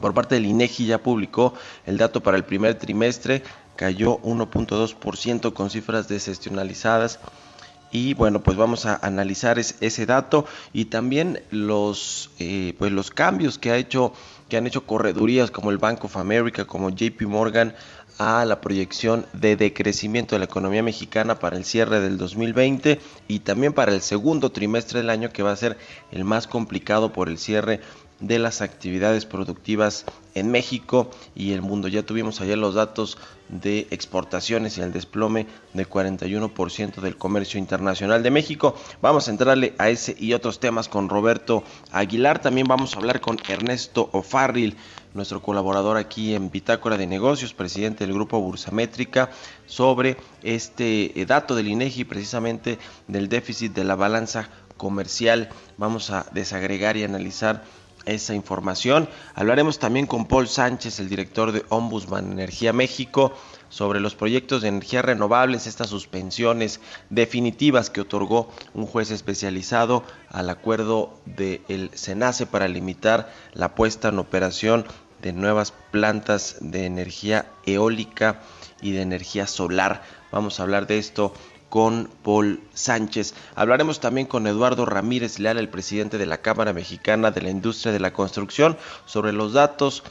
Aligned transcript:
por 0.00 0.12
parte 0.14 0.34
del 0.34 0.46
INEGI 0.46 0.86
ya 0.86 0.98
publicó 0.98 1.54
el 1.86 1.98
dato 1.98 2.22
para 2.22 2.36
el 2.36 2.44
primer 2.44 2.74
trimestre, 2.74 3.42
cayó 3.76 4.18
1.2% 4.22 5.52
con 5.52 5.70
cifras 5.70 6.08
desestacionalizadas. 6.08 7.20
Y 7.92 8.14
bueno 8.14 8.42
pues 8.42 8.56
vamos 8.56 8.86
a 8.86 8.96
analizar 8.96 9.60
es, 9.60 9.76
ese 9.80 10.04
dato 10.04 10.46
y 10.72 10.86
también 10.86 11.44
los 11.52 12.30
eh, 12.40 12.74
pues 12.76 12.90
los 12.90 13.12
cambios 13.12 13.56
que 13.56 13.70
ha 13.70 13.76
hecho 13.76 14.12
que 14.48 14.56
han 14.56 14.66
hecho 14.66 14.84
corredurías 14.84 15.52
como 15.52 15.70
el 15.70 15.78
Bank 15.78 16.04
of 16.04 16.16
America 16.16 16.64
como 16.64 16.90
JP 16.90 17.22
Morgan 17.28 17.72
a 18.18 18.44
la 18.44 18.60
proyección 18.60 19.26
de 19.32 19.56
decrecimiento 19.56 20.34
de 20.34 20.40
la 20.40 20.44
economía 20.44 20.82
mexicana 20.82 21.38
para 21.38 21.56
el 21.56 21.64
cierre 21.64 22.00
del 22.00 22.16
2020 22.16 23.00
y 23.28 23.40
también 23.40 23.72
para 23.72 23.92
el 23.92 24.00
segundo 24.00 24.52
trimestre 24.52 25.00
del 25.00 25.10
año 25.10 25.30
que 25.30 25.42
va 25.42 25.52
a 25.52 25.56
ser 25.56 25.76
el 26.12 26.24
más 26.24 26.46
complicado 26.46 27.12
por 27.12 27.28
el 27.28 27.38
cierre 27.38 27.80
de 28.20 28.38
las 28.38 28.62
actividades 28.62 29.26
productivas 29.26 30.04
en 30.34 30.50
México 30.50 31.10
y 31.34 31.52
el 31.52 31.62
mundo. 31.62 31.88
Ya 31.88 32.04
tuvimos 32.04 32.40
ayer 32.40 32.56
los 32.56 32.74
datos 32.74 33.18
de 33.48 33.86
exportaciones 33.90 34.78
y 34.78 34.80
el 34.80 34.92
desplome 34.92 35.46
del 35.74 35.88
41% 35.88 37.00
del 37.00 37.16
comercio 37.16 37.58
internacional 37.58 38.22
de 38.22 38.30
México. 38.30 38.76
Vamos 39.02 39.28
a 39.28 39.30
entrarle 39.30 39.74
a 39.78 39.90
ese 39.90 40.16
y 40.18 40.32
otros 40.32 40.60
temas 40.60 40.88
con 40.88 41.08
Roberto 41.08 41.64
Aguilar. 41.90 42.40
También 42.40 42.66
vamos 42.66 42.94
a 42.94 42.98
hablar 42.98 43.20
con 43.20 43.38
Ernesto 43.48 44.08
O'Farrill, 44.12 44.76
nuestro 45.14 45.40
colaborador 45.40 45.96
aquí 45.96 46.34
en 46.34 46.50
Bitácora 46.50 46.98
de 46.98 47.06
Negocios, 47.06 47.54
presidente 47.54 48.04
del 48.04 48.14
grupo 48.14 48.40
Bursamétrica, 48.40 49.30
sobre 49.66 50.16
este 50.42 51.12
dato 51.26 51.54
del 51.54 51.68
INEGI, 51.68 52.04
precisamente 52.04 52.78
del 53.08 53.28
déficit 53.28 53.72
de 53.72 53.84
la 53.84 53.94
balanza 53.94 54.50
comercial. 54.76 55.48
Vamos 55.78 56.10
a 56.10 56.26
desagregar 56.32 56.96
y 56.96 57.04
analizar 57.04 57.64
esa 58.06 58.34
información. 58.34 59.08
Hablaremos 59.34 59.78
también 59.78 60.06
con 60.06 60.26
Paul 60.26 60.48
Sánchez, 60.48 61.00
el 61.00 61.08
director 61.08 61.52
de 61.52 61.64
Ombudsman 61.68 62.32
Energía 62.32 62.72
México, 62.72 63.32
sobre 63.74 63.98
los 63.98 64.14
proyectos 64.14 64.62
de 64.62 64.68
energía 64.68 65.02
renovables, 65.02 65.66
estas 65.66 65.88
suspensiones 65.88 66.80
definitivas 67.10 67.90
que 67.90 68.02
otorgó 68.02 68.48
un 68.72 68.86
juez 68.86 69.10
especializado 69.10 70.04
al 70.28 70.48
acuerdo 70.48 71.18
del 71.26 71.90
SENACE 71.92 72.46
para 72.46 72.68
limitar 72.68 73.32
la 73.52 73.74
puesta 73.74 74.10
en 74.10 74.20
operación 74.20 74.84
de 75.24 75.32
nuevas 75.32 75.72
plantas 75.90 76.56
de 76.60 76.84
energía 76.84 77.46
eólica 77.64 78.42
y 78.82 78.92
de 78.92 79.00
energía 79.00 79.46
solar. 79.46 80.02
Vamos 80.30 80.60
a 80.60 80.64
hablar 80.64 80.86
de 80.86 80.98
esto 80.98 81.32
con 81.70 82.10
Paul 82.22 82.60
Sánchez. 82.74 83.34
Hablaremos 83.54 84.00
también 84.00 84.26
con 84.26 84.46
Eduardo 84.46 84.84
Ramírez 84.84 85.38
Leal, 85.38 85.56
el 85.56 85.70
presidente 85.70 86.18
de 86.18 86.26
la 86.26 86.42
Cámara 86.42 86.74
Mexicana 86.74 87.30
de 87.30 87.40
la 87.40 87.48
Industria 87.48 87.90
de 87.90 88.00
la 88.00 88.12
Construcción, 88.12 88.76
sobre 89.06 89.32
los 89.32 89.54
datos 89.54 90.02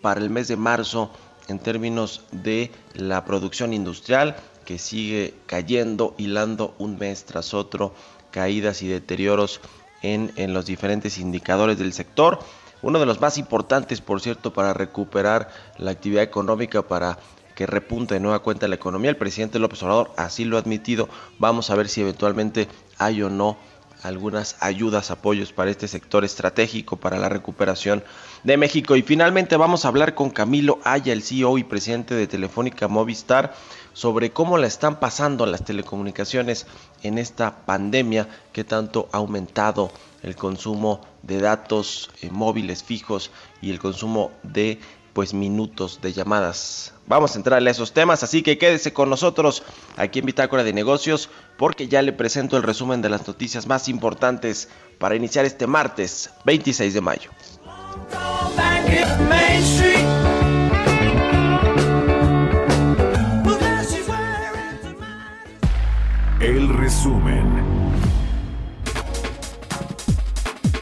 para 0.00 0.22
el 0.22 0.30
mes 0.30 0.48
de 0.48 0.56
marzo 0.56 1.10
en 1.48 1.58
términos 1.58 2.24
de 2.32 2.70
la 2.94 3.26
producción 3.26 3.74
industrial 3.74 4.36
que 4.64 4.78
sigue 4.78 5.34
cayendo, 5.44 6.14
hilando 6.16 6.74
un 6.78 6.98
mes 6.98 7.26
tras 7.26 7.52
otro, 7.52 7.94
caídas 8.30 8.80
y 8.80 8.88
deterioros 8.88 9.60
en, 10.00 10.32
en 10.36 10.54
los 10.54 10.64
diferentes 10.64 11.18
indicadores 11.18 11.76
del 11.76 11.92
sector. 11.92 12.38
Uno 12.82 12.98
de 12.98 13.06
los 13.06 13.20
más 13.20 13.38
importantes, 13.38 14.00
por 14.00 14.20
cierto, 14.20 14.52
para 14.52 14.74
recuperar 14.74 15.48
la 15.78 15.92
actividad 15.92 16.22
económica, 16.22 16.82
para 16.82 17.18
que 17.54 17.66
repunte 17.66 18.14
de 18.14 18.20
nueva 18.20 18.40
cuenta 18.40 18.68
la 18.68 18.74
economía. 18.74 19.10
El 19.10 19.16
presidente 19.16 19.58
López 19.58 19.82
Obrador 19.82 20.10
así 20.16 20.44
lo 20.44 20.56
ha 20.56 20.60
admitido. 20.60 21.08
Vamos 21.38 21.70
a 21.70 21.76
ver 21.76 21.88
si 21.88 22.00
eventualmente 22.00 22.68
hay 22.98 23.22
o 23.22 23.30
no 23.30 23.56
algunas 24.02 24.56
ayudas, 24.60 25.10
apoyos 25.10 25.52
para 25.52 25.70
este 25.70 25.86
sector 25.86 26.24
estratégico 26.24 26.96
para 26.96 27.18
la 27.18 27.28
recuperación 27.28 28.02
de 28.42 28.56
México. 28.56 28.96
Y 28.96 29.02
finalmente 29.02 29.56
vamos 29.56 29.84
a 29.84 29.88
hablar 29.88 30.14
con 30.14 30.30
Camilo 30.30 30.80
Aya, 30.82 31.12
el 31.12 31.22
CEO 31.22 31.58
y 31.58 31.64
presidente 31.64 32.14
de 32.14 32.26
Telefónica 32.26 32.88
Movistar, 32.88 33.54
sobre 33.92 34.32
cómo 34.32 34.58
la 34.58 34.66
están 34.66 34.98
pasando 34.98 35.46
las 35.46 35.64
telecomunicaciones 35.64 36.66
en 37.02 37.18
esta 37.18 37.64
pandemia 37.64 38.28
que 38.52 38.64
tanto 38.64 39.08
ha 39.12 39.18
aumentado 39.18 39.92
el 40.22 40.34
consumo 40.34 41.00
de 41.22 41.40
datos 41.40 42.10
eh, 42.20 42.30
móviles 42.30 42.82
fijos 42.82 43.30
y 43.60 43.70
el 43.70 43.78
consumo 43.78 44.32
de 44.42 44.80
pues 45.12 45.34
minutos 45.34 46.00
de 46.00 46.12
llamadas. 46.12 46.94
Vamos 47.06 47.34
a 47.34 47.38
entrarle 47.38 47.68
a 47.68 47.72
esos 47.72 47.92
temas, 47.92 48.22
así 48.22 48.42
que 48.42 48.56
quédese 48.56 48.92
con 48.92 49.10
nosotros 49.10 49.62
aquí 49.96 50.20
en 50.20 50.26
Bitácora 50.26 50.64
de 50.64 50.72
Negocios 50.72 51.28
porque 51.58 51.88
ya 51.88 52.00
le 52.00 52.12
presento 52.12 52.56
el 52.56 52.62
resumen 52.62 53.02
de 53.02 53.10
las 53.10 53.26
noticias 53.26 53.66
más 53.66 53.88
importantes 53.88 54.68
para 54.98 55.14
iniciar 55.14 55.44
este 55.44 55.66
martes 55.66 56.30
26 56.44 56.94
de 56.94 57.00
mayo. 57.00 57.30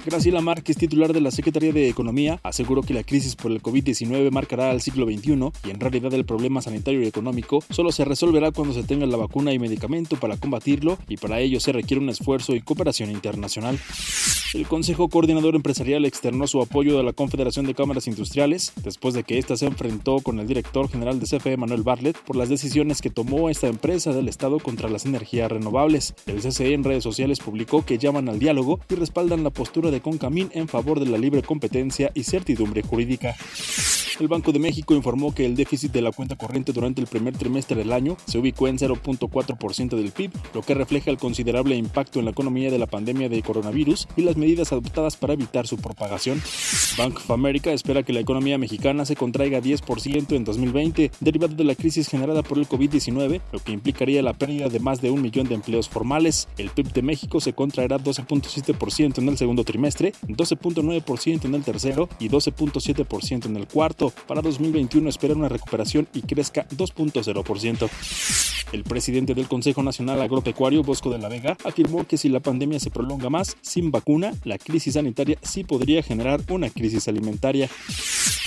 Graciela 0.04 0.40
Márquez, 0.40 0.78
titular 0.78 1.12
de 1.12 1.20
la 1.20 1.30
Secretaría 1.30 1.72
de 1.72 1.88
Economía, 1.88 2.40
aseguró 2.42 2.82
que 2.82 2.94
la 2.94 3.04
crisis 3.04 3.36
por 3.36 3.52
el 3.52 3.62
COVID-19 3.62 4.30
marcará 4.30 4.70
al 4.70 4.80
siglo 4.80 5.06
XXI 5.06 5.50
y 5.66 5.70
en 5.70 5.78
realidad 5.80 6.14
el 6.14 6.24
problema 6.24 6.62
sanitario 6.62 7.02
y 7.02 7.06
económico 7.06 7.62
solo 7.68 7.92
se 7.92 8.04
resolverá 8.04 8.50
cuando 8.50 8.72
se 8.72 8.82
tenga 8.82 9.06
la 9.06 9.18
vacuna 9.18 9.52
y 9.52 9.58
medicamento 9.58 10.16
para 10.16 10.38
combatirlo 10.38 10.98
y 11.08 11.18
para 11.18 11.40
ello 11.40 11.60
se 11.60 11.72
requiere 11.72 12.02
un 12.02 12.08
esfuerzo 12.08 12.54
y 12.54 12.60
cooperación 12.60 13.10
internacional. 13.10 13.78
El 14.52 14.66
Consejo 14.66 15.08
Coordinador 15.08 15.54
Empresarial 15.54 16.04
externó 16.04 16.48
su 16.48 16.60
apoyo 16.60 16.98
a 16.98 17.04
la 17.04 17.12
Confederación 17.12 17.66
de 17.66 17.74
Cámaras 17.74 18.08
Industriales 18.08 18.72
después 18.82 19.14
de 19.14 19.22
que 19.22 19.38
ésta 19.38 19.56
se 19.56 19.66
enfrentó 19.66 20.18
con 20.20 20.40
el 20.40 20.48
director 20.48 20.88
general 20.88 21.20
de 21.20 21.26
CFE, 21.26 21.56
Manuel 21.56 21.82
Bartlett, 21.82 22.18
por 22.18 22.34
las 22.34 22.48
decisiones 22.48 23.00
que 23.00 23.10
tomó 23.10 23.48
esta 23.48 23.68
empresa 23.68 24.12
del 24.12 24.28
Estado 24.28 24.58
contra 24.58 24.88
las 24.88 25.06
energías 25.06 25.52
renovables. 25.52 26.14
El 26.26 26.40
CCE 26.40 26.72
en 26.72 26.82
redes 26.82 27.04
sociales 27.04 27.38
publicó 27.38 27.84
que 27.84 27.98
llaman 27.98 28.28
al 28.28 28.40
diálogo 28.40 28.80
y 28.88 28.96
respaldan 28.96 29.44
la 29.44 29.50
postura 29.50 29.89
de 29.90 30.00
Concamín 30.00 30.50
en 30.52 30.68
favor 30.68 31.00
de 31.00 31.06
la 31.06 31.18
libre 31.18 31.42
competencia 31.42 32.10
y 32.14 32.24
certidumbre 32.24 32.82
jurídica. 32.82 33.36
El 34.20 34.28
Banco 34.28 34.52
de 34.52 34.58
México 34.58 34.94
informó 34.94 35.34
que 35.34 35.46
el 35.46 35.56
déficit 35.56 35.92
de 35.92 36.02
la 36.02 36.12
cuenta 36.12 36.36
corriente 36.36 36.74
durante 36.74 37.00
el 37.00 37.06
primer 37.06 37.34
trimestre 37.38 37.74
del 37.74 37.90
año 37.90 38.18
se 38.26 38.36
ubicó 38.36 38.68
en 38.68 38.76
0.4% 38.76 39.96
del 39.96 40.12
PIB, 40.12 40.30
lo 40.52 40.60
que 40.60 40.74
refleja 40.74 41.10
el 41.10 41.16
considerable 41.16 41.74
impacto 41.74 42.18
en 42.18 42.26
la 42.26 42.32
economía 42.32 42.70
de 42.70 42.78
la 42.78 42.86
pandemia 42.86 43.30
de 43.30 43.40
coronavirus 43.40 44.08
y 44.18 44.22
las 44.22 44.36
medidas 44.36 44.72
adoptadas 44.72 45.16
para 45.16 45.32
evitar 45.32 45.66
su 45.66 45.78
propagación. 45.78 46.42
Bank 46.98 47.16
of 47.16 47.30
America 47.30 47.72
espera 47.72 48.02
que 48.02 48.12
la 48.12 48.20
economía 48.20 48.58
mexicana 48.58 49.06
se 49.06 49.16
contraiga 49.16 49.62
10% 49.62 50.36
en 50.36 50.44
2020, 50.44 51.12
derivado 51.20 51.54
de 51.54 51.64
la 51.64 51.74
crisis 51.74 52.06
generada 52.06 52.42
por 52.42 52.58
el 52.58 52.68
COVID-19, 52.68 53.40
lo 53.52 53.58
que 53.60 53.72
implicaría 53.72 54.22
la 54.22 54.34
pérdida 54.34 54.68
de 54.68 54.80
más 54.80 55.00
de 55.00 55.10
un 55.10 55.22
millón 55.22 55.48
de 55.48 55.54
empleos 55.54 55.88
formales. 55.88 56.46
El 56.58 56.68
PIB 56.68 56.92
de 56.92 57.02
México 57.02 57.40
se 57.40 57.54
contraerá 57.54 57.96
12.7% 57.96 59.16
en 59.16 59.28
el 59.30 59.38
segundo 59.38 59.64
trimestre, 59.64 59.79
12.9% 59.82 61.44
en 61.44 61.54
el 61.54 61.62
tercero 61.62 62.08
y 62.18 62.28
12.7% 62.28 63.46
en 63.46 63.56
el 63.56 63.66
cuarto. 63.66 64.12
Para 64.26 64.42
2021 64.42 65.08
espera 65.08 65.34
una 65.34 65.48
recuperación 65.48 66.08
y 66.14 66.22
crezca 66.22 66.66
2.0%. 66.68 67.90
El 68.72 68.84
presidente 68.84 69.34
del 69.34 69.48
Consejo 69.48 69.82
Nacional 69.82 70.22
Agropecuario, 70.22 70.84
Bosco 70.84 71.10
de 71.10 71.18
la 71.18 71.28
Vega, 71.28 71.56
afirmó 71.64 72.06
que 72.06 72.16
si 72.16 72.28
la 72.28 72.40
pandemia 72.40 72.78
se 72.78 72.90
prolonga 72.90 73.28
más 73.28 73.56
sin 73.62 73.90
vacuna, 73.90 74.32
la 74.44 74.58
crisis 74.58 74.94
sanitaria 74.94 75.38
sí 75.42 75.64
podría 75.64 76.02
generar 76.02 76.40
una 76.48 76.70
crisis 76.70 77.08
alimentaria. 77.08 77.68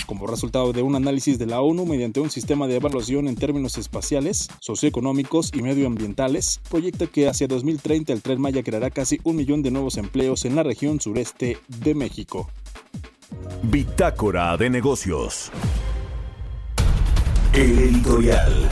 Como 0.06 0.26
resultado 0.26 0.72
de 0.72 0.82
un 0.82 0.96
análisis 0.96 1.38
de 1.38 1.46
la 1.46 1.62
ONU 1.62 1.86
mediante 1.86 2.20
un 2.20 2.30
sistema 2.30 2.66
de 2.66 2.76
evaluación 2.76 3.26
en 3.26 3.36
términos 3.36 3.78
espaciales, 3.78 4.48
socioeconómicos 4.60 5.50
y 5.54 5.62
medioambientales, 5.62 6.60
proyecta 6.68 7.06
que 7.06 7.26
hacia 7.26 7.48
2030 7.48 8.12
el 8.12 8.20
Tren 8.20 8.40
Maya 8.40 8.62
creará 8.62 8.90
casi 8.90 9.18
un 9.24 9.36
millón 9.36 9.62
de 9.62 9.70
nuevos 9.70 9.96
empleos 9.96 10.44
en 10.44 10.56
la 10.56 10.62
región 10.62 11.00
sureste 11.00 11.23
de 11.32 11.94
México. 11.94 12.50
Bitácora 13.62 14.56
de 14.58 14.68
negocios. 14.68 15.50
El 17.54 17.78
editorial. 17.78 18.68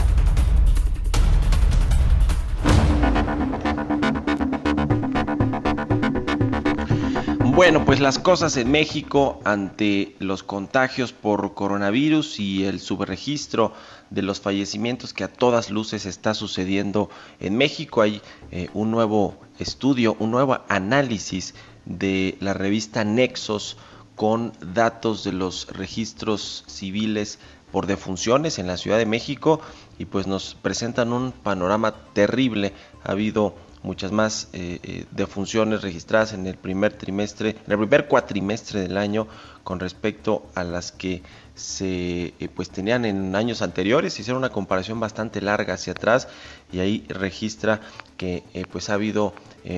Bueno, 7.55 7.85
pues 7.85 8.01
las 8.01 8.19
cosas 8.19 8.57
en 8.57 8.71
México 8.71 9.41
ante 9.45 10.17
los 10.19 10.43
contagios 10.43 11.13
por 11.13 11.55
coronavirus 11.55 12.41
y 12.41 12.65
el 12.65 12.81
subregistro 12.81 13.73
de 14.11 14.23
los 14.23 14.41
fallecimientos 14.41 15.15
que 15.15 15.25
a 15.25 15.33
todas 15.33 15.71
luces 15.71 16.05
está 16.05 16.35
sucediendo 16.35 17.09
en 17.41 17.57
México. 17.57 18.03
Hay 18.03 18.21
eh, 18.51 18.69
un 18.75 18.91
nuevo 18.91 19.37
estudio, 19.59 20.17
un 20.19 20.31
nuevo 20.31 20.59
análisis 20.69 21.55
de 21.85 22.37
la 22.41 22.55
revista 22.55 23.05
Nexos 23.05 23.77
con 24.17 24.53
datos 24.75 25.25
de 25.25 25.33
los 25.33 25.69
registros 25.69 26.65
civiles 26.67 27.39
por 27.73 27.87
defunciones 27.87 28.59
en 28.59 28.67
la 28.67 28.77
Ciudad 28.77 28.99
de 28.99 29.07
México 29.07 29.61
y 29.99 30.05
pues 30.05 30.27
nos 30.27 30.55
presentan 30.55 31.13
un 31.13 31.33
panorama 31.33 31.95
terrible. 32.13 32.73
Ha 33.03 33.13
habido 33.13 33.55
muchas 33.83 34.13
más 34.13 34.49
eh, 34.53 34.79
eh, 34.83 35.07
defunciones 35.11 35.83
registradas 35.83 36.35
en 36.35 36.47
el 36.47 36.57
primer 36.57 36.93
trimestre, 36.93 37.57
en 37.67 37.73
el 37.73 37.79
primer 37.79 38.07
cuatrimestre 38.07 38.81
del 38.81 38.97
año 38.97 39.27
con 39.65 39.81
respecto 39.81 40.47
a 40.55 40.65
las 40.65 40.93
que 40.93 41.23
se 41.55 42.35
eh, 42.39 42.49
pues 42.55 42.71
tenían 42.71 43.05
en 43.05 43.35
años 43.35 43.63
anteriores, 43.63 44.19
hicieron 44.21 44.39
una 44.39 44.51
comparación 44.51 45.01
bastante 45.01 45.41
larga 45.41 45.75
hacia 45.75 45.93
atrás 45.93 46.29
y 46.73 46.79
ahí 46.79 47.05
registra 47.09 47.81
que 48.17 48.45
pues 48.71 48.89
ha 48.89 48.95
habido 48.95 49.35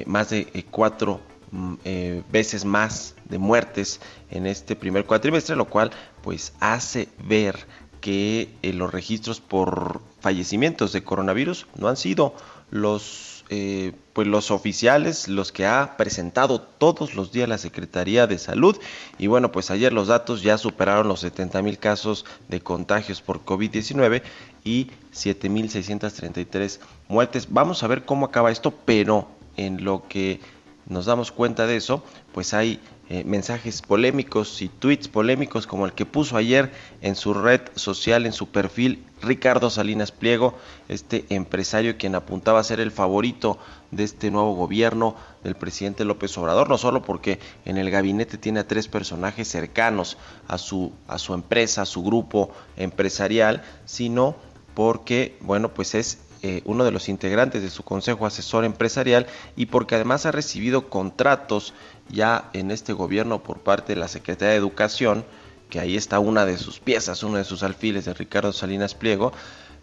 más 0.06 0.31
de 0.31 0.67
cuatro 0.71 1.21
eh, 1.85 2.23
veces 2.31 2.65
más 2.65 3.15
de 3.27 3.39
muertes 3.39 4.01
en 4.31 4.47
este 4.47 4.77
primer 4.77 5.05
cuatrimestre, 5.05 5.56
lo 5.56 5.67
cual 5.67 5.91
pues 6.23 6.53
hace 6.61 7.09
ver 7.19 7.67
que 8.01 8.51
eh, 8.62 8.73
los 8.73 8.93
registros 8.93 9.41
por 9.41 10.01
fallecimientos 10.21 10.93
de 10.93 11.05
coronavirus 11.05 11.67
no 11.77 11.89
han 11.89 11.97
sido 11.97 12.35
los 12.71 13.35
eh, 13.51 13.93
pues 14.15 14.27
los 14.27 14.51
oficiales, 14.51 15.29
los 15.29 15.53
que 15.53 15.67
ha 15.67 15.97
presentado 15.99 16.61
todos 16.62 17.15
los 17.15 17.31
días 17.31 17.49
la 17.49 17.59
Secretaría 17.59 18.27
de 18.27 18.39
Salud. 18.39 18.77
Y 19.19 19.27
bueno, 19.27 19.53
pues 19.53 19.71
ayer 19.71 19.93
los 19.93 20.09
datos 20.09 20.43
ya 20.43 20.56
superaron 20.56 21.09
los 21.09 21.21
70 21.21 21.61
mil 21.61 21.79
casos 21.79 22.25
de 22.49 22.61
contagios 22.61 23.21
por 23.21 23.45
COVID-19 23.45 24.23
y 24.65 24.87
7.633 25.12 26.79
muertes. 27.09 27.49
Vamos 27.51 27.83
a 27.83 27.87
ver 27.87 28.05
cómo 28.05 28.27
acaba 28.27 28.51
esto, 28.51 28.73
pero 28.85 29.29
en 29.56 29.85
lo 29.85 30.09
que 30.09 30.41
nos 30.87 31.07
damos 31.07 31.33
cuenta 31.33 31.67
de 31.67 31.77
eso, 31.77 32.03
pues 32.33 32.55
hay 32.55 32.81
eh, 33.11 33.23
mensajes 33.25 33.83
polémicos 33.83 34.63
y 34.63 34.69
tweets 34.69 35.09
polémicos 35.09 35.67
como 35.67 35.85
el 35.85 35.93
que 35.93 36.07
puso 36.07 36.37
ayer 36.37 36.73
en 37.03 37.17
su 37.17 37.35
red 37.35 37.61
social, 37.75 38.25
en 38.25 38.33
su 38.33 38.49
perfil, 38.49 39.05
Ricardo 39.21 39.71
Salinas 39.71 40.11
Pliego, 40.11 40.55
este 40.89 41.27
empresario 41.29 41.97
quien 41.99 42.15
apuntaba 42.15 42.61
a 42.61 42.65
ser 42.65 42.81
el 42.81 42.91
favorito 42.91 43.59
de 43.91 44.05
este 44.05 44.31
nuevo 44.31 44.55
gobierno 44.55 45.17
del 45.43 45.55
presidente 45.55 46.05
López 46.05 46.37
Obrador, 46.39 46.69
no 46.69 46.79
solo 46.79 47.03
porque 47.03 47.41
en 47.65 47.77
el 47.77 47.91
gabinete 47.91 48.39
tiene 48.39 48.61
a 48.61 48.69
tres 48.69 48.89
personajes 48.89 49.49
cercanos 49.49 50.17
a 50.49 50.58
su, 50.58 50.93
a 51.06 51.19
su 51.19 51.35
empresa, 51.35 51.82
a 51.82 51.87
su 51.87 52.03
grupo 52.03 52.51
empresarial, 52.77 53.63
sino 53.85 54.35
porque, 54.75 55.37
bueno, 55.41 55.73
pues 55.73 55.94
es 55.94 56.24
eh, 56.46 56.60
uno 56.67 56.84
de 56.84 56.91
los 56.91 57.08
integrantes 57.08 57.63
de 57.63 57.70
su 57.70 57.82
consejo 57.84 58.27
asesor 58.27 58.67
empresarial 58.67 59.27
y 59.56 59.67
porque 59.67 59.94
además 59.94 60.27
ha 60.27 60.31
recibido 60.31 60.91
contratos 60.91 61.72
ya 62.10 62.51
en 62.53 62.70
este 62.70 62.93
gobierno 62.93 63.43
por 63.43 63.60
parte 63.60 63.94
de 63.94 64.01
la 64.01 64.08
Secretaría 64.08 64.53
de 64.53 64.58
Educación, 64.58 65.24
que 65.70 65.81
ahí 65.81 65.96
está 65.96 66.19
una 66.19 66.44
de 66.44 66.58
sus 66.58 66.81
piezas, 66.81 67.22
uno 67.22 67.39
de 67.39 67.44
sus 67.44 67.63
alfiles 67.63 68.05
de 68.05 68.13
Ricardo 68.13 68.53
Salinas 68.53 68.94
Pliego, 68.94 69.32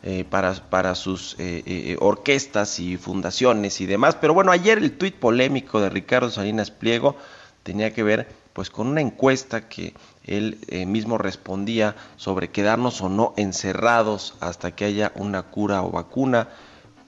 eh, 0.03 0.23
para, 0.29 0.53
para 0.53 0.93
sus 0.93 1.35
eh, 1.39 1.63
eh, 1.65 1.97
orquestas 1.99 2.79
y 2.79 2.97
fundaciones 2.97 3.81
y 3.81 3.87
demás. 3.87 4.15
Pero 4.15 4.35
bueno, 4.35 4.51
ayer 4.51 4.77
el 4.77 4.97
tuit 4.97 5.15
polémico 5.15 5.81
de 5.81 5.89
Ricardo 5.89 6.29
Salinas 6.29 6.69
Pliego 6.69 7.15
tenía 7.63 7.91
que 7.91 8.03
ver 8.03 8.27
pues 8.53 8.69
con 8.69 8.87
una 8.87 9.01
encuesta 9.01 9.67
que 9.67 9.93
él 10.23 10.59
eh, 10.67 10.85
mismo 10.85 11.17
respondía 11.17 11.95
sobre 12.15 12.49
quedarnos 12.49 13.01
o 13.01 13.09
no 13.09 13.33
encerrados 13.37 14.35
hasta 14.39 14.71
que 14.75 14.85
haya 14.85 15.11
una 15.15 15.43
cura 15.43 15.83
o 15.83 15.91
vacuna, 15.91 16.49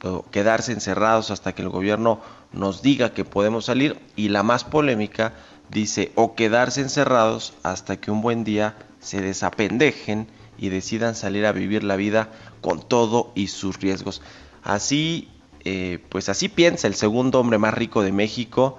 o 0.03 0.23
quedarse 0.31 0.71
encerrados 0.71 1.31
hasta 1.31 1.53
que 1.53 1.61
el 1.61 1.69
gobierno 1.69 2.19
nos 2.51 2.81
diga 2.81 3.13
que 3.13 3.25
podemos 3.25 3.65
salir 3.65 3.99
y 4.15 4.29
la 4.29 4.43
más 4.43 4.63
polémica 4.63 5.33
dice 5.69 6.11
o 6.15 6.35
quedarse 6.35 6.81
encerrados 6.81 7.53
hasta 7.63 7.97
que 7.97 8.11
un 8.11 8.21
buen 8.21 8.43
día 8.43 8.75
se 8.99 9.21
desapendejen 9.21 10.27
y 10.57 10.69
decidan 10.69 11.15
salir 11.15 11.45
a 11.45 11.51
vivir 11.51 11.83
la 11.83 11.95
vida 11.95 12.29
con 12.61 12.81
todo 12.81 13.31
y 13.35 13.47
sus 13.47 13.79
riesgos. 13.79 14.21
Así, 14.63 15.29
eh, 15.65 15.99
pues 16.09 16.29
así 16.29 16.47
piensa 16.47 16.87
el 16.87 16.95
segundo 16.95 17.39
hombre 17.39 17.57
más 17.57 17.73
rico 17.73 18.03
de 18.03 18.11
México, 18.11 18.77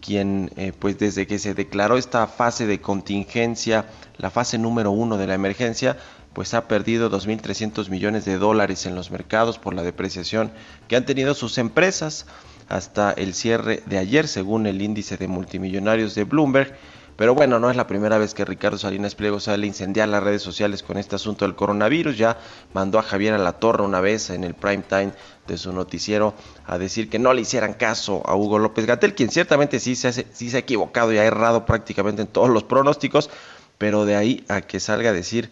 quien 0.00 0.50
eh, 0.56 0.72
pues 0.78 0.98
desde 0.98 1.26
que 1.26 1.38
se 1.38 1.54
declaró 1.54 1.96
esta 1.96 2.26
fase 2.26 2.66
de 2.66 2.80
contingencia, 2.80 3.86
la 4.16 4.30
fase 4.30 4.58
número 4.58 4.90
uno 4.90 5.16
de 5.18 5.26
la 5.26 5.34
emergencia, 5.34 5.96
pues 6.32 6.54
ha 6.54 6.68
perdido 6.68 7.10
2.300 7.10 7.88
millones 7.88 8.24
de 8.24 8.38
dólares 8.38 8.86
en 8.86 8.94
los 8.94 9.10
mercados 9.10 9.58
por 9.58 9.74
la 9.74 9.82
depreciación 9.82 10.52
que 10.86 10.96
han 10.96 11.04
tenido 11.04 11.34
sus 11.34 11.58
empresas 11.58 12.26
hasta 12.68 13.12
el 13.12 13.34
cierre 13.34 13.82
de 13.86 13.98
ayer, 13.98 14.28
según 14.28 14.66
el 14.66 14.82
índice 14.82 15.16
de 15.16 15.26
multimillonarios 15.26 16.14
de 16.14 16.24
Bloomberg, 16.24 16.76
Pero 17.18 17.34
bueno, 17.34 17.58
no 17.58 17.68
es 17.68 17.74
la 17.74 17.88
primera 17.88 18.16
vez 18.16 18.32
que 18.32 18.44
Ricardo 18.44 18.78
Salinas 18.78 19.16
Pliego 19.16 19.40
sale 19.40 19.64
a 19.64 19.66
incendiar 19.66 20.08
las 20.08 20.22
redes 20.22 20.40
sociales 20.40 20.84
con 20.84 20.98
este 20.98 21.16
asunto 21.16 21.44
del 21.44 21.56
coronavirus. 21.56 22.16
Ya 22.16 22.38
mandó 22.74 23.00
a 23.00 23.02
Javier 23.02 23.34
a 23.34 23.38
la 23.38 23.54
torre 23.54 23.82
una 23.82 24.00
vez 24.00 24.30
en 24.30 24.44
el 24.44 24.54
prime 24.54 24.84
time 24.88 25.10
de 25.48 25.58
su 25.58 25.72
noticiero 25.72 26.34
a 26.64 26.78
decir 26.78 27.10
que 27.10 27.18
no 27.18 27.32
le 27.32 27.40
hicieran 27.40 27.74
caso 27.74 28.22
a 28.24 28.36
Hugo 28.36 28.60
López 28.60 28.86
Gatel, 28.86 29.16
quien 29.16 29.32
ciertamente 29.32 29.80
sí 29.80 29.96
se, 29.96 30.12
sí 30.12 30.48
se 30.48 30.58
ha 30.58 30.60
equivocado 30.60 31.12
y 31.12 31.18
ha 31.18 31.24
errado 31.24 31.66
prácticamente 31.66 32.22
en 32.22 32.28
todos 32.28 32.50
los 32.50 32.62
pronósticos, 32.62 33.30
pero 33.78 34.04
de 34.04 34.14
ahí 34.14 34.44
a 34.46 34.60
que 34.60 34.78
salga 34.78 35.10
a 35.10 35.12
decir 35.12 35.50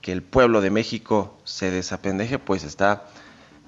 que 0.00 0.10
el 0.10 0.24
pueblo 0.24 0.62
de 0.62 0.70
México 0.70 1.38
se 1.44 1.70
desapendeje, 1.70 2.40
pues 2.40 2.64
está, 2.64 3.04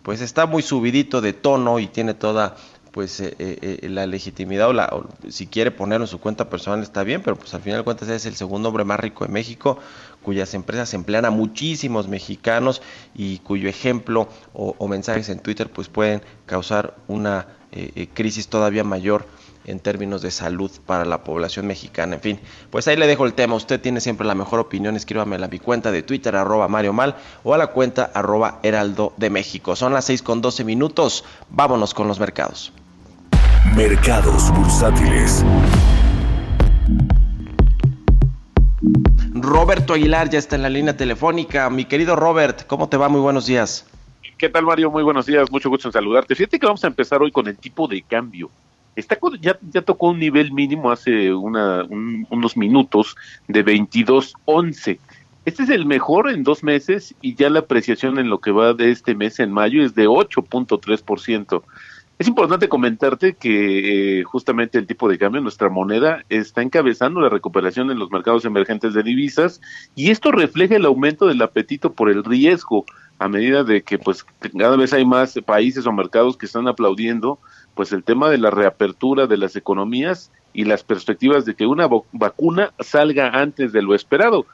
pues 0.02 0.20
está 0.20 0.46
muy 0.46 0.62
subidito 0.62 1.20
de 1.20 1.32
tono 1.32 1.78
y 1.78 1.86
tiene 1.86 2.14
toda 2.14 2.56
pues 2.96 3.20
eh, 3.20 3.36
eh, 3.38 3.80
eh, 3.82 3.88
la 3.90 4.06
legitimidad 4.06 4.70
o, 4.70 4.72
la, 4.72 4.86
o 4.86 5.04
si 5.28 5.48
quiere 5.48 5.70
ponerlo 5.70 6.04
en 6.04 6.08
su 6.08 6.18
cuenta 6.18 6.48
personal 6.48 6.82
está 6.82 7.04
bien, 7.04 7.20
pero 7.20 7.36
pues 7.36 7.52
al 7.52 7.60
final 7.60 7.80
de 7.80 7.84
cuentas 7.84 8.08
es 8.08 8.24
el 8.24 8.36
segundo 8.36 8.70
hombre 8.70 8.84
más 8.84 8.98
rico 8.98 9.26
de 9.26 9.30
México, 9.30 9.78
cuyas 10.22 10.54
empresas 10.54 10.94
emplean 10.94 11.26
a 11.26 11.30
muchísimos 11.30 12.08
mexicanos 12.08 12.80
y 13.14 13.40
cuyo 13.40 13.68
ejemplo 13.68 14.30
o, 14.54 14.74
o 14.78 14.88
mensajes 14.88 15.28
en 15.28 15.40
Twitter 15.40 15.68
pues 15.68 15.88
pueden 15.88 16.22
causar 16.46 16.96
una 17.06 17.48
crisis 18.14 18.48
todavía 18.48 18.82
mayor 18.82 19.26
en 19.66 19.80
términos 19.80 20.22
de 20.22 20.30
salud 20.30 20.70
para 20.86 21.04
la 21.04 21.22
población 21.22 21.66
mexicana. 21.66 22.14
En 22.14 22.22
fin, 22.22 22.40
pues 22.70 22.88
ahí 22.88 22.96
le 22.96 23.06
dejo 23.06 23.26
el 23.26 23.34
tema. 23.34 23.56
Usted 23.56 23.78
tiene 23.78 24.00
siempre 24.00 24.26
la 24.26 24.34
mejor 24.34 24.58
opinión. 24.58 24.96
Escríbame 24.96 25.36
a 25.36 25.48
mi 25.48 25.58
cuenta 25.58 25.92
de 25.92 26.02
Twitter, 26.02 26.34
arroba 26.34 26.66
Mario 26.68 26.94
Mal, 26.94 27.16
o 27.44 27.52
a 27.52 27.58
la 27.58 27.66
cuenta 27.66 28.10
arroba 28.14 28.60
Heraldo 28.62 29.12
de 29.18 29.28
México. 29.28 29.76
Son 29.76 29.92
las 29.92 30.06
6 30.06 30.22
con 30.22 30.40
12 30.40 30.64
minutos. 30.64 31.24
Vámonos 31.50 31.92
con 31.92 32.08
los 32.08 32.18
mercados. 32.18 32.72
Mercados 33.74 34.52
bursátiles. 34.54 35.44
Roberto 39.32 39.94
Aguilar 39.94 40.28
ya 40.30 40.38
está 40.38 40.56
en 40.56 40.62
la 40.62 40.68
línea 40.68 40.96
telefónica. 40.96 41.68
Mi 41.70 41.86
querido 41.86 42.16
Robert, 42.16 42.66
¿cómo 42.66 42.88
te 42.88 42.96
va? 42.96 43.08
Muy 43.08 43.20
buenos 43.20 43.46
días. 43.46 43.86
¿Qué 44.38 44.48
tal, 44.48 44.64
Mario? 44.64 44.90
Muy 44.90 45.02
buenos 45.02 45.26
días. 45.26 45.50
Mucho 45.50 45.70
gusto 45.70 45.88
en 45.88 45.92
saludarte. 45.92 46.34
Fíjate 46.34 46.58
que 46.58 46.66
vamos 46.66 46.84
a 46.84 46.88
empezar 46.88 47.22
hoy 47.22 47.32
con 47.32 47.48
el 47.48 47.56
tipo 47.56 47.88
de 47.88 48.02
cambio. 48.02 48.50
Está, 48.94 49.18
ya, 49.40 49.58
ya 49.72 49.82
tocó 49.82 50.08
un 50.08 50.18
nivel 50.18 50.52
mínimo 50.52 50.90
hace 50.90 51.32
una, 51.32 51.84
un, 51.84 52.26
unos 52.30 52.56
minutos 52.56 53.16
de 53.48 53.64
22.11. 53.64 54.98
Este 55.46 55.62
es 55.62 55.70
el 55.70 55.86
mejor 55.86 56.28
en 56.28 56.42
dos 56.42 56.64
meses 56.64 57.14
y 57.22 57.36
ya 57.36 57.48
la 57.48 57.60
apreciación 57.60 58.18
en 58.18 58.28
lo 58.28 58.40
que 58.40 58.50
va 58.50 58.74
de 58.74 58.90
este 58.90 59.14
mes 59.14 59.38
en 59.38 59.52
mayo 59.52 59.84
es 59.84 59.94
de 59.94 60.08
8.3%. 60.08 61.62
Es 62.18 62.28
importante 62.28 62.70
comentarte 62.70 63.34
que 63.34 64.20
eh, 64.20 64.24
justamente 64.24 64.78
el 64.78 64.86
tipo 64.86 65.06
de 65.06 65.18
cambio, 65.18 65.42
nuestra 65.42 65.68
moneda, 65.68 66.24
está 66.30 66.62
encabezando 66.62 67.20
la 67.20 67.28
recuperación 67.28 67.90
en 67.90 67.98
los 67.98 68.10
mercados 68.10 68.46
emergentes 68.46 68.94
de 68.94 69.02
divisas 69.02 69.60
y 69.94 70.10
esto 70.10 70.32
refleja 70.32 70.76
el 70.76 70.86
aumento 70.86 71.26
del 71.26 71.42
apetito 71.42 71.92
por 71.92 72.08
el 72.08 72.24
riesgo 72.24 72.86
a 73.18 73.28
medida 73.28 73.64
de 73.64 73.82
que 73.82 73.98
pues 73.98 74.24
cada 74.58 74.76
vez 74.76 74.94
hay 74.94 75.04
más 75.04 75.38
países 75.44 75.86
o 75.86 75.92
mercados 75.92 76.38
que 76.38 76.46
están 76.46 76.68
aplaudiendo 76.68 77.38
pues 77.74 77.92
el 77.92 78.02
tema 78.02 78.30
de 78.30 78.38
la 78.38 78.50
reapertura 78.50 79.26
de 79.26 79.36
las 79.36 79.54
economías 79.54 80.32
y 80.54 80.64
las 80.64 80.82
perspectivas 80.82 81.44
de 81.44 81.54
que 81.54 81.66
una 81.66 81.86
vacuna 82.12 82.72
salga 82.80 83.28
antes 83.28 83.72
de 83.72 83.82
lo 83.82 83.94
esperado. 83.94 84.46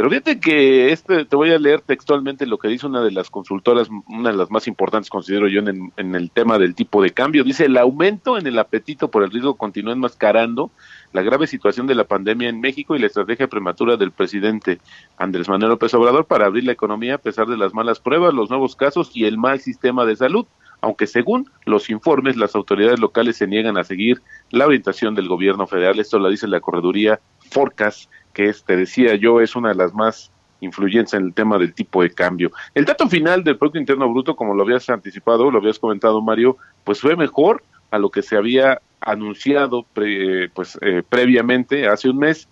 Pero 0.00 0.08
fíjate 0.08 0.40
que 0.40 0.92
este, 0.92 1.26
te 1.26 1.36
voy 1.36 1.50
a 1.50 1.58
leer 1.58 1.82
textualmente 1.82 2.46
lo 2.46 2.56
que 2.56 2.68
dice 2.68 2.86
una 2.86 3.02
de 3.02 3.10
las 3.10 3.28
consultoras, 3.28 3.90
una 4.08 4.30
de 4.30 4.36
las 4.38 4.50
más 4.50 4.66
importantes 4.66 5.10
considero 5.10 5.46
yo 5.46 5.60
en, 5.60 5.92
en 5.98 6.14
el 6.14 6.30
tema 6.30 6.58
del 6.58 6.74
tipo 6.74 7.02
de 7.02 7.10
cambio. 7.10 7.44
Dice, 7.44 7.66
el 7.66 7.76
aumento 7.76 8.38
en 8.38 8.46
el 8.46 8.58
apetito 8.58 9.10
por 9.10 9.24
el 9.24 9.30
riesgo 9.30 9.56
continúa 9.56 9.92
enmascarando 9.92 10.70
la 11.12 11.20
grave 11.20 11.46
situación 11.46 11.86
de 11.86 11.94
la 11.94 12.04
pandemia 12.04 12.48
en 12.48 12.62
México 12.62 12.96
y 12.96 12.98
la 12.98 13.08
estrategia 13.08 13.48
prematura 13.48 13.98
del 13.98 14.10
presidente 14.10 14.78
Andrés 15.18 15.50
Manuel 15.50 15.72
López 15.72 15.92
Obrador 15.92 16.24
para 16.24 16.46
abrir 16.46 16.64
la 16.64 16.72
economía 16.72 17.16
a 17.16 17.18
pesar 17.18 17.46
de 17.46 17.58
las 17.58 17.74
malas 17.74 18.00
pruebas, 18.00 18.32
los 18.32 18.48
nuevos 18.48 18.76
casos 18.76 19.10
y 19.12 19.26
el 19.26 19.36
mal 19.36 19.60
sistema 19.60 20.06
de 20.06 20.16
salud 20.16 20.46
aunque 20.80 21.06
según 21.06 21.50
los 21.64 21.90
informes 21.90 22.36
las 22.36 22.54
autoridades 22.54 23.00
locales 23.00 23.36
se 23.36 23.46
niegan 23.46 23.78
a 23.78 23.84
seguir 23.84 24.20
la 24.50 24.66
orientación 24.66 25.14
del 25.14 25.28
gobierno 25.28 25.66
federal. 25.66 25.98
Esto 25.98 26.18
lo 26.18 26.30
dice 26.30 26.48
la 26.48 26.60
correduría 26.60 27.20
Forcas, 27.50 28.08
que 28.32 28.46
es, 28.46 28.64
te 28.64 28.76
decía 28.76 29.14
yo, 29.16 29.40
es 29.40 29.56
una 29.56 29.70
de 29.70 29.76
las 29.76 29.94
más 29.94 30.30
influyentes 30.60 31.14
en 31.14 31.26
el 31.26 31.34
tema 31.34 31.58
del 31.58 31.74
tipo 31.74 32.02
de 32.02 32.10
cambio. 32.10 32.50
El 32.74 32.84
dato 32.84 33.08
final 33.08 33.42
del 33.42 33.56
Producto 33.56 33.78
Interno 33.78 34.10
Bruto, 34.10 34.36
como 34.36 34.54
lo 34.54 34.62
habías 34.62 34.88
anticipado, 34.90 35.50
lo 35.50 35.58
habías 35.58 35.78
comentado 35.78 36.20
Mario, 36.20 36.56
pues 36.84 37.00
fue 37.00 37.16
mejor 37.16 37.62
a 37.90 37.98
lo 37.98 38.10
que 38.10 38.22
se 38.22 38.36
había 38.36 38.80
anunciado 39.00 39.84
pre, 39.94 40.48
pues 40.50 40.78
eh, 40.82 41.02
previamente 41.08 41.88
hace 41.88 42.10
un 42.10 42.18
mes 42.18 42.48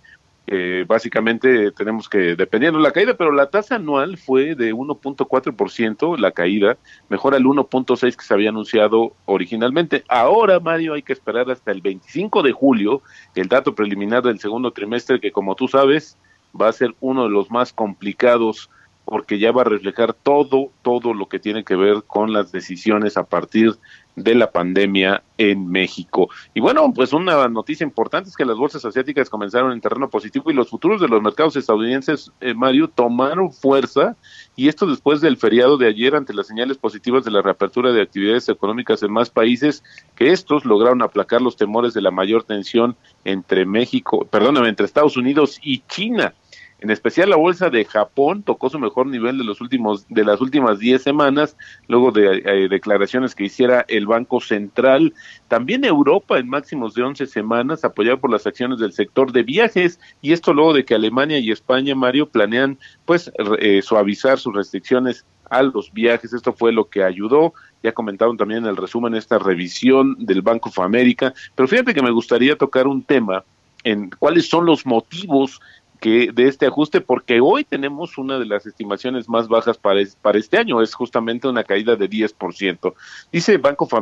eh, 0.51 0.83
básicamente 0.87 1.71
tenemos 1.73 2.09
que, 2.09 2.35
dependiendo 2.35 2.79
de 2.79 2.83
la 2.83 2.91
caída, 2.91 3.13
pero 3.13 3.31
la 3.31 3.51
tasa 3.51 3.75
anual 3.75 4.17
fue 4.17 4.55
de 4.55 4.73
1.4% 4.73 6.17
la 6.17 6.31
caída, 6.31 6.75
mejor 7.07 7.35
el 7.35 7.43
1.6% 7.43 8.15
que 8.15 8.25
se 8.25 8.33
había 8.33 8.49
anunciado 8.49 9.13
originalmente. 9.25 10.03
Ahora, 10.07 10.59
Mario, 10.59 10.95
hay 10.95 11.03
que 11.03 11.13
esperar 11.13 11.51
hasta 11.51 11.71
el 11.71 11.81
25 11.81 12.41
de 12.41 12.51
julio, 12.51 13.03
el 13.35 13.47
dato 13.47 13.75
preliminar 13.75 14.23
del 14.23 14.39
segundo 14.39 14.71
trimestre, 14.71 15.19
que 15.19 15.31
como 15.31 15.53
tú 15.53 15.67
sabes, 15.67 16.17
va 16.59 16.67
a 16.67 16.73
ser 16.73 16.95
uno 16.99 17.25
de 17.25 17.29
los 17.29 17.51
más 17.51 17.71
complicados 17.71 18.71
porque 19.05 19.37
ya 19.37 19.51
va 19.51 19.61
a 19.61 19.65
reflejar 19.65 20.13
todo, 20.13 20.71
todo 20.81 21.13
lo 21.13 21.27
que 21.29 21.37
tiene 21.37 21.63
que 21.63 21.75
ver 21.75 22.03
con 22.07 22.33
las 22.33 22.51
decisiones 22.51 23.17
a 23.17 23.23
partir 23.23 23.75
de 24.23 24.35
la 24.35 24.51
pandemia 24.51 25.23
en 25.37 25.69
México. 25.69 26.29
Y 26.53 26.59
bueno, 26.59 26.91
pues 26.93 27.13
una 27.13 27.47
noticia 27.47 27.83
importante 27.83 28.29
es 28.29 28.35
que 28.35 28.45
las 28.45 28.57
bolsas 28.57 28.83
asiáticas 28.85 29.29
comenzaron 29.29 29.71
en 29.71 29.81
terreno 29.81 30.09
positivo 30.09 30.51
y 30.51 30.53
los 30.53 30.69
futuros 30.69 31.01
de 31.01 31.07
los 31.07 31.21
mercados 31.21 31.55
estadounidenses, 31.55 32.31
eh, 32.41 32.53
Mario, 32.53 32.89
tomaron 32.89 33.51
fuerza 33.51 34.17
y 34.55 34.67
esto 34.67 34.85
después 34.85 35.21
del 35.21 35.37
feriado 35.37 35.77
de 35.77 35.87
ayer 35.87 36.15
ante 36.15 36.33
las 36.33 36.47
señales 36.47 36.77
positivas 36.77 37.23
de 37.23 37.31
la 37.31 37.41
reapertura 37.41 37.93
de 37.93 38.01
actividades 38.01 38.49
económicas 38.49 39.01
en 39.03 39.11
más 39.11 39.29
países, 39.29 39.83
que 40.15 40.31
estos 40.31 40.65
lograron 40.65 41.01
aplacar 41.01 41.41
los 41.41 41.55
temores 41.55 41.93
de 41.93 42.01
la 42.01 42.11
mayor 42.11 42.43
tensión 42.43 42.95
entre 43.23 43.65
México, 43.65 44.27
perdóname, 44.29 44.69
entre 44.69 44.85
Estados 44.85 45.17
Unidos 45.17 45.59
y 45.63 45.79
China. 45.87 46.33
En 46.81 46.91
especial 46.91 47.29
la 47.29 47.35
bolsa 47.35 47.69
de 47.69 47.83
Japón 47.83 48.43
tocó 48.43 48.69
su 48.69 48.79
mejor 48.79 49.07
nivel 49.07 49.37
de 49.37 49.43
los 49.43 49.59
últimos 49.59 50.07
de 50.07 50.23
las 50.23 50.39
últimas 50.39 50.79
10 50.79 51.01
semanas, 51.01 51.57
luego 51.87 52.11
de 52.11 52.41
eh, 52.45 52.69
declaraciones 52.69 53.35
que 53.35 53.43
hiciera 53.43 53.85
el 53.89 54.07
Banco 54.07 54.39
Central. 54.39 55.13
También 55.49 55.83
Europa 55.83 56.39
en 56.39 56.47
máximos 56.47 56.93
de 56.93 57.03
11 57.03 57.25
semanas, 57.27 57.83
apoyado 57.83 58.19
por 58.19 58.31
las 58.31 58.47
acciones 58.47 58.79
del 58.79 58.93
sector 58.93 59.33
de 59.33 59.43
viajes, 59.43 59.99
y 60.21 60.31
esto 60.31 60.53
luego 60.53 60.73
de 60.73 60.85
que 60.85 60.95
Alemania 60.95 61.39
y 61.39 61.51
España, 61.51 61.95
Mario, 61.95 62.29
planean 62.29 62.77
pues 63.05 63.29
eh, 63.59 63.81
suavizar 63.81 64.39
sus 64.39 64.55
restricciones 64.55 65.25
a 65.49 65.63
los 65.63 65.91
viajes. 65.91 66.31
Esto 66.31 66.53
fue 66.53 66.71
lo 66.71 66.89
que 66.89 67.03
ayudó. 67.03 67.53
Ya 67.83 67.91
comentaron 67.91 68.37
también 68.37 68.63
en 68.63 68.69
el 68.69 68.77
resumen 68.77 69.15
esta 69.15 69.37
revisión 69.37 70.15
del 70.19 70.41
Banco 70.41 70.69
of 70.69 70.79
America. 70.79 71.33
Pero 71.55 71.67
fíjate 71.67 71.93
que 71.93 72.01
me 72.01 72.11
gustaría 72.11 72.55
tocar 72.55 72.87
un 72.87 73.03
tema 73.03 73.43
en 73.83 74.09
cuáles 74.09 74.49
son 74.49 74.65
los 74.65 74.85
motivos 74.85 75.59
que 75.99 76.31
de 76.33 76.47
este 76.47 76.65
ajuste 76.65 77.01
porque 77.01 77.41
hoy 77.41 77.63
tenemos 77.63 78.17
una 78.17 78.39
de 78.39 78.45
las 78.45 78.65
estimaciones 78.65 79.27
más 79.27 79.47
bajas 79.47 79.77
para, 79.77 80.01
para 80.21 80.39
este 80.39 80.57
año, 80.57 80.81
es 80.81 80.93
justamente 80.93 81.47
una 81.47 81.63
caída 81.63 81.95
de 81.95 82.09
10%. 82.09 82.93
Dice 83.31 83.57
Bank 83.57 83.81
of 83.81 83.93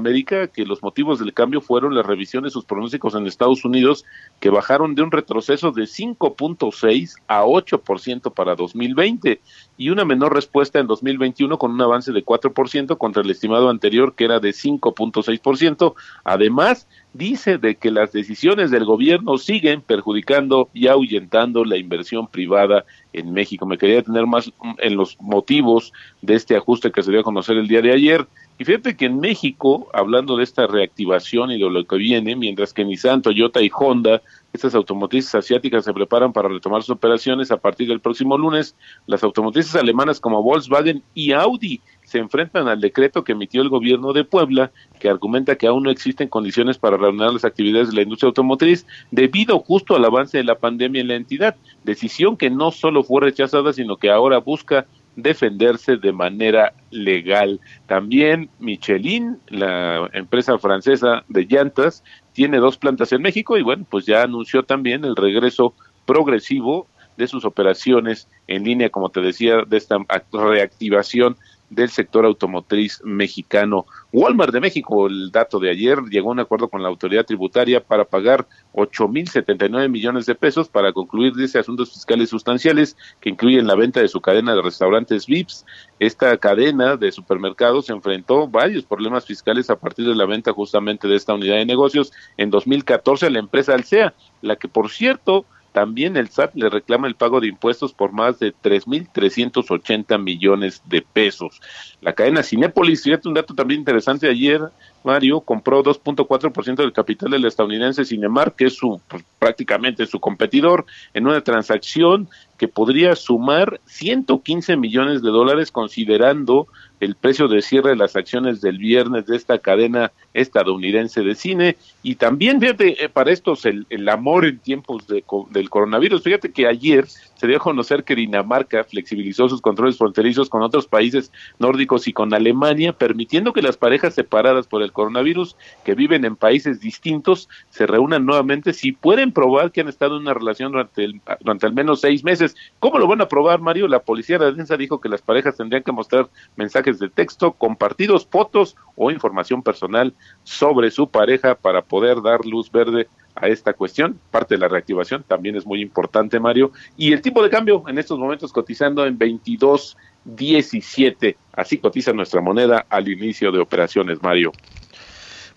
que 0.53 0.65
los 0.65 0.83
motivos 0.83 1.19
del 1.19 1.33
cambio 1.33 1.61
fueron 1.61 1.95
la 1.95 2.03
revisión 2.03 2.43
de 2.43 2.49
sus 2.49 2.65
pronósticos 2.65 3.15
en 3.15 3.25
Estados 3.25 3.65
Unidos 3.65 4.05
que 4.39 4.49
bajaron 4.49 4.95
de 4.95 5.01
un 5.01 5.11
retroceso 5.11 5.71
de 5.71 5.83
5.6 5.83 7.15
a 7.27 7.43
8% 7.43 8.33
para 8.33 8.55
2020 8.55 9.41
y 9.77 9.89
una 9.89 10.05
menor 10.05 10.33
respuesta 10.33 10.79
en 10.79 10.87
2021 10.87 11.57
con 11.57 11.71
un 11.71 11.81
avance 11.81 12.11
de 12.11 12.23
4% 12.23 12.97
contra 12.97 13.21
el 13.23 13.29
estimado 13.29 13.69
anterior 13.69 14.15
que 14.15 14.25
era 14.25 14.39
de 14.39 14.49
5.6%. 14.49 15.93
Además, 16.23 16.87
dice 17.13 17.57
de 17.57 17.75
que 17.75 17.91
las 17.91 18.11
decisiones 18.11 18.71
del 18.71 18.85
gobierno 18.85 19.37
siguen 19.37 19.81
perjudicando 19.81 20.69
y 20.73 20.87
ahuyentando 20.87 21.65
la 21.65 21.77
inversión 21.77 22.27
privada 22.27 22.85
en 23.13 23.33
México. 23.33 23.65
Me 23.65 23.77
quería 23.77 24.01
tener 24.01 24.27
más 24.27 24.51
en 24.79 24.95
los 24.95 25.17
motivos 25.19 25.93
de 26.21 26.35
este 26.35 26.55
ajuste 26.55 26.91
que 26.91 27.03
se 27.03 27.11
dio 27.11 27.21
a 27.21 27.23
conocer 27.23 27.57
el 27.57 27.67
día 27.67 27.81
de 27.81 27.93
ayer. 27.93 28.27
Y 28.59 28.65
fíjate 28.65 28.95
que 28.95 29.05
en 29.05 29.19
México, 29.19 29.87
hablando 29.93 30.37
de 30.37 30.43
esta 30.43 30.67
reactivación 30.67 31.51
y 31.51 31.59
de 31.59 31.69
lo 31.69 31.85
que 31.85 31.97
viene, 31.97 32.35
mientras 32.35 32.73
que 32.73 32.85
Nissan, 32.85 33.21
Toyota 33.21 33.61
y 33.61 33.69
Honda, 33.73 34.21
estas 34.57 34.75
automotrices 34.75 35.33
asiáticas 35.33 35.85
se 35.85 35.93
preparan 35.93 36.33
para 36.33 36.49
retomar 36.49 36.81
sus 36.81 36.95
operaciones 36.95 37.51
a 37.51 37.57
partir 37.57 37.87
del 37.87 38.01
próximo 38.01 38.37
lunes, 38.37 38.75
las 39.05 39.23
automotrices 39.23 39.75
alemanas 39.75 40.19
como 40.19 40.43
Volkswagen 40.43 41.03
y 41.13 41.31
Audi 41.31 41.81
se 42.03 42.19
enfrentan 42.19 42.67
al 42.67 42.81
decreto 42.81 43.23
que 43.23 43.33
emitió 43.33 43.61
el 43.61 43.69
gobierno 43.69 44.13
de 44.13 44.23
Puebla, 44.23 44.71
que 44.99 45.09
argumenta 45.09 45.57
que 45.57 45.67
aún 45.67 45.83
no 45.83 45.91
existen 45.91 46.29
condiciones 46.29 46.77
para 46.77 46.97
reanudar 46.97 47.33
las 47.33 47.45
actividades 47.45 47.89
de 47.89 47.95
la 47.95 48.01
industria 48.01 48.27
automotriz 48.27 48.85
debido 49.11 49.59
justo 49.59 49.95
al 49.95 50.05
avance 50.05 50.37
de 50.37 50.43
la 50.43 50.55
pandemia 50.55 51.01
en 51.01 51.09
la 51.09 51.15
entidad, 51.15 51.55
decisión 51.83 52.37
que 52.37 52.49
no 52.49 52.71
solo 52.71 53.03
fue 53.03 53.21
rechazada, 53.21 53.73
sino 53.73 53.97
que 53.97 54.09
ahora 54.09 54.39
busca 54.39 54.85
defenderse 55.17 55.97
de 55.97 56.13
manera 56.13 56.73
legal. 56.91 57.59
También 57.87 58.49
Michelin, 58.59 59.37
la 59.49 60.09
empresa 60.13 60.57
francesa 60.59 61.25
de 61.27 61.45
llantas, 61.45 62.03
tiene 62.37 62.59
dos 62.59 62.77
plantas 62.77 63.11
en 63.13 63.23
México 63.23 63.57
y 63.57 63.63
bueno, 63.63 63.83
pues 63.89 64.05
ya 64.05 64.21
anunció 64.21 64.61
también 64.61 65.03
el 65.05 65.15
regreso 65.15 65.73
progresivo 66.05 66.85
de 67.17 67.25
sus 67.25 67.45
operaciones 67.45 68.27
en 68.45 68.63
línea, 68.63 68.91
como 68.91 69.09
te 69.09 69.21
decía, 69.21 69.63
de 69.65 69.75
esta 69.75 69.97
reactivación 70.31 71.35
del 71.69 71.89
sector 71.89 72.25
automotriz 72.25 73.01
mexicano. 73.03 73.85
Walmart 74.13 74.53
de 74.53 74.61
México, 74.61 75.07
el 75.07 75.31
dato 75.31 75.59
de 75.59 75.69
ayer, 75.69 75.99
llegó 76.09 76.29
a 76.29 76.33
un 76.33 76.39
acuerdo 76.39 76.69
con 76.69 76.81
la 76.81 76.89
autoridad 76.89 77.25
tributaria 77.25 77.83
para 77.83 78.05
pagar 78.05 78.47
8.079 78.73 79.89
millones 79.89 80.25
de 80.25 80.35
pesos 80.35 80.69
para 80.69 80.93
concluir 80.93 81.33
dice 81.33 81.59
asuntos 81.59 81.91
fiscales 81.91 82.29
sustanciales 82.29 82.95
que 83.19 83.29
incluyen 83.29 83.67
la 83.67 83.75
venta 83.75 83.99
de 83.99 84.07
su 84.07 84.21
cadena 84.21 84.55
de 84.55 84.61
restaurantes 84.61 85.27
VIPS. 85.27 85.65
Esta 85.99 86.37
cadena 86.37 86.95
de 86.95 87.11
supermercados 87.11 87.89
enfrentó 87.89 88.47
varios 88.47 88.85
problemas 88.85 89.25
fiscales 89.25 89.69
a 89.69 89.75
partir 89.75 90.07
de 90.07 90.15
la 90.15 90.25
venta 90.25 90.53
justamente 90.53 91.07
de 91.07 91.15
esta 91.15 91.33
unidad 91.33 91.57
de 91.57 91.65
negocios 91.65 92.13
en 92.37 92.49
2014 92.49 93.25
a 93.25 93.29
la 93.29 93.39
empresa 93.39 93.73
Alsea, 93.73 94.13
la 94.41 94.55
que 94.55 94.67
por 94.67 94.89
cierto 94.89 95.45
también 95.77 96.17
el 96.17 96.29
SAT 96.29 96.55
le 96.55 96.71
reclama 96.71 97.07
el 97.07 97.13
pago 97.13 97.39
de 97.39 97.49
impuestos 97.49 97.93
por 97.93 98.11
más 98.11 98.39
de 98.39 98.51
3.380 98.51 100.19
millones 100.19 100.81
de 100.85 101.03
pesos. 101.03 101.61
La 102.01 102.13
cadena 102.13 102.41
Cinépolis, 102.41 103.03
fíjate 103.03 103.27
un 103.27 103.35
dato 103.35 103.53
también 103.53 103.81
interesante 103.81 104.27
ayer, 104.27 104.59
Mario, 105.07 105.39
compró 105.39 105.81
2.4% 105.83 106.75
del 106.75 106.91
capital 106.91 107.31
del 107.31 107.45
estadounidense 107.45 108.03
Cinemark, 108.03 108.55
que 108.57 108.65
es 108.65 108.73
su 108.75 108.99
pues, 109.07 109.23
prácticamente 109.39 110.05
su 110.05 110.19
competidor, 110.19 110.85
en 111.13 111.27
una 111.27 111.39
transacción 111.39 112.27
que 112.57 112.67
podría 112.67 113.15
sumar 113.15 113.79
115 113.85 114.75
millones 114.75 115.21
de 115.21 115.29
dólares 115.29 115.71
considerando 115.71 116.67
el 116.99 117.15
precio 117.15 117.47
de 117.47 117.61
cierre 117.61 117.91
de 117.91 117.95
las 117.95 118.15
acciones 118.15 118.59
del 118.59 118.79
viernes 118.79 119.27
de 119.27 119.37
esta 119.37 119.59
cadena 119.59 120.11
estadounidense 120.33 121.21
de 121.21 121.35
cine. 121.35 121.77
Y 122.03 122.15
también 122.15 122.59
fíjate 122.59 123.03
eh, 123.03 123.07
para 123.07 123.31
estos 123.31 123.65
el, 123.65 124.09
amor 124.09 124.45
en 124.45 124.59
tiempos 124.59 125.07
de, 125.07 125.23
del 125.51 125.69
coronavirus. 125.69 126.23
Fíjate 126.23 126.51
que 126.51 126.67
ayer 126.67 127.05
se 127.37 127.47
dio 127.47 127.57
a 127.57 127.61
conocer 127.61 128.03
que 128.03 128.15
Dinamarca 128.15 128.83
flexibilizó 128.83 129.47
sus 129.47 129.61
controles 129.61 129.97
fronterizos 129.97 130.49
con 130.49 130.61
otros 130.61 130.87
países 130.87 131.31
nórdicos 131.59 132.07
y 132.07 132.13
con 132.13 132.33
Alemania 132.33 132.93
permitiendo 132.93 133.53
que 133.53 133.61
las 133.61 133.77
parejas 133.77 134.15
separadas 134.15 134.67
por 134.67 134.81
el 134.81 134.91
coronavirus 134.91 135.55
que 135.83 135.95
viven 135.95 136.25
en 136.25 136.35
países 136.35 136.79
distintos 136.79 137.47
se 137.69 137.87
reúnan 137.87 138.25
nuevamente 138.25 138.73
si 138.73 138.91
pueden 138.91 139.31
probar 139.31 139.71
que 139.71 139.81
han 139.81 139.87
estado 139.87 140.15
en 140.15 140.23
una 140.23 140.33
relación 140.33 140.71
durante, 140.71 141.03
el, 141.03 141.21
durante 141.41 141.65
al 141.65 141.73
menos 141.73 142.01
seis 142.01 142.23
meses 142.23 142.55
¿cómo 142.79 142.97
lo 142.97 143.07
van 143.07 143.21
a 143.21 143.27
probar 143.27 143.61
Mario? 143.61 143.87
la 143.87 143.99
policía 143.99 144.37
de 144.37 144.51
Densa 144.51 144.77
dijo 144.77 144.99
que 144.99 145.09
las 145.09 145.21
parejas 145.21 145.57
tendrían 145.57 145.83
que 145.83 145.91
mostrar 145.91 146.29
mensajes 146.55 146.99
de 146.99 147.09
texto, 147.09 147.53
compartidos, 147.53 148.27
fotos 148.27 148.75
o 148.95 149.11
información 149.11 149.61
personal 149.61 150.13
sobre 150.43 150.91
su 150.91 151.09
pareja 151.09 151.55
para 151.55 151.81
poder 151.83 152.21
dar 152.21 152.45
luz 152.45 152.71
verde 152.71 153.07
a 153.39 153.47
esta 153.47 153.73
cuestión. 153.73 154.19
Parte 154.31 154.55
de 154.55 154.59
la 154.59 154.67
reactivación 154.67 155.23
también 155.27 155.55
es 155.55 155.65
muy 155.65 155.81
importante, 155.81 156.39
Mario. 156.39 156.71
Y 156.97 157.13
el 157.13 157.21
tipo 157.21 157.41
de 157.43 157.49
cambio 157.49 157.83
en 157.87 157.97
estos 157.97 158.19
momentos 158.19 158.53
cotizando 158.53 159.05
en 159.05 159.17
22.17. 159.17 161.35
Así 161.53 161.77
cotiza 161.77 162.11
nuestra 162.13 162.41
moneda 162.41 162.85
al 162.89 163.07
inicio 163.09 163.51
de 163.51 163.59
operaciones, 163.59 164.21
Mario 164.21 164.51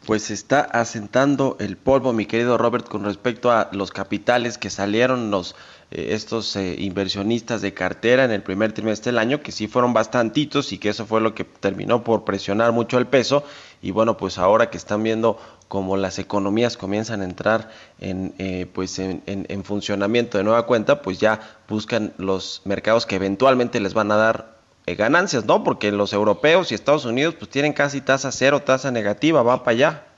pues 0.06 0.30
está 0.30 0.62
asentando 0.62 1.56
el 1.60 1.76
polvo, 1.76 2.12
mi 2.12 2.26
querido 2.26 2.58
Robert, 2.58 2.88
con 2.88 3.04
respecto 3.04 3.52
a 3.52 3.68
los 3.72 3.92
capitales 3.92 4.58
que 4.58 4.70
salieron 4.70 5.30
los 5.30 5.54
estos 5.90 6.54
eh, 6.56 6.76
inversionistas 6.78 7.62
de 7.62 7.74
cartera 7.74 8.24
en 8.24 8.30
el 8.30 8.42
primer 8.42 8.72
trimestre 8.72 9.10
del 9.10 9.18
año, 9.18 9.42
que 9.42 9.52
sí 9.52 9.66
fueron 9.66 9.92
bastantitos 9.92 10.72
y 10.72 10.78
que 10.78 10.90
eso 10.90 11.06
fue 11.06 11.20
lo 11.20 11.34
que 11.34 11.44
terminó 11.44 12.04
por 12.04 12.24
presionar 12.24 12.72
mucho 12.72 12.98
el 12.98 13.06
peso. 13.06 13.44
Y 13.82 13.90
bueno, 13.90 14.16
pues 14.16 14.38
ahora 14.38 14.70
que 14.70 14.76
están 14.76 15.02
viendo 15.02 15.38
cómo 15.68 15.96
las 15.96 16.18
economías 16.18 16.76
comienzan 16.76 17.22
a 17.22 17.24
entrar 17.24 17.70
en, 17.98 18.34
eh, 18.38 18.66
pues 18.72 18.98
en, 18.98 19.22
en 19.26 19.64
funcionamiento 19.64 20.38
de 20.38 20.44
nueva 20.44 20.66
cuenta, 20.66 21.02
pues 21.02 21.18
ya 21.18 21.40
buscan 21.68 22.12
los 22.18 22.62
mercados 22.64 23.06
que 23.06 23.16
eventualmente 23.16 23.80
les 23.80 23.94
van 23.94 24.12
a 24.12 24.16
dar 24.16 24.60
ganancias, 24.86 25.44
¿no? 25.44 25.62
Porque 25.64 25.92
los 25.92 26.12
europeos 26.12 26.70
y 26.70 26.74
Estados 26.74 27.04
Unidos 27.04 27.34
pues 27.38 27.50
tienen 27.50 27.72
casi 27.72 28.00
tasa 28.00 28.32
cero, 28.32 28.62
tasa 28.62 28.90
negativa, 28.90 29.42
va 29.42 29.62
para 29.62 29.72
allá. 29.72 30.09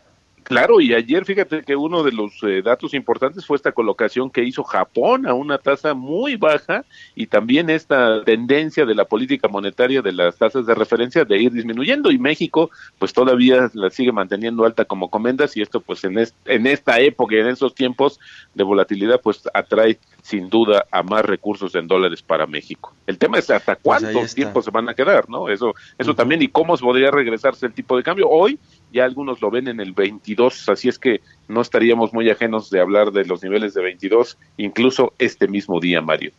Claro, 0.53 0.83
y 0.83 0.93
ayer 0.93 1.25
fíjate 1.25 1.63
que 1.63 1.75
uno 1.75 2.03
de 2.03 2.13
los 2.13 2.43
eh, 2.43 2.61
datos 2.63 2.93
importantes 2.93 3.47
fue 3.47 3.57
esta 3.57 3.73
colocación 3.73 4.29
que 4.29 4.45
hizo 4.45 4.62
Japón 4.62 5.27
a 5.27 5.33
una 5.33 5.57
tasa 5.57 5.95
muy 5.95 6.37
baja 6.37 6.85
y 7.15 7.27
también 7.27 7.71
esta 7.71 8.23
tendencia 8.23 8.85
de 8.85 8.95
la 8.95 9.07
política 9.07 9.49
monetaria 9.49 10.03
de 10.03 10.12
las 10.12 10.37
tasas 10.37 10.67
de 10.67 10.75
referencia 10.75 11.25
de 11.25 11.38
ir 11.38 11.53
disminuyendo 11.53 12.11
y 12.11 12.19
México 12.19 12.71
pues 12.99 13.15
todavía 13.15 13.71
la 13.73 13.88
sigue 13.88 14.12
manteniendo 14.12 14.67
alta 14.67 14.85
como 14.85 15.09
comentas 15.09 15.57
y 15.57 15.62
esto 15.62 15.81
pues 15.81 16.05
en, 16.05 16.19
en 16.19 16.67
esta 16.67 17.01
época 17.01 17.35
y 17.35 17.38
en 17.38 17.47
esos 17.47 17.75
tiempos 17.75 18.21
de 18.53 18.62
volatilidad 18.62 19.23
pues 19.23 19.49
atrae 19.55 19.99
sin 20.21 20.51
duda 20.51 20.85
a 20.91 21.03
más 21.03 21.25
recursos 21.25 21.75
en 21.75 21.88
dólares 21.88 22.21
para 22.21 22.47
México. 22.47 22.95
El 23.07 23.17
tema 23.17 23.38
es 23.38 23.49
hasta 23.49 23.75
pues 23.75 24.03
cuánto 24.03 24.35
tiempo 24.35 24.61
se 24.61 24.71
van 24.71 24.88
a 24.88 24.95
quedar, 24.95 25.29
¿no? 25.31 25.49
Eso 25.49 25.75
eso 25.99 26.15
también 26.15 26.43
y 26.43 26.49
cómo 26.49 26.77
podría 26.77 27.11
regresarse 27.11 27.67
el 27.67 27.73
tipo 27.73 27.97
de 27.97 28.03
cambio. 28.03 28.29
Hoy 28.29 28.59
ya 28.92 29.05
algunos 29.05 29.40
lo 29.40 29.50
ven 29.50 29.68
en 29.68 29.81
el 29.81 29.92
22, 29.92 30.68
así 30.68 30.88
es 30.88 30.98
que 30.98 31.20
no 31.48 31.61
estaríamos 31.61 32.12
muy 32.12 32.31
ajenos 32.31 32.70
de 32.70 32.81
hablar 32.81 33.12
de 33.12 33.24
los 33.24 33.42
niveles 33.42 33.74
de 33.74 33.83
22 33.83 34.38
incluso 34.57 35.14
este 35.18 35.48
mismo 35.48 35.81
día, 35.81 36.00
Mario. 36.00 36.33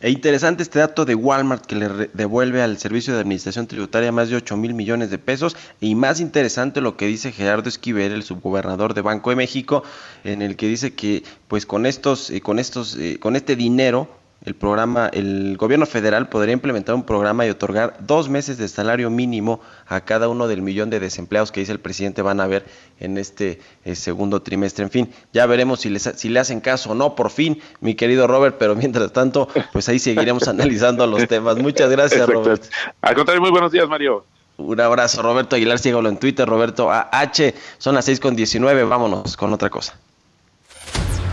E 0.00 0.10
interesante 0.10 0.62
este 0.62 0.78
dato 0.78 1.04
de 1.04 1.14
Walmart 1.14 1.66
que 1.66 1.76
le 1.76 1.88
devuelve 2.14 2.62
al 2.62 2.78
Servicio 2.78 3.14
de 3.14 3.20
Administración 3.20 3.66
Tributaria 3.66 4.12
más 4.12 4.30
de 4.30 4.36
8 4.36 4.56
mil 4.56 4.74
millones 4.74 5.10
de 5.10 5.18
pesos. 5.18 5.56
Y 5.80 5.94
más 5.94 6.20
interesante 6.20 6.80
lo 6.80 6.96
que 6.96 7.06
dice 7.06 7.32
Gerardo 7.32 7.68
Esquivel, 7.68 8.12
el 8.12 8.22
subgobernador 8.22 8.94
de 8.94 9.02
Banco 9.02 9.30
de 9.30 9.36
México, 9.36 9.82
en 10.24 10.42
el 10.42 10.56
que 10.56 10.68
dice 10.68 10.94
que 10.94 11.22
pues 11.48 11.66
con 11.66 11.84
estos, 11.84 12.30
eh, 12.30 12.40
con 12.40 12.58
estos, 12.58 12.96
eh, 12.96 13.18
con 13.20 13.36
este 13.36 13.56
dinero 13.56 14.08
el 14.44 14.54
programa, 14.54 15.08
el 15.12 15.56
gobierno 15.58 15.84
federal 15.84 16.28
podría 16.28 16.54
implementar 16.54 16.94
un 16.94 17.04
programa 17.04 17.46
y 17.46 17.50
otorgar 17.50 17.96
dos 18.00 18.28
meses 18.30 18.56
de 18.56 18.68
salario 18.68 19.10
mínimo 19.10 19.60
a 19.86 20.00
cada 20.00 20.28
uno 20.28 20.48
del 20.48 20.62
millón 20.62 20.88
de 20.88 20.98
desempleados 20.98 21.52
que 21.52 21.60
dice 21.60 21.72
el 21.72 21.80
presidente 21.80 22.22
van 22.22 22.40
a 22.40 22.46
ver 22.46 22.64
en 23.00 23.18
este 23.18 23.60
eh, 23.84 23.94
segundo 23.94 24.40
trimestre. 24.40 24.84
En 24.84 24.90
fin, 24.90 25.12
ya 25.32 25.44
veremos 25.44 25.80
si, 25.80 25.90
les, 25.90 26.10
si 26.16 26.30
le 26.30 26.40
hacen 26.40 26.60
caso 26.60 26.92
o 26.92 26.94
no, 26.94 27.14
por 27.14 27.30
fin, 27.30 27.60
mi 27.80 27.94
querido 27.94 28.26
Robert, 28.26 28.56
pero 28.58 28.74
mientras 28.74 29.12
tanto, 29.12 29.48
pues 29.72 29.88
ahí 29.90 29.98
seguiremos 29.98 30.48
analizando 30.48 31.06
los 31.06 31.26
temas. 31.28 31.56
Muchas 31.58 31.90
gracias, 31.90 32.26
Robert. 32.26 32.62
Al 33.02 33.14
contrario, 33.14 33.42
muy 33.42 33.50
buenos 33.50 33.72
días, 33.72 33.88
Mario. 33.88 34.24
Un 34.56 34.80
abrazo, 34.80 35.22
Roberto 35.22 35.56
Aguilar, 35.56 35.78
sígalo 35.78 36.08
en 36.08 36.18
Twitter, 36.18 36.46
Roberto 36.46 36.90
AH, 36.90 37.54
son 37.78 37.94
las 37.94 38.04
6 38.04 38.20
con 38.20 38.36
19, 38.36 38.84
vámonos 38.84 39.36
con 39.36 39.52
otra 39.52 39.70
cosa. 39.70 39.98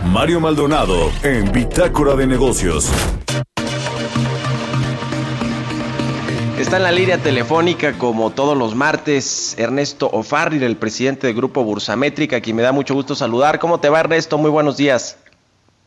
Mario 0.06 0.40
Maldonado 0.40 1.10
en 1.22 1.50
Bitácora 1.52 2.14
de 2.14 2.26
Negocios. 2.26 2.90
Está 6.58 6.76
en 6.76 6.82
la 6.82 6.92
línea 6.92 7.18
telefónica 7.18 7.92
como 7.98 8.30
todos 8.30 8.56
los 8.56 8.74
martes 8.74 9.56
Ernesto 9.58 10.08
Ofarri, 10.12 10.62
el 10.64 10.76
presidente 10.76 11.26
del 11.26 11.36
Grupo 11.36 11.62
Bursamétrica, 11.64 12.40
quien 12.40 12.56
me 12.56 12.62
da 12.62 12.72
mucho 12.72 12.94
gusto 12.94 13.14
saludar. 13.14 13.58
¿Cómo 13.58 13.80
te 13.80 13.88
va 13.88 14.00
Ernesto? 14.00 14.38
Muy 14.38 14.50
buenos 14.50 14.76
días. 14.76 15.18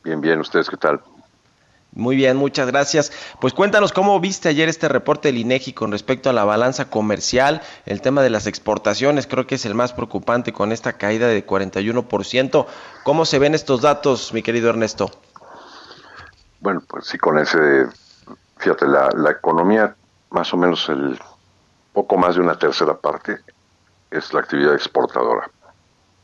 Bien, 0.03 0.19
bien, 0.21 0.39
¿ustedes 0.39 0.69
qué 0.69 0.77
tal? 0.77 1.01
Muy 1.93 2.15
bien, 2.15 2.37
muchas 2.37 2.67
gracias. 2.67 3.11
Pues 3.41 3.53
cuéntanos 3.53 3.91
cómo 3.91 4.17
viste 4.21 4.47
ayer 4.47 4.69
este 4.69 4.87
reporte 4.87 5.27
del 5.27 5.37
INEGI 5.39 5.73
con 5.73 5.91
respecto 5.91 6.29
a 6.29 6.33
la 6.33 6.45
balanza 6.45 6.89
comercial, 6.89 7.61
el 7.85 8.01
tema 8.01 8.21
de 8.21 8.29
las 8.29 8.47
exportaciones, 8.47 9.27
creo 9.27 9.45
que 9.45 9.55
es 9.55 9.65
el 9.65 9.75
más 9.75 9.91
preocupante 9.91 10.53
con 10.53 10.71
esta 10.71 10.93
caída 10.93 11.27
de 11.27 11.45
41%. 11.45 12.65
¿Cómo 13.03 13.25
se 13.25 13.39
ven 13.39 13.55
estos 13.55 13.81
datos, 13.81 14.31
mi 14.31 14.41
querido 14.41 14.69
Ernesto? 14.69 15.11
Bueno, 16.61 16.81
pues 16.87 17.07
sí, 17.07 17.17
con 17.17 17.37
ese, 17.39 17.87
fíjate, 18.57 18.87
la, 18.87 19.09
la 19.13 19.31
economía, 19.31 19.93
más 20.29 20.53
o 20.53 20.57
menos 20.57 20.87
el 20.87 21.19
poco 21.91 22.15
más 22.15 22.35
de 22.35 22.41
una 22.41 22.57
tercera 22.57 22.95
parte 22.95 23.39
es 24.11 24.33
la 24.33 24.39
actividad 24.39 24.73
exportadora, 24.75 25.49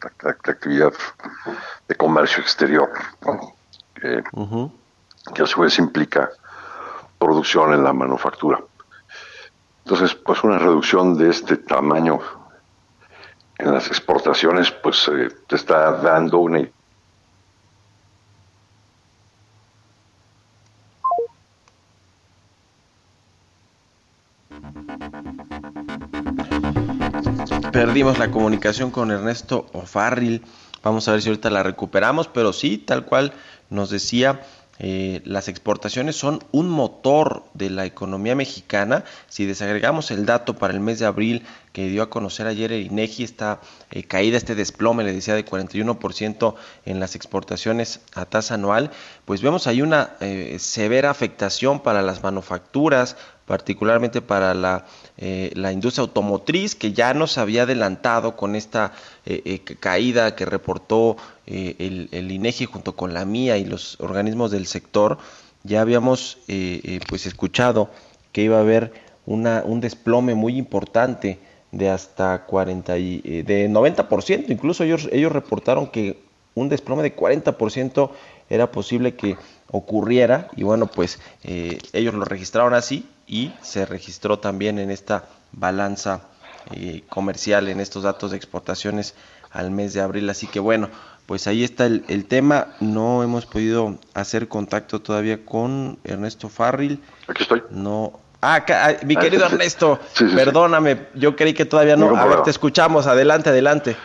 la, 0.02 0.12
la, 0.22 0.38
la 0.46 0.52
actividad 0.54 0.94
de 1.90 1.96
comercio 1.96 2.42
exterior. 2.42 2.90
¿no? 3.26 3.54
Eh, 4.02 4.24
que 5.34 5.44
a 5.44 5.46
su 5.46 5.62
vez 5.62 5.78
implica 5.80 6.30
producción 7.18 7.74
en 7.74 7.84
la 7.84 7.94
manufactura. 7.94 8.60
Entonces, 9.84 10.16
pues 10.16 10.44
una 10.44 10.58
reducción 10.58 11.18
de 11.18 11.30
este 11.30 11.58
tamaño 11.58 12.20
en 13.58 13.72
las 13.72 13.88
exportaciones, 13.88 14.72
pues 14.72 15.08
eh, 15.08 15.30
te 15.48 15.56
está 15.56 15.94
dando 15.94 16.40
una 16.40 16.68
Perdimos 27.72 28.18
la 28.18 28.32
comunicación 28.32 28.92
con 28.92 29.12
Ernesto 29.12 29.68
O'Farrill. 29.74 30.44
Vamos 30.84 31.08
a 31.08 31.12
ver 31.12 31.22
si 31.22 31.30
ahorita 31.30 31.50
la 31.50 31.64
recuperamos, 31.64 32.28
pero 32.28 32.54
sí, 32.54 32.78
tal 32.78 33.06
cual 33.06 33.34
nos 33.70 33.90
decía 33.90 34.42
eh, 34.80 35.22
las 35.26 35.48
exportaciones 35.48 36.16
son 36.16 36.44
un 36.52 36.70
motor 36.70 37.44
de 37.54 37.70
la 37.70 37.86
economía 37.86 38.36
mexicana. 38.36 39.04
Si 39.28 39.46
desagregamos 39.46 40.12
el 40.12 40.26
dato 40.26 40.56
para 40.56 40.74
el 40.74 40.80
mes 40.80 41.00
de 41.00 41.06
abril 41.06 41.46
que 41.74 41.90
dio 41.90 42.04
a 42.04 42.10
conocer 42.10 42.48
ayer 42.48 42.72
el 42.72 42.86
INEGI, 42.86 43.24
esta 43.24 43.60
eh, 43.92 44.04
caída, 44.04 44.38
este 44.38 44.56
desplome, 44.56 45.04
le 45.04 45.14
decía, 45.14 45.36
de 45.36 45.46
41% 45.46 46.56
en 46.86 47.00
las 47.00 47.16
exportaciones 47.16 48.02
a 48.14 48.26
tasa 48.26 48.56
anual, 48.56 48.92
pues 49.26 49.42
vemos 49.42 49.68
ahí 49.68 49.82
una 49.82 50.16
eh, 50.20 50.58
severa 50.60 51.10
afectación 51.10 51.80
para 51.80 52.02
las 52.02 52.22
manufacturas, 52.22 53.18
particularmente 53.46 54.22
para 54.22 54.54
la, 54.54 54.86
industria 55.72 56.02
automotriz, 56.02 56.76
que 56.76 56.94
ya 56.94 57.14
nos 57.14 57.38
había 57.38 57.64
adelantado 57.64 58.36
con 58.36 58.56
esta 58.56 58.92
caída 59.80 60.36
que 60.36 60.46
reportó 60.46 61.16
el, 61.48 62.10
el, 62.12 62.32
INEGI 62.32 62.66
junto 62.66 62.96
con 62.96 63.14
la 63.14 63.26
MIA 63.26 63.58
y 63.58 63.66
los 63.66 64.00
organismos 64.00 64.52
del 64.52 64.68
sector. 64.68 65.18
Ya 65.64 65.82
habíamos 65.82 66.38
pues 67.10 67.26
escuchado 67.26 67.90
que 68.32 68.44
iba 68.44 68.58
a 68.58 68.62
haber 68.62 68.94
una, 69.26 69.64
un 69.66 69.82
desplome 69.82 70.36
muy 70.36 70.58
importante 70.58 71.40
de 71.72 71.90
hasta 71.90 72.46
40 72.46 72.98
y, 72.98 73.42
de 73.44 73.70
90%, 73.70 74.46
incluso 74.50 74.84
ellos, 74.84 75.10
ellos 75.12 75.32
reportaron 75.32 75.88
que 75.88 76.20
un 76.56 76.70
desplome 76.70 77.04
de 77.04 77.16
40% 77.16 78.10
era 78.50 78.72
posible 78.72 79.16
que 79.16 79.38
ocurriera 79.70 80.50
y 80.56 80.64
bueno 80.64 80.88
pues 80.88 81.20
eh, 81.44 81.78
ellos 81.94 82.14
lo 82.14 82.26
registraron 82.26 82.74
así 82.74 83.08
y 83.28 83.52
se 83.62 83.86
registró 83.86 84.40
también 84.40 84.80
en 84.80 84.90
esta 84.90 85.26
balanza 85.52 86.22
eh, 86.72 87.04
comercial 87.10 87.68
en 87.68 87.80
estos 87.80 88.04
datos 88.04 88.32
de 88.32 88.38
exportaciones 88.38 89.14
al 89.52 89.72
mes 89.72 89.94
de 89.94 90.02
abril 90.02 90.30
así 90.30 90.48
que 90.48 90.60
bueno 90.60 90.90
pues 91.28 91.46
ahí 91.46 91.64
está 91.64 91.86
el, 91.86 92.04
el 92.08 92.26
tema 92.26 92.70
no 92.80 93.22
hemos 93.22 93.46
podido 93.46 94.00
hacer 94.16 94.48
contacto 94.48 95.02
todavía 95.02 95.46
con 95.46 96.00
Ernesto 96.04 96.50
Farril 96.50 97.04
aquí 97.28 97.44
estoy 97.44 97.62
no 97.70 98.20
Ah, 98.40 98.56
acá, 98.56 98.98
mi 99.04 99.16
Ah, 99.18 99.20
querido 99.20 99.48
sí. 99.48 99.54
Ernesto, 99.56 100.00
Sí, 100.14 100.26
sí, 100.26 100.30
sí. 100.30 100.36
perdóname, 100.36 101.08
yo 101.16 101.36
creí 101.36 101.56
que 101.56 101.66
todavía 101.66 101.96
no. 101.98 102.16
A 102.16 102.26
ver, 102.28 102.44
te 102.44 102.52
escuchamos, 102.52 103.08
adelante, 103.08 103.50
adelante. 103.50 103.98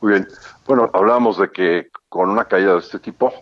Muy 0.00 0.10
bien. 0.14 0.28
Bueno, 0.66 0.90
hablábamos 0.92 1.38
de 1.38 1.52
que 1.52 1.86
con 2.08 2.30
una 2.30 2.46
caída 2.46 2.72
de 2.72 2.80
este 2.80 2.98
tipo, 2.98 3.32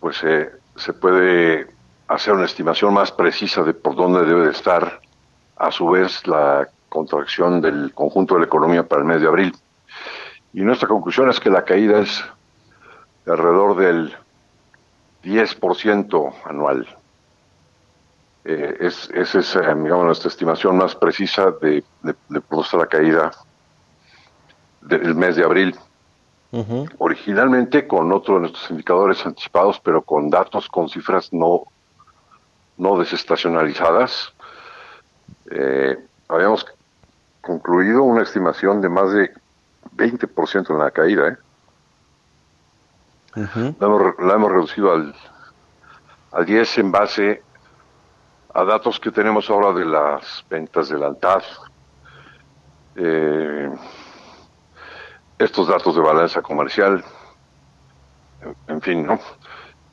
pues 0.00 0.16
eh, 0.24 0.48
se 0.76 0.94
puede 0.94 1.66
hacer 2.08 2.32
una 2.32 2.46
estimación 2.46 2.94
más 2.94 3.12
precisa 3.12 3.62
de 3.64 3.74
por 3.74 3.96
dónde 3.96 4.24
debe 4.24 4.46
de 4.46 4.52
estar, 4.52 4.98
a 5.58 5.70
su 5.72 5.90
vez, 5.90 6.26
la 6.26 6.66
contracción 6.88 7.60
del 7.60 7.92
conjunto 7.92 8.32
de 8.32 8.40
la 8.40 8.46
economía 8.46 8.88
para 8.88 9.02
el 9.02 9.08
mes 9.08 9.20
de 9.20 9.26
abril. 9.28 9.54
Y 10.52 10.62
nuestra 10.62 10.88
conclusión 10.88 11.28
es 11.30 11.40
que 11.40 11.50
la 11.50 11.64
caída 11.64 12.00
es 12.00 12.24
de 13.24 13.32
alrededor 13.32 13.76
del 13.76 14.16
10% 15.22 16.34
anual. 16.44 16.86
Eh, 18.44 18.76
es, 18.80 19.10
esa 19.10 19.40
es, 19.40 19.54
digamos, 19.54 20.06
nuestra 20.06 20.28
estimación 20.28 20.76
más 20.78 20.94
precisa 20.94 21.50
de, 21.60 21.84
de, 22.02 22.14
la 22.72 22.86
caída 22.86 23.30
del 24.80 25.14
mes 25.14 25.36
de 25.36 25.44
abril. 25.44 25.76
Originalmente 26.96 27.86
con 27.86 28.10
otro 28.10 28.36
de 28.36 28.40
nuestros 28.40 28.70
indicadores 28.70 29.24
anticipados, 29.26 29.78
pero 29.80 30.00
con 30.00 30.30
datos, 30.30 30.66
con 30.68 30.88
cifras 30.88 31.30
no, 31.30 31.64
no 32.78 32.98
desestacionalizadas, 32.98 34.32
eh, 35.50 35.98
habíamos 36.26 36.64
concluido 37.42 38.02
una 38.02 38.22
estimación 38.22 38.80
de 38.80 38.88
más 38.88 39.12
de 39.12 39.30
20% 39.98 40.70
en 40.70 40.78
la 40.78 40.90
caída. 40.90 41.28
¿eh? 41.28 41.36
La, 43.78 43.86
hemos, 43.86 44.02
re- 44.02 44.14
la 44.26 44.34
hemos 44.34 44.50
reducido 44.52 44.92
al, 44.92 45.14
al 46.32 46.46
10 46.46 46.78
en 46.78 46.92
base 46.92 47.42
a 48.54 48.64
datos 48.64 48.98
que 48.98 49.10
tenemos 49.10 49.50
ahora 49.50 49.72
de 49.78 49.84
las 49.84 50.44
ventas 50.48 50.88
del 50.88 51.02
ANTAD. 51.04 51.42
Eh, 52.96 53.70
estos 55.38 55.68
datos 55.68 55.94
de 55.94 56.00
balanza 56.00 56.42
comercial, 56.42 57.04
en, 58.42 58.56
en 58.74 58.80
fin, 58.80 59.06
¿no? 59.06 59.20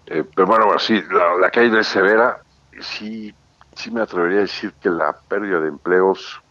Eh, 0.08 0.24
pero 0.36 0.48
bueno, 0.48 0.66
bueno, 0.66 0.80
sí, 0.80 1.04
la, 1.12 1.36
la 1.40 1.52
caída 1.52 1.80
es 1.82 1.88
severa. 1.88 2.40
Sí, 2.80 3.34
sí 3.76 3.92
me 3.92 4.02
atrevería 4.02 4.40
a 4.40 4.42
decir 4.42 4.74
que 4.82 4.90
la 4.90 5.14
pérdida 5.28 5.60
de 5.60 5.68
empleos 5.68 6.42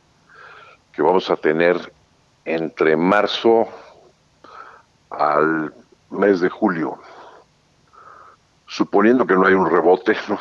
que 0.92 1.02
vamos 1.02 1.28
a 1.30 1.36
tener 1.36 1.92
entre 2.44 2.96
marzo 2.96 3.68
al 5.10 5.72
mes 6.10 6.40
de 6.40 6.48
julio, 6.50 6.98
suponiendo 8.66 9.26
que 9.26 9.34
no 9.34 9.46
hay 9.46 9.54
un 9.54 9.70
rebote, 9.70 10.16
¿no? 10.28 10.38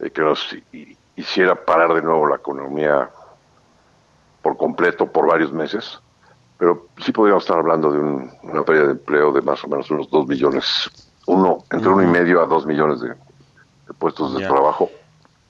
Eh, 0.00 0.10
que 0.10 0.22
nos 0.22 0.52
hi- 0.72 0.96
hiciera 1.16 1.54
parar 1.54 1.92
de 1.94 2.02
nuevo 2.02 2.26
la 2.26 2.36
economía 2.36 3.10
por 4.42 4.56
completo 4.56 5.10
por 5.10 5.26
varios 5.26 5.52
meses, 5.52 6.00
pero 6.58 6.86
sí 7.04 7.12
podríamos 7.12 7.44
estar 7.44 7.58
hablando 7.58 7.90
de 7.90 7.98
un- 7.98 8.32
una 8.42 8.62
pérdida 8.62 8.86
de 8.86 8.92
empleo 8.92 9.32
de 9.32 9.42
más 9.42 9.62
o 9.64 9.68
menos 9.68 9.90
unos 9.90 10.10
dos 10.10 10.26
millones, 10.26 10.90
uno 11.26 11.64
entre 11.70 11.88
uno 11.88 12.02
y 12.02 12.06
medio 12.06 12.40
a 12.42 12.46
dos 12.46 12.66
millones 12.66 13.00
de, 13.00 13.08
de 13.08 13.94
puestos 13.98 14.34
de 14.34 14.40
trabajo 14.48 14.90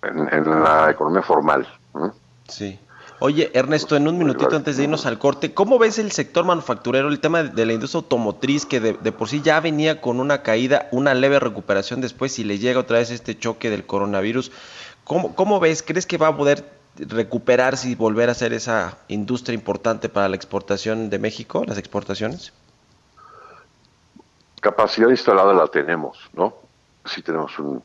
en, 0.02 0.33
en 0.33 0.62
la 0.62 0.90
economía 0.90 1.22
formal. 1.22 1.66
Sí. 2.48 2.78
Oye, 3.20 3.50
Ernesto, 3.52 3.96
en 3.96 4.07
un 4.07 4.16
minutito 4.16 4.54
antes 4.54 4.76
de 4.76 4.85
irnos 4.85 5.04
al 5.04 5.18
corte, 5.18 5.52
¿cómo 5.52 5.78
ves 5.78 5.98
el 5.98 6.12
sector 6.12 6.44
manufacturero, 6.44 7.09
el 7.09 7.18
tema 7.18 7.42
de 7.42 7.66
la 7.66 7.72
industria 7.72 7.98
automotriz, 8.00 8.64
que 8.64 8.78
de, 8.78 8.94
por 9.12 9.28
sí 9.28 9.42
ya 9.42 9.59
venía 9.59 10.00
con 10.00 10.20
una 10.20 10.42
caída, 10.42 10.88
una 10.92 11.14
leve 11.14 11.40
recuperación 11.40 12.00
después 12.00 12.38
y 12.38 12.44
le 12.44 12.59
llega 12.59 12.78
otra 12.78 12.98
vez 12.98 13.11
este 13.11 13.37
choque 13.37 13.70
del 13.70 13.85
coronavirus? 13.87 14.52
¿Cómo, 15.02 15.35
cómo 15.35 15.59
ves? 15.59 15.83
¿Crees 15.83 16.07
que 16.07 16.16
va 16.16 16.28
a 16.28 16.37
poder 16.37 16.64
recuperarse 16.96 17.88
y 17.88 17.94
volver 17.96 18.31
a 18.31 18.35
ser 18.35 18.52
esa 18.52 18.98
industria 19.09 19.54
importante 19.54 20.09
para 20.09 20.28
la 20.28 20.37
exportación 20.37 21.11
de 21.11 21.18
México, 21.18 21.64
las 21.66 21.78
exportaciones? 21.78 22.52
Capacidad 24.61 25.09
instalada 25.09 25.52
la 25.54 25.66
tenemos, 25.66 26.18
¿no? 26.35 26.54
Sí 27.04 27.22
tenemos 27.22 27.59
un- 27.59 27.83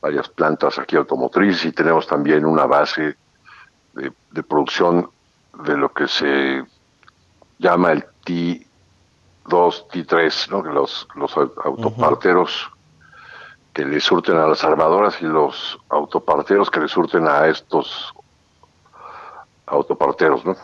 varias 0.00 0.28
plantas 0.28 0.78
aquí 0.78 0.96
automotriz 0.96 1.64
y 1.64 1.72
tenemos 1.72 2.06
también 2.06 2.44
una 2.44 2.66
base 2.66 3.14
de, 3.94 4.12
de 4.30 4.42
producción 4.42 5.10
de 5.64 5.76
lo 5.76 5.92
que 5.92 6.08
se 6.08 6.64
llama 7.58 7.92
el 7.92 8.04
T2, 8.24 8.64
T3, 9.46 10.50
¿no? 10.50 10.62
Que 10.62 10.70
los, 10.70 11.06
los 11.14 11.36
au- 11.36 11.52
autoparteros 11.64 12.70
que 13.72 13.84
le 13.84 14.00
surten 14.00 14.36
a 14.36 14.46
las 14.46 14.64
armadoras 14.64 15.20
y 15.22 15.24
los 15.24 15.78
autoparteros 15.88 16.70
que 16.70 16.80
le 16.80 16.88
surten 16.88 17.26
a 17.26 17.46
estos 17.48 18.12
autoparteros, 19.66 20.44
¿no? 20.44 20.56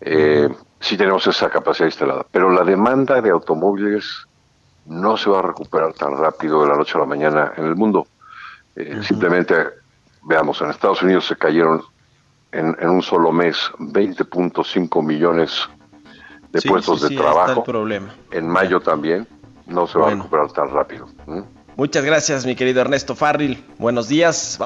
Eh, 0.00 0.48
sí 0.80 0.96
tenemos 0.96 1.26
esa 1.26 1.48
capacidad 1.50 1.86
instalada, 1.86 2.24
pero 2.30 2.50
la 2.50 2.62
demanda 2.64 3.20
de 3.20 3.30
automóviles 3.30 4.26
no 4.86 5.16
se 5.16 5.28
va 5.30 5.40
a 5.40 5.42
recuperar 5.42 5.92
tan 5.94 6.16
rápido 6.16 6.62
de 6.62 6.68
la 6.68 6.76
noche 6.76 6.96
a 6.96 7.00
la 7.00 7.06
mañana 7.06 7.52
en 7.56 7.64
el 7.66 7.74
mundo. 7.76 8.06
Eh, 8.76 9.00
Simplemente, 9.02 9.54
veamos, 10.22 10.60
en 10.60 10.70
Estados 10.70 11.02
Unidos 11.02 11.26
se 11.26 11.36
cayeron 11.36 11.82
en, 12.52 12.76
en 12.80 12.88
un 12.88 13.02
solo 13.02 13.32
mes 13.32 13.56
20.5 13.78 15.04
millones 15.04 15.68
de 16.52 16.60
Sí, 16.60 16.68
puestos 16.68 16.98
sí, 17.00 17.04
de 17.04 17.08
sí, 17.08 17.14
ahí 17.14 17.20
está 17.20 17.32
trabajo. 17.34 17.60
el 17.60 17.64
problema. 17.72 18.14
En 18.30 18.48
mayo 18.48 18.80
también 18.80 19.26
no 19.66 19.86
se 19.86 19.98
va 19.98 20.06
Bueno. 20.06 20.22
a 20.22 20.24
recuperar 20.24 20.52
tan 20.52 20.70
rápido. 20.70 21.06
¿m? 21.26 21.42
Muchas 21.76 22.04
gracias, 22.04 22.46
mi 22.46 22.54
querido 22.56 22.80
Ernesto 22.80 23.14
Farril. 23.14 23.62
Buenos 23.78 24.08
días. 24.08 24.58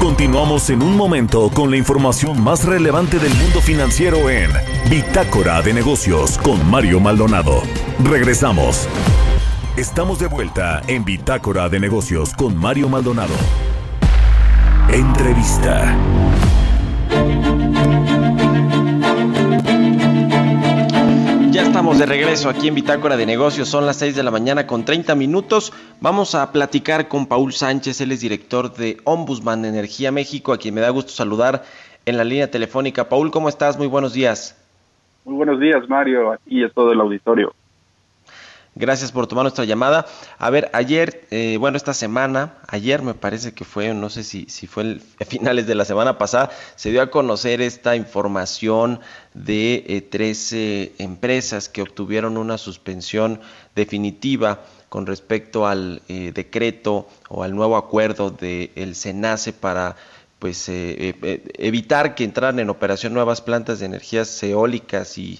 Continuamos 0.00 0.70
en 0.70 0.82
un 0.82 0.96
momento 0.96 1.50
con 1.54 1.70
la 1.70 1.76
información 1.76 2.42
más 2.42 2.64
relevante 2.64 3.18
del 3.18 3.34
mundo 3.34 3.60
financiero 3.60 4.30
en 4.30 4.50
Bitácora 4.88 5.60
de 5.60 5.74
Negocios 5.74 6.38
con 6.38 6.68
Mario 6.70 7.00
Maldonado. 7.00 7.60
Regresamos. 8.02 8.88
Estamos 9.76 10.18
de 10.18 10.26
vuelta 10.26 10.80
en 10.86 11.04
Bitácora 11.04 11.68
de 11.68 11.80
Negocios 11.80 12.32
con 12.32 12.56
Mario 12.56 12.88
Maldonado. 12.88 13.34
Entrevista. 14.92 15.96
Ya 21.52 21.62
estamos 21.62 22.00
de 22.00 22.06
regreso 22.06 22.48
aquí 22.48 22.66
en 22.66 22.74
Bitácora 22.74 23.16
de 23.16 23.24
Negocios, 23.24 23.68
son 23.68 23.86
las 23.86 23.98
6 23.98 24.16
de 24.16 24.24
la 24.24 24.32
mañana 24.32 24.66
con 24.66 24.84
30 24.84 25.14
minutos. 25.14 25.72
Vamos 26.00 26.34
a 26.34 26.50
platicar 26.50 27.06
con 27.06 27.26
Paul 27.26 27.52
Sánchez, 27.52 28.00
él 28.00 28.10
es 28.10 28.20
director 28.20 28.74
de 28.74 28.96
Ombudsman 29.04 29.64
Energía 29.64 30.10
México, 30.10 30.52
a 30.52 30.58
quien 30.58 30.74
me 30.74 30.80
da 30.80 30.90
gusto 30.90 31.12
saludar 31.12 31.62
en 32.04 32.16
la 32.16 32.24
línea 32.24 32.50
telefónica. 32.50 33.08
Paul, 33.08 33.30
¿cómo 33.30 33.48
estás? 33.48 33.78
Muy 33.78 33.86
buenos 33.86 34.12
días. 34.12 34.60
Muy 35.24 35.36
buenos 35.36 35.60
días, 35.60 35.88
Mario, 35.88 36.32
aquí 36.32 36.64
es 36.64 36.74
todo 36.74 36.90
el 36.90 37.00
auditorio. 37.00 37.52
Gracias 38.76 39.10
por 39.10 39.26
tomar 39.26 39.42
nuestra 39.42 39.64
llamada. 39.64 40.06
A 40.38 40.48
ver, 40.48 40.70
ayer, 40.72 41.26
eh, 41.30 41.56
bueno, 41.58 41.76
esta 41.76 41.92
semana, 41.92 42.54
ayer 42.68 43.02
me 43.02 43.14
parece 43.14 43.52
que 43.52 43.64
fue, 43.64 43.92
no 43.94 44.10
sé 44.10 44.22
si, 44.22 44.46
si 44.48 44.68
fue 44.68 44.84
el, 44.84 45.02
a 45.20 45.24
finales 45.26 45.66
de 45.66 45.74
la 45.74 45.84
semana 45.84 46.18
pasada, 46.18 46.50
se 46.76 46.90
dio 46.90 47.02
a 47.02 47.10
conocer 47.10 47.60
esta 47.60 47.96
información 47.96 49.00
de 49.34 49.84
eh, 49.88 50.00
13 50.02 50.94
empresas 50.98 51.68
que 51.68 51.82
obtuvieron 51.82 52.36
una 52.36 52.58
suspensión 52.58 53.40
definitiva 53.74 54.60
con 54.88 55.06
respecto 55.06 55.66
al 55.66 56.02
eh, 56.08 56.32
decreto 56.34 57.08
o 57.28 57.42
al 57.42 57.54
nuevo 57.54 57.76
acuerdo 57.76 58.30
del 58.30 58.94
SENACE 58.94 59.52
para 59.52 59.96
pues 60.40 60.68
eh, 60.70 61.14
eh, 61.22 61.52
evitar 61.58 62.14
que 62.14 62.24
entraran 62.24 62.58
en 62.58 62.70
operación 62.70 63.12
nuevas 63.12 63.42
plantas 63.42 63.78
de 63.78 63.86
energías 63.86 64.42
eólicas 64.42 65.18
y, 65.18 65.38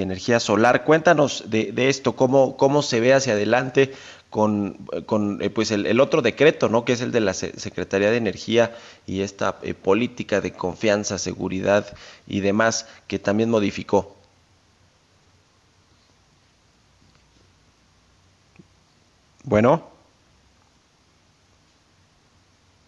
energía 0.00 0.40
solar. 0.40 0.84
Cuéntanos 0.84 1.44
de, 1.48 1.88
esto, 1.88 2.16
cómo, 2.16 2.56
cómo 2.56 2.82
se 2.82 3.00
ve 3.00 3.14
hacia 3.14 3.34
adelante 3.34 3.92
con, 4.30 4.74
con 5.06 5.38
pues 5.54 5.70
el, 5.70 6.00
otro 6.00 6.22
decreto, 6.22 6.68
¿no? 6.68 6.84
que 6.84 6.94
es 6.94 7.00
el 7.02 7.12
de 7.12 7.20
la 7.20 7.34
Secretaría 7.34 8.10
de 8.10 8.16
Energía 8.16 8.74
y 9.06 9.20
esta 9.20 9.58
política 9.82 10.40
de 10.40 10.52
confianza, 10.52 11.18
seguridad 11.18 11.94
y 12.26 12.40
demás 12.40 12.86
que 13.06 13.18
también 13.18 13.50
modificó. 13.50 14.16
Bueno. 19.44 19.90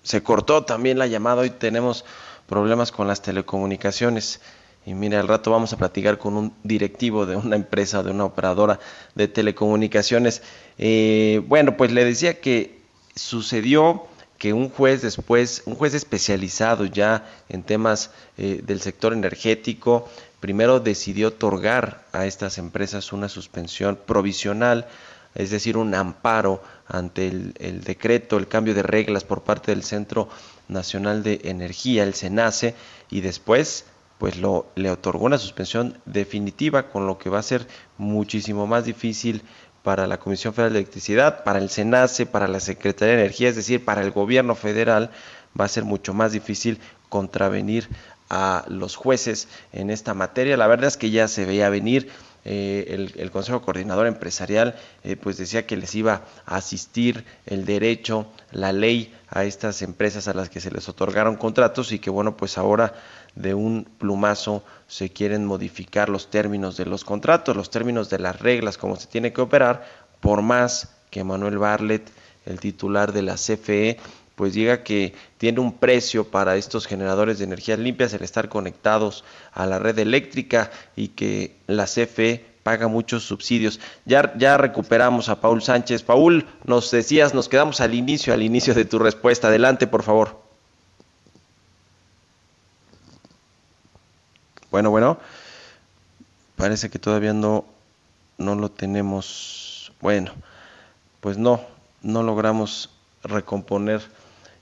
Se 0.02 0.22
cortó 0.22 0.64
también 0.64 0.98
la 0.98 1.06
llamada. 1.06 1.42
Hoy 1.42 1.50
tenemos 1.50 2.04
problemas 2.46 2.92
con 2.92 3.08
las 3.08 3.22
telecomunicaciones. 3.22 4.40
Y 4.86 4.94
mira, 4.94 5.20
al 5.20 5.28
rato 5.28 5.50
vamos 5.50 5.72
a 5.72 5.76
platicar 5.76 6.18
con 6.18 6.36
un 6.36 6.52
directivo 6.62 7.26
de 7.26 7.36
una 7.36 7.56
empresa, 7.56 8.02
de 8.02 8.10
una 8.10 8.24
operadora 8.24 8.80
de 9.14 9.28
telecomunicaciones. 9.28 10.42
Eh, 10.78 11.42
bueno, 11.46 11.76
pues 11.76 11.92
le 11.92 12.04
decía 12.04 12.40
que 12.40 12.80
sucedió 13.14 14.06
que 14.38 14.52
un 14.52 14.68
juez 14.68 15.00
después, 15.00 15.62
un 15.64 15.74
juez 15.74 15.94
especializado 15.94 16.84
ya 16.84 17.26
en 17.48 17.62
temas 17.62 18.10
eh, 18.36 18.60
del 18.62 18.80
sector 18.80 19.12
energético, 19.12 20.08
primero 20.40 20.80
decidió 20.80 21.28
otorgar 21.28 22.04
a 22.12 22.26
estas 22.26 22.58
empresas 22.58 23.12
una 23.12 23.30
suspensión 23.30 23.98
provisional 24.04 24.86
es 25.34 25.50
decir, 25.50 25.76
un 25.76 25.94
amparo 25.94 26.62
ante 26.86 27.28
el, 27.28 27.82
decreto, 27.82 28.36
el 28.36 28.46
cambio 28.46 28.74
de 28.74 28.82
reglas 28.82 29.24
por 29.24 29.42
parte 29.42 29.72
del 29.72 29.82
Centro 29.82 30.28
Nacional 30.68 31.22
de 31.22 31.40
Energía, 31.44 32.04
el 32.04 32.14
SENACE, 32.14 32.74
y 33.10 33.20
después 33.20 33.84
pues 34.24 34.38
lo, 34.38 34.64
le 34.74 34.90
otorgó 34.90 35.26
una 35.26 35.36
suspensión 35.36 35.98
definitiva, 36.06 36.88
con 36.88 37.06
lo 37.06 37.18
que 37.18 37.28
va 37.28 37.40
a 37.40 37.42
ser 37.42 37.66
muchísimo 37.98 38.66
más 38.66 38.86
difícil 38.86 39.42
para 39.82 40.06
la 40.06 40.16
Comisión 40.16 40.54
Federal 40.54 40.72
de 40.72 40.78
Electricidad, 40.78 41.44
para 41.44 41.58
el 41.58 41.68
SENACE, 41.68 42.24
para 42.24 42.48
la 42.48 42.58
Secretaría 42.58 43.16
de 43.16 43.20
Energía, 43.20 43.50
es 43.50 43.56
decir, 43.56 43.84
para 43.84 44.00
el 44.00 44.12
gobierno 44.12 44.54
federal, 44.54 45.10
va 45.60 45.66
a 45.66 45.68
ser 45.68 45.84
mucho 45.84 46.14
más 46.14 46.32
difícil 46.32 46.78
contravenir 47.10 47.86
a 48.30 48.64
los 48.68 48.96
jueces 48.96 49.46
en 49.74 49.90
esta 49.90 50.14
materia. 50.14 50.56
La 50.56 50.68
verdad 50.68 50.88
es 50.88 50.96
que 50.96 51.10
ya 51.10 51.28
se 51.28 51.44
veía 51.44 51.68
venir 51.68 52.08
eh, 52.46 53.10
el, 53.16 53.30
Consejo 53.30 53.62
Coordinador 53.62 54.06
Empresarial 54.06 54.76
eh, 55.02 55.16
pues 55.16 55.38
decía 55.38 55.66
que 55.66 55.78
les 55.78 55.94
iba 55.94 56.24
a 56.44 56.56
asistir 56.56 57.24
el 57.46 57.64
derecho, 57.64 58.26
la 58.52 58.72
ley 58.72 59.14
a 59.30 59.44
estas 59.44 59.80
empresas 59.80 60.28
a 60.28 60.34
las 60.34 60.50
que 60.50 60.60
se 60.60 60.70
les 60.70 60.86
otorgaron 60.90 61.36
contratos 61.36 61.90
y 61.92 61.98
que 61.98 62.10
bueno 62.10 62.36
pues 62.36 62.58
ahora 62.58 62.94
de 63.34 63.54
un 63.54 63.88
plumazo 63.98 64.64
se 64.86 65.10
quieren 65.10 65.44
modificar 65.44 66.08
los 66.08 66.30
términos 66.30 66.76
de 66.76 66.86
los 66.86 67.04
contratos, 67.04 67.56
los 67.56 67.70
términos 67.70 68.10
de 68.10 68.18
las 68.18 68.40
reglas, 68.40 68.78
cómo 68.78 68.96
se 68.96 69.08
tiene 69.08 69.32
que 69.32 69.40
operar, 69.40 69.84
por 70.20 70.42
más 70.42 70.94
que 71.10 71.24
Manuel 71.24 71.58
Barlet, 71.58 72.10
el 72.46 72.60
titular 72.60 73.12
de 73.12 73.22
la 73.22 73.34
CFE, 73.34 73.98
pues 74.34 74.54
diga 74.54 74.82
que 74.82 75.14
tiene 75.38 75.60
un 75.60 75.72
precio 75.72 76.24
para 76.24 76.56
estos 76.56 76.86
generadores 76.86 77.38
de 77.38 77.44
energías 77.44 77.78
limpias 77.78 78.12
el 78.14 78.22
estar 78.22 78.48
conectados 78.48 79.24
a 79.52 79.66
la 79.66 79.78
red 79.78 79.98
eléctrica 79.98 80.70
y 80.96 81.08
que 81.08 81.56
la 81.66 81.84
CFE 81.84 82.44
paga 82.62 82.88
muchos 82.88 83.22
subsidios. 83.24 83.78
Ya, 84.04 84.34
ya 84.36 84.56
recuperamos 84.56 85.28
a 85.28 85.40
Paul 85.40 85.62
Sánchez. 85.62 86.02
Paul, 86.02 86.46
nos 86.64 86.90
decías, 86.90 87.34
nos 87.34 87.48
quedamos 87.48 87.80
al 87.80 87.94
inicio, 87.94 88.34
al 88.34 88.42
inicio 88.42 88.74
de 88.74 88.84
tu 88.84 88.98
respuesta. 88.98 89.48
Adelante, 89.48 89.86
por 89.86 90.02
favor. 90.02 90.43
Bueno, 94.74 94.90
bueno, 94.90 95.18
parece 96.56 96.90
que 96.90 96.98
todavía 96.98 97.32
no, 97.32 97.64
no 98.38 98.56
lo 98.56 98.72
tenemos. 98.72 99.92
Bueno, 100.00 100.32
pues 101.20 101.38
no, 101.38 101.60
no 102.02 102.24
logramos 102.24 102.90
recomponer 103.22 104.02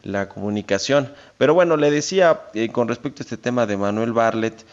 la 0.02 0.28
comunicación. 0.28 1.10
Pero 1.38 1.54
bueno, 1.54 1.78
le 1.78 1.90
decía 1.90 2.42
eh, 2.52 2.68
con 2.68 2.88
respecto 2.88 3.22
a 3.22 3.24
este 3.24 3.38
tema 3.38 3.64
de 3.64 3.78
Manuel 3.78 4.12
Barlet, 4.12 4.66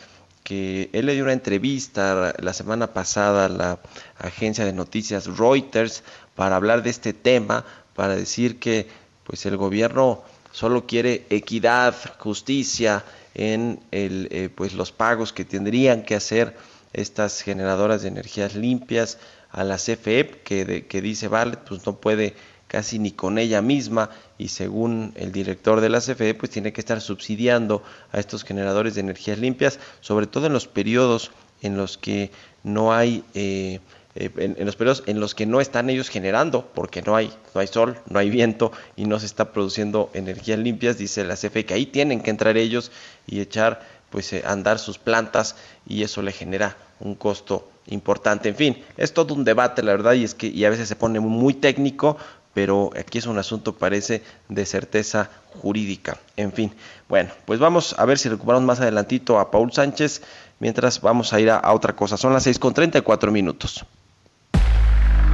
que 0.43 0.89
él 0.91 1.05
le 1.05 1.13
dio 1.13 1.23
una 1.23 1.31
entrevista 1.31 2.33
la 2.37 2.51
semana 2.51 2.87
pasada 2.87 3.45
a 3.45 3.47
la 3.47 3.79
agencia 4.17 4.65
de 4.65 4.73
noticias 4.73 5.37
Reuters 5.37 6.03
para 6.35 6.57
hablar 6.57 6.83
de 6.83 6.89
este 6.89 7.13
tema, 7.13 7.63
para 7.95 8.17
decir 8.17 8.59
que 8.59 8.89
pues 9.23 9.45
el 9.45 9.55
gobierno 9.55 10.21
solo 10.51 10.85
quiere 10.85 11.25
equidad, 11.29 11.95
justicia 12.17 13.05
en 13.35 13.79
el, 13.91 14.27
eh, 14.31 14.49
pues 14.53 14.73
los 14.73 14.91
pagos 14.91 15.33
que 15.33 15.45
tendrían 15.45 16.03
que 16.03 16.15
hacer 16.15 16.55
estas 16.93 17.41
generadoras 17.41 18.01
de 18.01 18.07
energías 18.07 18.55
limpias 18.55 19.17
a 19.51 19.63
la 19.63 19.77
CFE, 19.77 20.41
que, 20.43 21.01
dice 21.01 21.27
Barlet, 21.27 21.59
pues 21.59 21.85
no 21.85 21.97
puede 21.97 22.35
casi 22.67 22.99
ni 22.99 23.11
con 23.11 23.39
ella 23.39 23.61
misma 23.61 24.11
y 24.37 24.49
según 24.49 25.11
el 25.15 25.31
director 25.31 25.81
de 25.81 25.89
la 25.89 26.01
CFE 26.01 26.35
pues 26.35 26.51
tiene 26.51 26.71
que 26.71 26.81
estar 26.81 27.01
subsidiando 27.01 27.83
a 28.11 28.19
estos 28.19 28.43
generadores 28.43 28.93
de 28.93 29.01
energías 29.01 29.39
limpias, 29.39 29.79
sobre 30.01 30.27
todo 30.27 30.45
en 30.45 30.53
los 30.53 30.67
periodos 30.67 31.31
en 31.61 31.77
los 31.77 31.97
que 31.97 32.31
no 32.63 32.93
hay 32.93 33.23
eh, 33.33 33.79
eh, 34.19 34.29
en, 34.35 34.65
los 34.65 34.75
periodos 34.75 35.03
en 35.05 35.21
los 35.21 35.33
que 35.33 35.45
no 35.45 35.61
están 35.61 35.89
ellos 35.89 36.09
generando, 36.09 36.69
porque 36.75 37.01
no 37.01 37.15
hay, 37.15 37.33
no 37.55 37.61
hay 37.61 37.67
sol, 37.67 37.97
no 38.09 38.19
hay 38.19 38.29
viento 38.29 38.73
y 38.97 39.05
no 39.05 39.17
se 39.17 39.25
está 39.25 39.53
produciendo 39.53 40.09
energías 40.13 40.59
limpias, 40.59 40.97
dice 40.97 41.23
la 41.23 41.35
CFE 41.35 41.65
que 41.65 41.73
ahí 41.73 41.85
tienen 41.85 42.21
que 42.21 42.29
entrar 42.29 42.57
ellos 42.57 42.91
y 43.27 43.39
echar 43.39 43.81
pues 44.09 44.33
eh, 44.33 44.43
andar 44.45 44.77
sus 44.77 44.97
plantas 44.97 45.55
y 45.87 46.03
eso 46.03 46.21
le 46.21 46.33
genera 46.33 46.75
un 46.99 47.15
costo 47.15 47.69
importante. 47.87 48.49
En 48.49 48.55
fin, 48.55 48.83
es 48.97 49.13
todo 49.13 49.33
un 49.33 49.45
debate, 49.45 49.83
la 49.83 49.93
verdad, 49.93 50.13
y 50.13 50.25
es 50.25 50.35
que 50.35 50.47
y 50.47 50.65
a 50.65 50.69
veces 50.69 50.89
se 50.89 50.97
pone 50.97 51.21
muy 51.21 51.53
técnico, 51.53 52.17
pero 52.53 52.89
aquí 52.99 53.19
es 53.19 53.25
un 53.25 53.37
asunto, 53.37 53.75
parece, 53.75 54.21
de 54.49 54.65
certeza 54.65 55.29
jurídica. 55.61 56.17
En 56.35 56.51
fin, 56.51 56.73
bueno, 57.07 57.31
pues 57.45 57.59
vamos 57.59 57.95
a 57.97 58.03
ver 58.03 58.17
si 58.17 58.27
recuperamos 58.27 58.65
más 58.65 58.81
adelantito 58.81 59.39
a 59.39 59.49
Paul 59.49 59.71
Sánchez, 59.71 60.21
mientras 60.59 60.99
vamos 60.99 61.31
a 61.31 61.39
ir 61.39 61.51
a, 61.51 61.71
otra 61.71 61.95
cosa. 61.95 62.17
Son 62.17 62.33
las 62.33 62.43
6 62.43 62.59
con 62.59 62.73
34 62.73 63.31
minutos. 63.31 63.85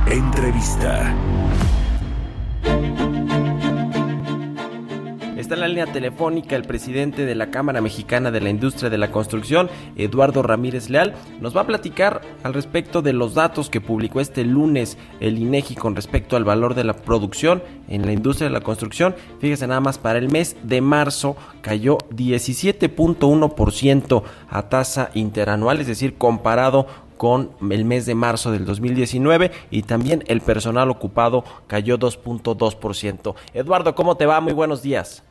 Entrevista. 0.07 1.15
Está 5.35 5.55
en 5.55 5.61
la 5.61 5.67
línea 5.67 5.87
telefónica 5.87 6.55
el 6.55 6.63
presidente 6.63 7.25
de 7.25 7.35
la 7.35 7.51
Cámara 7.51 7.81
Mexicana 7.81 8.31
de 8.31 8.39
la 8.39 8.49
Industria 8.49 8.89
de 8.89 8.97
la 8.97 9.11
Construcción, 9.11 9.69
Eduardo 9.95 10.41
Ramírez 10.43 10.89
Leal. 10.89 11.13
Nos 11.41 11.55
va 11.55 11.61
a 11.61 11.67
platicar 11.67 12.21
al 12.43 12.53
respecto 12.53 13.01
de 13.01 13.13
los 13.13 13.33
datos 13.33 13.69
que 13.69 13.81
publicó 13.81 14.21
este 14.21 14.43
lunes 14.43 14.97
el 15.19 15.39
INEGI 15.39 15.75
con 15.75 15.95
respecto 15.95 16.35
al 16.35 16.45
valor 16.45 16.75
de 16.75 16.83
la 16.83 16.93
producción 16.93 17.63
en 17.87 18.05
la 18.05 18.11
industria 18.11 18.47
de 18.47 18.53
la 18.53 18.61
construcción. 18.61 19.15
Fíjese 19.39 19.65
nada 19.67 19.81
más, 19.81 19.97
para 19.97 20.19
el 20.19 20.29
mes 20.29 20.55
de 20.63 20.81
marzo 20.81 21.35
cayó 21.61 21.97
17.1% 22.11 24.23
a 24.49 24.69
tasa 24.69 25.09
interanual, 25.13 25.81
es 25.81 25.87
decir, 25.87 26.15
comparado 26.15 26.87
con 27.17 27.51
el 27.71 27.85
mes 27.85 28.05
de 28.05 28.15
marzo 28.15 28.51
del 28.51 28.65
2019 28.65 29.51
y 29.71 29.83
también 29.83 30.23
el 30.27 30.41
personal 30.41 30.89
ocupado 30.89 31.43
cayó 31.67 31.97
2.2%. 31.97 33.35
Eduardo, 33.53 33.95
¿cómo 33.95 34.17
te 34.17 34.25
va? 34.25 34.41
Muy 34.41 34.53
buenos 34.53 34.81
días. 34.81 35.23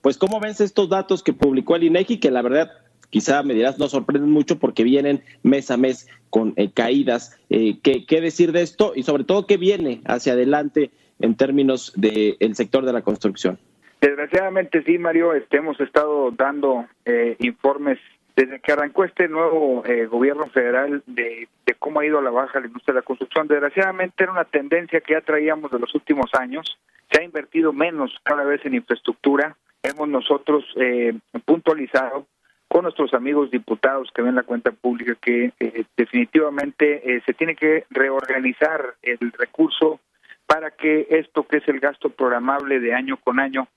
Pues, 0.00 0.18
¿cómo 0.18 0.40
ves 0.40 0.60
estos 0.60 0.88
datos 0.88 1.22
que 1.22 1.32
publicó 1.32 1.76
el 1.76 1.84
INEGI? 1.84 2.18
Que 2.18 2.30
la 2.30 2.42
verdad, 2.42 2.72
quizá 3.10 3.42
me 3.42 3.54
dirás, 3.54 3.78
no 3.78 3.88
sorprenden 3.88 4.30
mucho 4.30 4.58
porque 4.58 4.82
vienen 4.82 5.22
mes 5.42 5.70
a 5.70 5.76
mes 5.76 6.08
con 6.28 6.54
eh, 6.56 6.70
caídas. 6.72 7.38
Eh, 7.50 7.78
¿qué, 7.82 8.20
decir 8.20 8.52
de 8.52 8.62
esto? 8.62 8.92
Y 8.96 9.04
sobre 9.04 9.24
todo, 9.24 9.46
¿qué 9.46 9.56
viene 9.56 10.00
hacia 10.06 10.32
adelante 10.32 10.90
en 11.20 11.36
términos 11.36 11.92
del 11.96 12.54
sector 12.54 12.84
de 12.84 12.92
la 12.92 13.02
construcción? 13.02 13.58
Desgraciadamente 14.00 14.82
sí, 14.82 14.98
Mario, 14.98 15.34
este, 15.34 15.58
hemos 15.58 15.78
estado 15.80 16.32
dando 16.32 16.86
eh, 17.04 17.36
informes 17.38 17.98
desde 18.36 18.60
que 18.60 18.72
arrancó 18.72 19.04
este 19.04 19.28
nuevo 19.28 19.82
gobierno 20.08 20.46
federal 20.46 21.02
de, 21.06 21.48
de, 21.66 21.74
cómo 21.74 22.00
ha 22.00 22.06
ido 22.06 22.18
a 22.18 22.22
la 22.22 22.30
baja 22.30 22.60
la 22.60 22.66
industria 22.66 22.94
de 22.94 23.00
la 23.00 23.04
construcción. 23.04 23.46
Desgraciadamente 23.46 24.22
era 24.22 24.32
una 24.32 24.44
tendencia 24.44 25.00
que 25.00 25.12
ya 25.12 25.20
traíamos 25.20 25.70
de 25.70 25.78
los 25.78 25.94
últimos 25.94 26.32
años 26.34 26.78
se 27.12 27.20
ha 27.20 27.24
invertido 27.24 27.72
menos 27.72 28.10
cada 28.22 28.44
vez 28.44 28.64
en 28.64 28.74
infraestructura. 28.74 29.56
Hemos 29.82 30.08
nosotros 30.08 30.64
eh, 30.76 31.12
puntualizado 31.44 32.26
con 32.68 32.84
nuestros 32.84 33.12
amigos 33.12 33.50
diputados 33.50 34.10
que 34.14 34.22
ven 34.22 34.34
la 34.34 34.44
cuenta 34.44 34.70
pública 34.72 35.14
que 35.20 35.52
eh, 35.60 35.84
definitivamente 35.96 37.16
eh, 37.16 37.22
se 37.26 37.34
tiene 37.34 37.54
que 37.54 37.84
reorganizar 37.90 38.94
el 39.02 39.32
recurso 39.32 40.00
para 40.46 40.70
que 40.70 41.06
esto 41.10 41.46
que 41.46 41.58
es 41.58 41.68
el 41.68 41.80
gasto 41.80 42.08
programable 42.08 42.80
de 42.80 42.94
año 42.94 43.18
con 43.18 43.38
año 43.38 43.68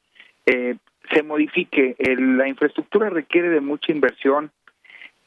se 1.11 1.23
modifique. 1.23 1.95
la 1.99 2.47
infraestructura 2.47 3.09
requiere 3.09 3.49
de 3.49 3.61
mucha 3.61 3.91
inversión 3.91 4.51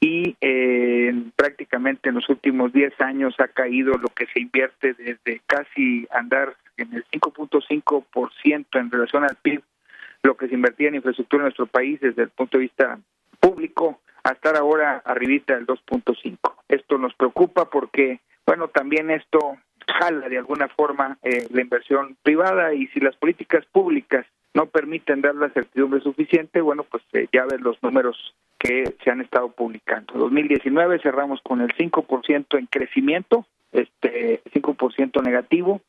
y 0.00 0.36
eh, 0.40 1.12
prácticamente 1.34 2.08
en 2.08 2.16
los 2.16 2.28
últimos 2.28 2.72
10 2.72 3.00
años 3.00 3.34
ha 3.38 3.48
caído 3.48 3.98
lo 3.98 4.08
que 4.08 4.26
se 4.26 4.40
invierte 4.40 4.94
desde 4.94 5.40
casi 5.46 6.06
andar 6.10 6.56
en 6.76 6.94
el 6.94 7.04
5.5% 7.06 8.66
en 8.74 8.90
relación 8.90 9.24
al 9.24 9.36
PIB, 9.42 9.62
lo 10.22 10.36
que 10.36 10.48
se 10.48 10.54
invertía 10.54 10.88
en 10.88 10.96
infraestructura 10.96 11.42
en 11.42 11.46
nuestro 11.46 11.66
país 11.66 12.00
desde 12.00 12.22
el 12.22 12.30
punto 12.30 12.58
de 12.58 12.62
vista 12.62 12.98
público, 13.40 14.00
a 14.22 14.32
estar 14.32 14.56
ahora 14.56 15.02
arribita 15.04 15.54
del 15.54 15.66
2.5. 15.66 16.38
Esto 16.68 16.98
nos 16.98 17.14
preocupa 17.14 17.70
porque, 17.70 18.20
bueno, 18.46 18.68
también 18.68 19.10
esto 19.10 19.56
jala 19.86 20.28
de 20.28 20.38
alguna 20.38 20.68
forma 20.68 21.18
eh, 21.22 21.46
la 21.50 21.62
inversión 21.62 22.16
privada 22.22 22.74
y 22.74 22.86
si 22.88 23.00
las 23.00 23.16
políticas 23.16 23.64
públicas 23.66 24.26
no 24.54 24.66
permiten 24.66 25.20
dar 25.20 25.34
la 25.34 25.50
certidumbre 25.50 26.00
suficiente, 26.00 26.60
bueno, 26.60 26.84
pues 26.84 27.02
eh, 27.12 27.28
ya 27.32 27.44
ven 27.44 27.62
los 27.62 27.82
números 27.82 28.34
que 28.58 28.94
se 29.04 29.10
han 29.10 29.20
estado 29.20 29.50
publicando. 29.50 30.14
2019 30.14 31.00
cerramos 31.00 31.40
con 31.42 31.60
el 31.60 31.68
5% 31.76 32.58
en 32.58 32.66
crecimiento, 32.66 33.46
este 33.72 34.42
5% 34.52 35.22
negativo, 35.22 35.80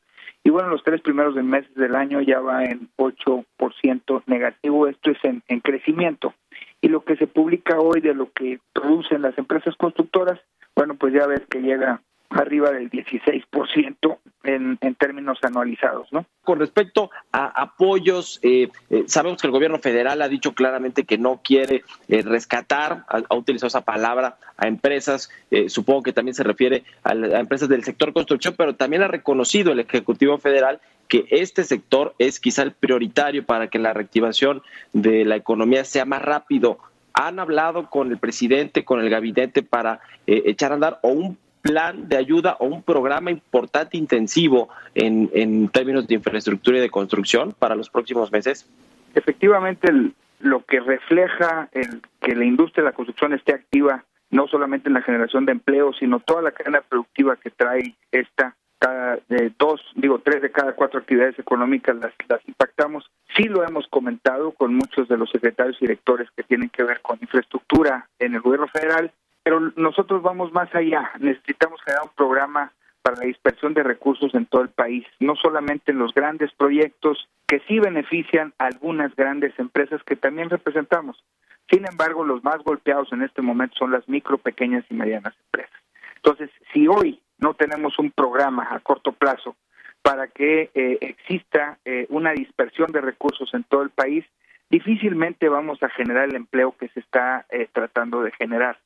y 0.42 0.50
bueno, 0.50 0.68
los 0.68 0.82
tres 0.82 1.00
primeros 1.02 1.34
meses 1.34 1.74
del 1.74 1.94
año 1.94 2.20
ya 2.20 2.40
va 2.40 2.64
en 2.64 2.88
8% 2.96 4.22
negativo, 4.26 4.86
esto 4.86 5.10
es 5.10 5.18
en, 5.24 5.42
en 5.48 5.60
crecimiento. 5.60 6.34
Y 6.80 6.88
lo 6.88 7.04
que 7.04 7.16
se 7.16 7.26
publica 7.26 7.78
hoy 7.78 8.00
de 8.00 8.14
lo 8.14 8.32
que 8.32 8.58
producen 8.72 9.20
las 9.22 9.36
empresas 9.36 9.76
constructoras, 9.76 10.40
bueno, 10.74 10.94
pues 10.94 11.12
ya 11.12 11.26
ves 11.26 11.42
que 11.50 11.60
llega 11.60 12.00
arriba 12.30 12.70
del 12.70 12.90
16% 12.90 14.18
en, 14.44 14.78
en 14.80 14.94
términos 14.94 15.38
anualizados, 15.42 16.12
¿no? 16.12 16.24
Con 16.42 16.60
respecto 16.60 17.10
a 17.32 17.46
apoyos, 17.46 18.38
eh, 18.42 18.68
eh, 18.88 19.04
sabemos 19.06 19.40
que 19.40 19.48
el 19.48 19.52
gobierno 19.52 19.78
federal 19.78 20.22
ha 20.22 20.28
dicho 20.28 20.54
claramente 20.54 21.04
que 21.04 21.18
no 21.18 21.40
quiere 21.42 21.82
eh, 22.08 22.22
rescatar, 22.22 23.04
ha, 23.08 23.34
utilizado 23.34 23.68
esa 23.68 23.84
palabra, 23.84 24.36
a 24.56 24.68
empresas, 24.68 25.30
eh, 25.50 25.68
supongo 25.68 26.02
que 26.02 26.12
también 26.12 26.34
se 26.34 26.44
refiere 26.44 26.84
a, 27.02 27.10
a, 27.10 27.40
empresas 27.40 27.68
del 27.68 27.84
sector 27.84 28.12
construcción, 28.12 28.54
pero 28.56 28.76
también 28.76 29.02
ha 29.02 29.08
reconocido 29.08 29.72
el 29.72 29.80
Ejecutivo 29.80 30.38
Federal 30.38 30.80
que 31.10 31.26
este 31.30 31.64
sector 31.64 32.14
es 32.18 32.38
quizá 32.38 32.62
el 32.62 32.72
prioritario 32.72 33.44
para 33.44 33.66
que 33.66 33.80
la 33.80 33.92
reactivación 33.92 34.62
de 34.92 35.24
la 35.24 35.34
economía 35.34 35.84
sea 35.84 36.04
más 36.04 36.22
rápido. 36.22 36.78
¿Han 37.12 37.40
hablado 37.40 37.90
con 37.90 38.12
el 38.12 38.18
presidente, 38.18 38.84
con 38.84 39.00
el 39.00 39.10
gabinete 39.10 39.64
para 39.64 40.00
eh, 40.28 40.44
echar 40.46 40.70
a 40.70 40.74
andar 40.74 41.00
o 41.02 41.08
un 41.08 41.36
plan 41.62 42.08
de 42.08 42.16
ayuda 42.16 42.56
o 42.58 42.66
un 42.66 42.82
programa 42.82 43.30
importante 43.30 43.96
intensivo 43.96 44.68
en, 44.94 45.30
en 45.34 45.68
términos 45.68 46.06
de 46.06 46.14
infraestructura 46.14 46.78
y 46.78 46.80
de 46.80 46.90
construcción 46.90 47.54
para 47.58 47.74
los 47.74 47.90
próximos 47.90 48.32
meses? 48.32 48.68
Efectivamente, 49.14 49.90
el, 49.90 50.14
lo 50.40 50.64
que 50.64 50.80
refleja 50.80 51.68
el, 51.72 52.00
que 52.20 52.34
la 52.34 52.44
industria 52.44 52.84
de 52.84 52.90
la 52.90 52.94
construcción 52.94 53.32
esté 53.34 53.52
activa 53.52 54.04
no 54.30 54.46
solamente 54.46 54.88
en 54.88 54.94
la 54.94 55.02
generación 55.02 55.44
de 55.44 55.52
empleo, 55.52 55.92
sino 55.92 56.20
toda 56.20 56.42
la 56.42 56.52
cadena 56.52 56.80
productiva 56.82 57.36
que 57.36 57.50
trae 57.50 57.96
esta, 58.12 58.54
cada 58.78 59.18
de 59.28 59.52
dos, 59.58 59.80
digo 59.96 60.20
tres 60.20 60.40
de 60.40 60.52
cada 60.52 60.72
cuatro 60.74 61.00
actividades 61.00 61.38
económicas 61.38 61.96
las, 61.96 62.12
las 62.28 62.40
impactamos. 62.48 63.10
Sí 63.36 63.44
lo 63.44 63.66
hemos 63.66 63.88
comentado 63.88 64.52
con 64.52 64.74
muchos 64.74 65.08
de 65.08 65.16
los 65.16 65.30
secretarios 65.30 65.76
y 65.80 65.86
directores 65.86 66.28
que 66.36 66.44
tienen 66.44 66.68
que 66.70 66.84
ver 66.84 67.00
con 67.00 67.18
infraestructura 67.20 68.08
en 68.18 68.34
el 68.34 68.40
gobierno 68.40 68.68
federal, 68.68 69.12
pero 69.42 69.60
nosotros 69.76 70.22
vamos 70.22 70.52
más 70.52 70.74
allá. 70.74 71.10
Necesitamos 71.18 71.80
generar 71.82 72.04
un 72.04 72.14
programa 72.14 72.72
para 73.02 73.16
la 73.16 73.26
dispersión 73.26 73.74
de 73.74 73.82
recursos 73.82 74.34
en 74.34 74.46
todo 74.46 74.62
el 74.62 74.68
país, 74.68 75.06
no 75.18 75.34
solamente 75.36 75.92
en 75.92 75.98
los 75.98 76.12
grandes 76.12 76.52
proyectos 76.52 77.28
que 77.46 77.60
sí 77.66 77.80
benefician 77.80 78.52
algunas 78.58 79.14
grandes 79.16 79.58
empresas 79.58 80.02
que 80.04 80.16
también 80.16 80.50
representamos. 80.50 81.22
Sin 81.70 81.86
embargo, 81.88 82.24
los 82.24 82.44
más 82.44 82.58
golpeados 82.58 83.12
en 83.12 83.22
este 83.22 83.42
momento 83.42 83.76
son 83.78 83.92
las 83.92 84.08
micro, 84.08 84.38
pequeñas 84.38 84.84
y 84.90 84.94
medianas 84.94 85.34
empresas. 85.46 85.80
Entonces, 86.16 86.50
si 86.72 86.86
hoy 86.86 87.20
no 87.38 87.54
tenemos 87.54 87.98
un 87.98 88.10
programa 88.10 88.68
a 88.70 88.80
corto 88.80 89.12
plazo 89.12 89.56
para 90.02 90.28
que 90.28 90.70
eh, 90.74 90.98
exista 91.00 91.78
eh, 91.84 92.06
una 92.10 92.32
dispersión 92.32 92.90
de 92.92 93.00
recursos 93.00 93.52
en 93.54 93.64
todo 93.64 93.82
el 93.82 93.90
país, 93.90 94.24
difícilmente 94.68 95.48
vamos 95.48 95.82
a 95.82 95.88
generar 95.90 96.28
el 96.28 96.36
empleo 96.36 96.74
que 96.78 96.88
se 96.88 97.00
está 97.00 97.46
eh, 97.50 97.68
tratando 97.72 98.22
de 98.22 98.32
generar. 98.32 98.78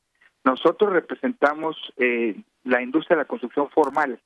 Nosotros 0.45 0.93
representamos 0.93 1.77
eh, 1.97 2.37
la 2.65 2.83
industria 2.83 3.17
de 3.17 3.23
la 3.23 3.29
construcción 3.29 3.69
formal, 3.71 4.21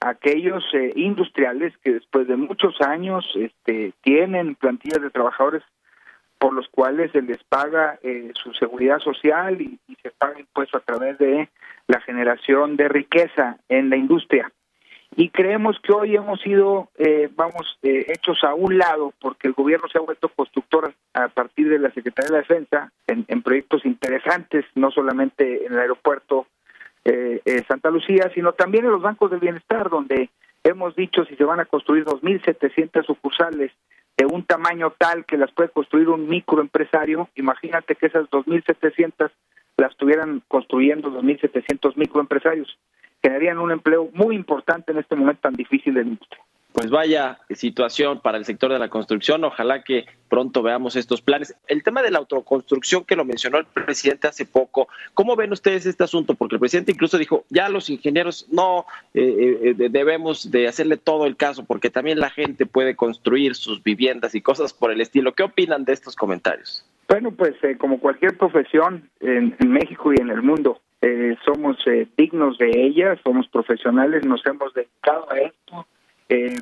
aquellos 0.00 0.64
eh, 0.72 0.92
industriales 0.96 1.76
que 1.84 1.92
después 1.92 2.26
de 2.26 2.36
muchos 2.36 2.80
años 2.80 3.30
este, 3.34 3.92
tienen 4.02 4.54
plantillas 4.54 5.02
de 5.02 5.10
trabajadores 5.10 5.62
por 6.38 6.54
los 6.54 6.66
cuales 6.68 7.12
se 7.12 7.20
les 7.20 7.44
paga 7.44 7.98
eh, 8.02 8.32
su 8.34 8.54
seguridad 8.54 8.98
social 9.00 9.60
y, 9.60 9.78
y, 9.86 9.94
se 9.96 10.10
paga 10.10 10.40
impuesto 10.40 10.78
a 10.78 10.80
través 10.80 11.18
de 11.18 11.50
la 11.86 12.00
generación 12.00 12.76
de 12.76 12.88
riqueza 12.88 13.58
en 13.68 13.90
la 13.90 13.96
industria. 13.96 14.50
Y 15.20 15.28
creemos 15.28 15.78
que 15.82 15.92
hoy 15.92 16.16
hemos 16.16 16.40
sido, 16.40 16.88
eh, 16.96 17.28
vamos, 17.36 17.78
eh, 17.82 18.06
hechos 18.08 18.42
a 18.42 18.54
un 18.54 18.78
lado 18.78 19.12
porque 19.20 19.48
el 19.48 19.52
gobierno 19.52 19.86
se 19.86 19.98
ha 19.98 20.00
vuelto 20.00 20.30
constructor 20.30 20.94
a 21.12 21.28
partir 21.28 21.68
de 21.68 21.78
la 21.78 21.90
Secretaría 21.90 22.28
de 22.28 22.32
la 22.32 22.38
Defensa 22.38 22.90
en, 23.06 23.42
proyectos 23.42 23.84
interesantes, 23.84 24.64
no 24.74 24.90
solamente 24.90 25.66
en 25.66 25.74
el 25.74 25.78
aeropuerto 25.78 26.46
eh, 27.04 27.42
eh, 27.44 27.62
Santa 27.68 27.90
Lucía, 27.90 28.30
sino 28.34 28.54
también 28.54 28.86
en 28.86 28.92
los 28.92 29.02
bancos 29.02 29.30
del 29.30 29.40
bienestar, 29.40 29.90
donde 29.90 30.30
hemos 30.64 30.96
dicho 30.96 31.26
si 31.26 31.36
se 31.36 31.44
van 31.44 31.60
a 31.60 31.66
construir 31.66 32.06
2.700 32.06 33.04
sucursales 33.04 33.72
de 34.16 34.24
un 34.24 34.44
tamaño 34.44 34.94
tal 34.96 35.26
que 35.26 35.36
las 35.36 35.52
puede 35.52 35.68
construir 35.68 36.08
un 36.08 36.30
microempresario, 36.30 37.28
imagínate 37.34 37.94
que 37.94 38.06
esas 38.06 38.24
2.700 38.30 39.30
las 39.76 39.90
estuvieran 39.90 40.42
construyendo 40.48 41.10
2.700 41.10 41.94
microempresarios, 41.96 42.74
generarían 43.22 43.58
un 43.58 43.72
empleo 43.72 44.08
muy 44.12 44.34
importante 44.34 44.92
en 44.92 44.98
este 44.98 45.16
momento 45.16 45.42
tan 45.42 45.54
difícil 45.54 45.94
de 45.94 46.02
la 46.02 46.10
industria 46.10 46.42
pues 46.72 46.90
vaya 46.90 47.38
situación 47.50 48.20
para 48.20 48.38
el 48.38 48.44
sector 48.44 48.72
de 48.72 48.78
la 48.78 48.88
construcción. 48.88 49.44
Ojalá 49.44 49.82
que 49.82 50.06
pronto 50.28 50.62
veamos 50.62 50.94
estos 50.96 51.20
planes. 51.20 51.54
El 51.66 51.82
tema 51.82 52.02
de 52.02 52.10
la 52.10 52.18
autoconstrucción 52.18 53.04
que 53.04 53.16
lo 53.16 53.24
mencionó 53.24 53.58
el 53.58 53.66
presidente 53.66 54.28
hace 54.28 54.46
poco, 54.46 54.88
¿cómo 55.14 55.34
ven 55.34 55.52
ustedes 55.52 55.86
este 55.86 56.04
asunto? 56.04 56.34
Porque 56.34 56.56
el 56.56 56.60
presidente 56.60 56.92
incluso 56.92 57.18
dijo, 57.18 57.44
ya 57.50 57.68
los 57.68 57.90
ingenieros 57.90 58.46
no 58.50 58.86
eh, 59.14 59.74
eh, 59.78 59.88
debemos 59.90 60.50
de 60.50 60.68
hacerle 60.68 60.96
todo 60.96 61.26
el 61.26 61.36
caso, 61.36 61.64
porque 61.64 61.90
también 61.90 62.20
la 62.20 62.30
gente 62.30 62.66
puede 62.66 62.94
construir 62.94 63.56
sus 63.56 63.82
viviendas 63.82 64.34
y 64.34 64.40
cosas 64.40 64.72
por 64.72 64.92
el 64.92 65.00
estilo. 65.00 65.32
¿Qué 65.32 65.42
opinan 65.42 65.84
de 65.84 65.92
estos 65.92 66.14
comentarios? 66.14 66.84
Bueno, 67.08 67.32
pues 67.32 67.54
eh, 67.64 67.76
como 67.76 67.98
cualquier 67.98 68.38
profesión 68.38 69.10
en, 69.18 69.56
en, 69.58 69.72
México 69.72 70.12
y 70.12 70.20
en 70.20 70.30
el 70.30 70.42
mundo, 70.42 70.80
eh, 71.02 71.36
somos 71.44 71.76
eh, 71.86 72.06
dignos 72.16 72.58
de 72.58 72.70
ella, 72.74 73.18
somos 73.24 73.48
profesionales, 73.48 74.24
nos 74.24 74.44
hemos 74.46 74.74
dedicado 74.74 75.30
a 75.30 75.38
esto. 75.38 75.86
Eh, 76.28 76.56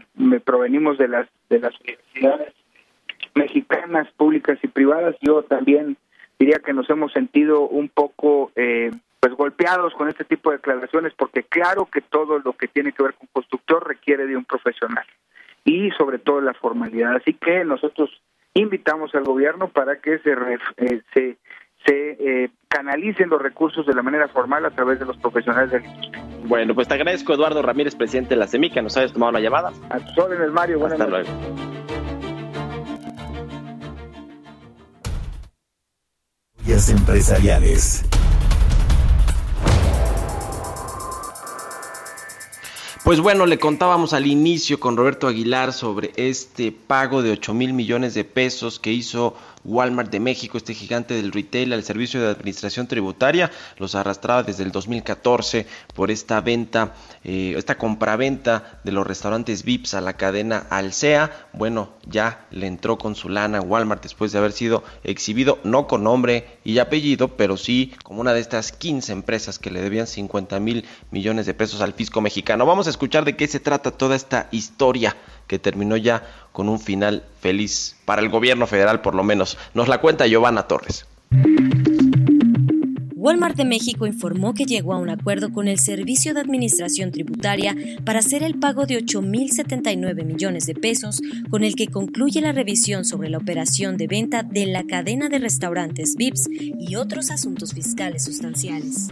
provenimos 0.45 0.97
de 0.97 1.09
las 1.09 1.29
de 1.51 1.59
las 1.61 1.75
universidades 1.81 2.55
mexicanas 3.35 4.09
públicas 4.17 4.59
y 4.63 4.69
privadas. 4.69 5.17
Yo 5.21 5.43
también 5.43 5.97
diría 6.39 6.59
que 6.59 6.73
nos 6.73 6.89
hemos 6.91 7.13
sentido 7.13 7.63
un 7.63 7.89
poco 7.89 8.53
eh, 8.57 8.91
pues 9.21 9.35
golpeados 9.35 9.93
con 9.95 10.09
este 10.09 10.25
tipo 10.25 10.51
de 10.51 10.59
declaraciones 10.59 11.13
porque 11.17 11.43
claro 11.43 11.87
que 11.87 12.01
todo 12.01 12.39
lo 12.39 12.53
que 12.53 12.69
tiene 12.69 12.93
que 12.93 13.03
ver 13.03 13.15
con 13.15 13.29
constructor 13.33 13.87
requiere 13.87 14.27
de 14.27 14.37
un 14.37 14.45
profesional 14.45 15.05
y 15.65 15.91
sobre 15.93 16.19
todo 16.19 16.41
la 16.41 16.55
formalidad. 16.55 17.17
Así 17.17 17.35
que 17.35 17.65
nosotros 17.65 18.11
invitamos 18.55 19.15
al 19.15 19.25
gobierno 19.25 19.69
para 19.69 20.01
que 20.01 20.19
se 20.21 20.33
eh, 20.33 21.03
se 21.13 21.37
se 21.87 22.17
eh, 22.19 22.51
canalicen 22.69 23.29
los 23.29 23.41
recursos 23.41 23.87
de 23.87 23.95
la 23.95 24.03
manera 24.03 24.29
formal 24.29 24.65
a 24.67 24.71
través 24.71 24.99
de 24.99 25.07
los 25.07 25.17
profesionales 25.19 25.71
de 25.71 25.81
la 25.81 25.87
industria. 25.87 26.25
Bueno, 26.45 26.75
pues 26.75 26.89
te 26.89 26.95
agradezco, 26.95 27.35
Eduardo 27.35 27.63
Ramírez, 27.63 27.95
presidente 27.95 28.31
de 28.35 28.37
la 28.37 28.47
que 28.47 28.83
nos 28.83 28.97
hayas 28.97 29.13
tomado 29.13 29.33
la 29.33 29.41
llamada. 29.41 29.73
A 29.91 29.99
tus 29.99 30.19
órdenes, 30.19 30.51
Mario. 30.53 30.79
Buenas 30.79 31.01
Hasta 31.01 31.11
noches. 31.11 31.35
luego. 31.35 31.79
empresariales. 36.89 38.05
Pues 43.03 43.21
bueno, 43.21 43.47
le 43.47 43.59
contábamos 43.59 44.13
al 44.13 44.27
inicio 44.27 44.79
con 44.79 44.97
Roberto 44.97 45.29
Aguilar 45.29 45.73
sobre 45.73 46.13
este 46.17 46.73
pago 46.73 47.23
de 47.23 47.33
8 47.33 47.55
mil 47.55 47.73
millones 47.73 48.13
de 48.15 48.25
pesos 48.25 48.79
que 48.79 48.93
hizo 48.93 49.35
Walmart 49.69 50.11
de 50.11 50.19
México, 50.19 50.57
este 50.57 50.75
gigante 50.75 51.15
del 51.15 51.31
retail, 51.31 51.73
al 51.73 51.85
servicio 51.85 52.21
de 52.21 52.31
administración 52.31 52.87
tributaria, 52.87 53.51
los 53.77 53.95
arrastraba 53.95 54.43
desde 54.43 54.65
el 54.65 54.73
2014 54.73 55.67
por 55.95 56.11
esta 56.11 56.41
venta, 56.41 56.95
eh, 57.23 57.55
esta 57.57 57.77
compraventa 57.77 58.81
de 58.83 58.93
los 58.93 59.07
restaurantes 59.07 59.65
VIPs 59.65 59.95
a 59.95 60.01
la 60.01 60.15
cadena 60.15 60.67
Alsea. 60.71 61.49
Bueno, 61.53 61.91
ya 62.07 62.47
le 62.51 62.67
entró 62.67 62.99
con 62.99 63.15
su 63.15 63.29
lana 63.29 63.61
Walmart 63.61 64.03
después 64.03 64.33
de 64.33 64.39
haber 64.39 64.53
sido 64.53 64.83
exhibido, 65.05 65.59
no 65.65 65.87
con 65.87 66.03
nombre 66.03 66.59
y 66.65 66.79
apellido, 66.79 67.37
pero 67.37 67.57
sí 67.57 67.93
como 68.03 68.21
una 68.21 68.33
de 68.33 68.41
estas 68.41 68.73
15 68.73 69.13
empresas 69.13 69.59
que 69.59 69.71
le 69.71 69.83
debían 69.83 70.07
50 70.07 70.59
mil 70.61 70.85
millones 71.11 71.47
de 71.47 71.55
pesos 71.55 71.83
al 71.83 71.93
fisco 71.93 72.21
mexicano. 72.21 72.65
Vamos 72.65 72.87
a 72.87 72.91
escuchar 72.91 73.25
de 73.25 73.37
qué 73.37 73.47
se 73.47 73.61
trata 73.61 73.91
toda 73.91 74.17
esta 74.17 74.49
historia 74.51 75.15
que 75.49 75.59
terminó 75.59 75.97
ya 75.97 76.23
con 76.53 76.69
un 76.69 76.79
final 76.79 77.25
feliz 77.41 77.97
para 78.05 78.23
el 78.23 78.29
gobierno 78.29 78.69
federal 78.69 79.01
por 79.01 79.17
lo 79.17 79.25
menos. 79.25 79.59
Nos 79.75 79.89
la 79.89 80.01
cuenta 80.01 80.27
Giovanna 80.27 80.69
Torres. 80.69 81.07
Walmart 83.29 83.57
de 83.57 83.65
México 83.65 84.07
informó 84.07 84.55
que 84.55 84.65
llegó 84.65 84.95
a 84.95 84.99
un 84.99 85.11
acuerdo 85.11 85.53
con 85.53 85.67
el 85.67 85.79
Servicio 85.79 86.35
de 86.35 86.41
Administración 86.41 87.11
Tributaria 87.11 87.77
para 88.05 88.21
hacer 88.21 88.45
el 88.45 88.59
pago 88.59 88.87
de 88.87 88.97
8.079 88.97 90.25
millones 90.25 90.67
de 90.67 90.75
pesos, 90.75 91.21
con 91.51 91.65
el 91.65 91.75
que 91.75 91.89
concluye 91.89 92.41
la 92.41 92.53
revisión 92.53 93.05
sobre 93.05 93.29
la 93.29 93.39
operación 93.39 93.97
de 93.97 94.07
venta 94.07 94.45
de 94.45 94.67
la 94.67 94.85
cadena 94.85 95.29
de 95.29 95.41
restaurantes 95.41 96.15
VIPS 96.17 96.49
y 96.79 96.95
otros 96.95 97.31
asuntos 97.31 97.75
fiscales 97.75 98.25
sustanciales. 98.25 99.09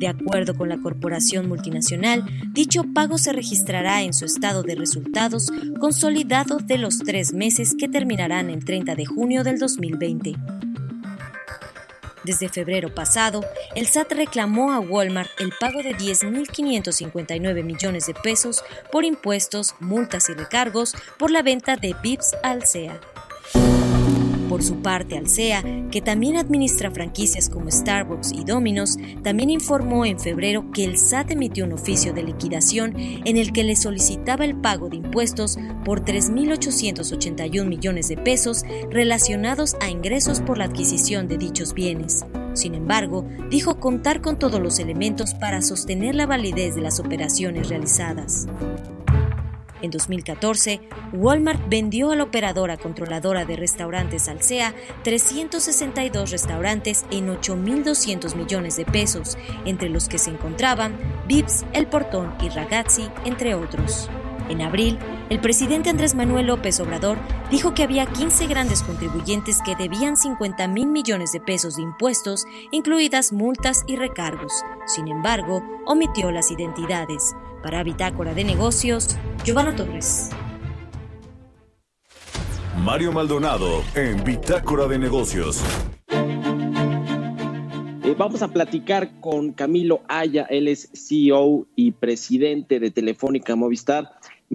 De 0.00 0.08
acuerdo 0.08 0.56
con 0.56 0.70
la 0.70 0.78
corporación 0.78 1.46
multinacional, 1.46 2.24
dicho 2.54 2.84
pago 2.94 3.18
se 3.18 3.34
registrará 3.34 4.00
en 4.00 4.14
su 4.14 4.24
estado 4.24 4.62
de 4.62 4.74
resultados 4.74 5.52
consolidado 5.78 6.56
de 6.56 6.78
los 6.78 7.00
tres 7.00 7.34
meses 7.34 7.74
que 7.78 7.86
terminarán 7.86 8.48
el 8.48 8.64
30 8.64 8.94
de 8.94 9.04
junio 9.04 9.44
del 9.44 9.58
2020. 9.58 10.36
Desde 12.24 12.48
febrero 12.48 12.94
pasado, 12.94 13.44
el 13.74 13.86
SAT 13.88 14.12
reclamó 14.12 14.72
a 14.72 14.80
Walmart 14.80 15.28
el 15.38 15.52
pago 15.60 15.82
de 15.82 15.94
10.559 15.94 17.62
millones 17.62 18.06
de 18.06 18.14
pesos 18.14 18.64
por 18.90 19.04
impuestos, 19.04 19.74
multas 19.80 20.30
y 20.30 20.32
recargos 20.32 20.94
por 21.18 21.30
la 21.30 21.42
venta 21.42 21.76
de 21.76 21.94
VIPs 22.02 22.36
al 22.42 22.66
CEA. 22.66 22.98
Por 24.50 24.64
su 24.64 24.82
parte, 24.82 25.16
Alsea, 25.16 25.62
que 25.92 26.00
también 26.00 26.36
administra 26.36 26.90
franquicias 26.90 27.48
como 27.48 27.70
Starbucks 27.70 28.32
y 28.32 28.42
Domino's, 28.42 28.96
también 29.22 29.48
informó 29.48 30.04
en 30.04 30.18
febrero 30.18 30.72
que 30.72 30.82
el 30.82 30.98
SAT 30.98 31.30
emitió 31.30 31.64
un 31.64 31.72
oficio 31.72 32.12
de 32.12 32.24
liquidación 32.24 32.94
en 32.96 33.36
el 33.36 33.52
que 33.52 33.62
le 33.62 33.76
solicitaba 33.76 34.44
el 34.44 34.56
pago 34.56 34.88
de 34.88 34.96
impuestos 34.96 35.56
por 35.84 36.04
3.881 36.04 37.64
millones 37.64 38.08
de 38.08 38.16
pesos 38.16 38.64
relacionados 38.90 39.76
a 39.80 39.88
ingresos 39.88 40.40
por 40.40 40.58
la 40.58 40.64
adquisición 40.64 41.28
de 41.28 41.38
dichos 41.38 41.72
bienes. 41.72 42.26
Sin 42.52 42.74
embargo, 42.74 43.24
dijo 43.50 43.78
contar 43.78 44.20
con 44.20 44.36
todos 44.36 44.60
los 44.60 44.80
elementos 44.80 45.32
para 45.34 45.62
sostener 45.62 46.16
la 46.16 46.26
validez 46.26 46.74
de 46.74 46.80
las 46.80 46.98
operaciones 46.98 47.68
realizadas. 47.68 48.48
En 49.82 49.90
2014, 49.90 50.80
Walmart 51.12 51.60
vendió 51.68 52.10
a 52.10 52.16
la 52.16 52.24
operadora 52.24 52.76
controladora 52.76 53.44
de 53.44 53.56
restaurantes 53.56 54.28
Alsea 54.28 54.74
362 55.04 56.30
restaurantes 56.30 57.06
en 57.10 57.28
8.200 57.28 58.34
millones 58.36 58.76
de 58.76 58.84
pesos, 58.84 59.38
entre 59.64 59.88
los 59.88 60.08
que 60.08 60.18
se 60.18 60.30
encontraban 60.30 60.96
Vips, 61.26 61.64
El 61.72 61.86
Portón 61.86 62.34
y 62.42 62.48
Ragazzi, 62.48 63.08
entre 63.24 63.54
otros. 63.54 64.10
En 64.50 64.62
abril, 64.62 64.98
el 65.28 65.40
presidente 65.40 65.90
Andrés 65.90 66.16
Manuel 66.16 66.48
López 66.48 66.80
Obrador 66.80 67.18
dijo 67.52 67.72
que 67.72 67.84
había 67.84 68.04
15 68.04 68.48
grandes 68.48 68.82
contribuyentes 68.82 69.62
que 69.62 69.76
debían 69.76 70.16
50 70.16 70.66
mil 70.66 70.88
millones 70.88 71.30
de 71.30 71.40
pesos 71.40 71.76
de 71.76 71.82
impuestos, 71.82 72.46
incluidas 72.72 73.32
multas 73.32 73.84
y 73.86 73.94
recargos. 73.94 74.64
Sin 74.86 75.06
embargo, 75.06 75.62
omitió 75.86 76.32
las 76.32 76.50
identidades. 76.50 77.36
Para 77.62 77.82
Bitácora 77.82 78.32
de 78.32 78.42
Negocios, 78.42 79.18
Giovanna 79.44 79.76
Torres. 79.76 80.30
Mario 82.78 83.12
Maldonado 83.12 83.84
en 83.94 84.24
Bitácora 84.24 84.86
de 84.86 84.98
Negocios. 84.98 85.62
Eh, 88.02 88.14
vamos 88.16 88.40
a 88.40 88.48
platicar 88.48 89.20
con 89.20 89.52
Camilo 89.52 90.00
Aya, 90.08 90.46
él 90.48 90.68
es 90.68 90.88
CEO 90.94 91.66
y 91.76 91.92
presidente 91.92 92.80
de 92.80 92.90
Telefónica 92.90 93.54
Movistar. 93.56 94.10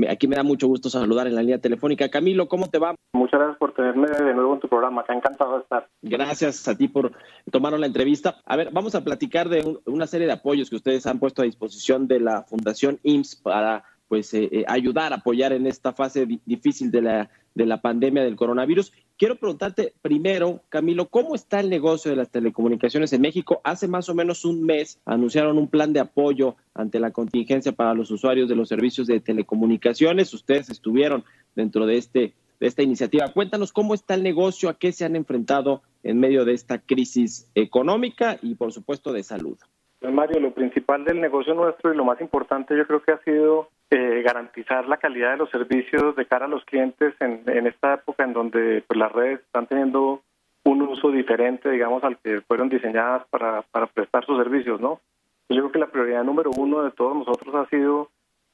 Aquí 0.09 0.27
me 0.27 0.35
da 0.35 0.43
mucho 0.43 0.67
gusto 0.67 0.89
saludar 0.89 1.27
en 1.27 1.35
la 1.35 1.41
línea 1.41 1.59
telefónica. 1.59 2.09
Camilo, 2.09 2.47
¿cómo 2.49 2.67
te 2.69 2.79
va? 2.79 2.95
Muchas 3.13 3.39
gracias 3.39 3.57
por 3.57 3.73
tenerme 3.73 4.07
de 4.09 4.33
nuevo 4.33 4.53
en 4.53 4.59
tu 4.59 4.67
programa, 4.67 5.01
acá 5.01 5.13
encantado 5.13 5.55
de 5.55 5.61
estar. 5.63 5.87
Gracias 6.01 6.67
a 6.67 6.75
ti 6.75 6.89
por 6.89 7.13
tomarnos 7.49 7.79
la 7.79 7.85
entrevista. 7.87 8.41
A 8.45 8.57
ver, 8.57 8.69
vamos 8.73 8.93
a 8.95 9.03
platicar 9.05 9.47
de 9.47 9.61
un- 9.63 9.79
una 9.85 10.05
serie 10.05 10.27
de 10.27 10.33
apoyos 10.33 10.69
que 10.69 10.75
ustedes 10.75 11.05
han 11.07 11.19
puesto 11.19 11.41
a 11.41 11.45
disposición 11.45 12.07
de 12.07 12.19
la 12.19 12.43
Fundación 12.43 12.99
IMSS 13.03 13.35
para 13.37 13.83
pues 14.07 14.31
eh, 14.35 14.49
eh, 14.51 14.65
ayudar, 14.67 15.13
apoyar 15.13 15.51
en 15.53 15.65
esta 15.65 15.91
fase 15.93 16.25
di- 16.27 16.39
difícil 16.45 16.91
de 16.91 17.01
la, 17.01 17.29
de 17.55 17.65
la 17.65 17.81
pandemia 17.81 18.23
del 18.23 18.35
coronavirus. 18.35 18.93
Quiero 19.17 19.37
preguntarte 19.37 19.93
primero, 20.01 20.61
Camilo, 20.69 21.07
¿cómo 21.07 21.33
está 21.33 21.61
el 21.61 21.69
negocio 21.69 22.11
de 22.11 22.17
las 22.17 22.29
telecomunicaciones 22.29 23.13
en 23.13 23.21
México? 23.21 23.61
Hace 23.63 23.87
más 23.87 24.09
o 24.09 24.13
menos 24.13 24.45
un 24.45 24.63
mes 24.63 24.99
anunciaron 25.05 25.57
un 25.57 25.69
plan 25.69 25.93
de 25.93 26.01
apoyo 26.01 26.55
ante 26.73 26.99
la 26.99 27.11
contingencia 27.11 27.71
para 27.71 27.93
los 27.93 28.11
usuarios 28.11 28.49
de 28.49 28.55
los 28.55 28.67
servicios 28.67 29.07
de 29.07 29.21
telecomunicaciones. 29.21 30.33
Ustedes 30.33 30.69
estuvieron 30.69 31.23
dentro 31.55 31.85
de 31.85 31.97
este 31.97 32.33
de 32.59 32.67
esta 32.67 32.83
iniciativa. 32.83 33.27
Cuéntanos 33.33 33.73
cómo 33.73 33.93
está 33.93 34.13
el 34.13 34.23
negocio, 34.23 34.69
a 34.69 34.75
qué 34.75 34.91
se 34.93 35.03
han 35.03 35.15
enfrentado 35.15 35.81
en 36.03 36.19
medio 36.19 36.45
de 36.45 36.53
esta 36.53 36.79
crisis 36.79 37.49
económica 37.53 38.37
y, 38.41 38.55
por 38.55 38.71
supuesto, 38.71 39.11
de 39.11 39.23
salud. 39.23 39.57
Mario, 40.01 40.39
lo 40.39 40.53
principal 40.53 41.03
del 41.03 41.19
negocio 41.19 41.53
nuestro 41.53 41.93
y 41.93 41.97
lo 41.97 42.05
más 42.05 42.21
importante 42.21 42.77
yo 42.77 42.85
creo 42.85 43.01
que 43.01 43.11
ha 43.11 43.23
sido 43.23 43.69
eh, 43.95 44.21
garantizar 44.21 44.87
la 44.87 44.97
calidad 44.97 45.31
de 45.31 45.37
los 45.37 45.49
servicios 45.49 46.15
de 46.15 46.25
cara 46.25 46.45
a 46.45 46.49
los 46.49 46.65
clientes 46.65 47.13
en, 47.21 47.43
en 47.47 47.65
esta 47.65 47.93
época 47.93 48.23
en 48.23 48.33
donde 48.33 48.83
pues, 48.87 48.99
las 48.99 49.11
redes 49.11 49.39
están 49.39 49.67
teniendo 49.67 50.21
un 50.65 50.81
uso 50.81 51.11
diferente, 51.11 51.69
digamos, 51.69 52.03
al 52.03 52.17
que 52.17 52.41
fueron 52.41 52.69
diseñadas 52.69 53.25
para, 53.29 53.61
para 53.61 53.87
prestar 53.87 54.25
sus 54.25 54.37
servicios, 54.37 54.81
¿no? 54.81 54.99
Yo 55.47 55.57
creo 55.61 55.71
que 55.71 55.79
la 55.79 55.87
prioridad 55.87 56.23
número 56.23 56.51
uno 56.57 56.83
de 56.83 56.91
todos 56.91 57.15
nosotros 57.15 57.53
ha 57.55 57.69
sido 57.69 58.09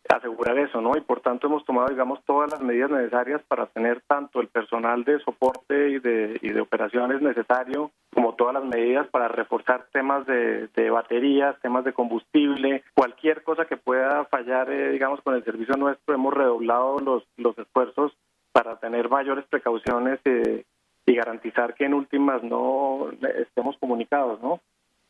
asegurar 0.09 0.57
eso, 0.57 0.81
¿no? 0.81 0.97
Y 0.97 1.01
por 1.01 1.21
tanto 1.21 1.47
hemos 1.47 1.65
tomado, 1.65 1.89
digamos, 1.89 2.23
todas 2.25 2.51
las 2.51 2.61
medidas 2.61 2.91
necesarias 2.91 3.41
para 3.47 3.67
tener 3.67 4.01
tanto 4.07 4.41
el 4.41 4.47
personal 4.47 5.03
de 5.03 5.19
soporte 5.19 5.89
y 5.89 5.99
de, 5.99 6.39
y 6.41 6.49
de 6.49 6.61
operaciones 6.61 7.21
necesario, 7.21 7.91
como 8.13 8.35
todas 8.35 8.53
las 8.55 8.65
medidas 8.65 9.07
para 9.07 9.27
reforzar 9.27 9.87
temas 9.91 10.25
de, 10.25 10.89
baterías, 10.89 11.59
temas 11.61 11.85
de 11.85 11.93
combustible, 11.93 12.83
cualquier 12.93 13.43
cosa 13.43 13.65
que 13.65 13.77
pueda 13.77 14.25
fallar, 14.25 14.69
eh, 14.69 14.91
digamos, 14.91 15.21
con 15.21 15.35
el 15.35 15.43
servicio 15.43 15.75
nuestro, 15.77 16.13
hemos 16.13 16.33
redoblado 16.33 16.99
los, 16.99 17.23
los 17.37 17.57
esfuerzos 17.57 18.11
para 18.51 18.77
tener 18.79 19.09
mayores 19.09 19.45
precauciones 19.45 20.19
eh, 20.25 20.65
y 21.05 21.15
garantizar 21.15 21.73
que 21.73 21.85
en 21.85 21.93
últimas 21.93 22.43
no 22.43 23.09
estemos 23.39 23.77
comunicados, 23.77 24.41
¿no? 24.41 24.59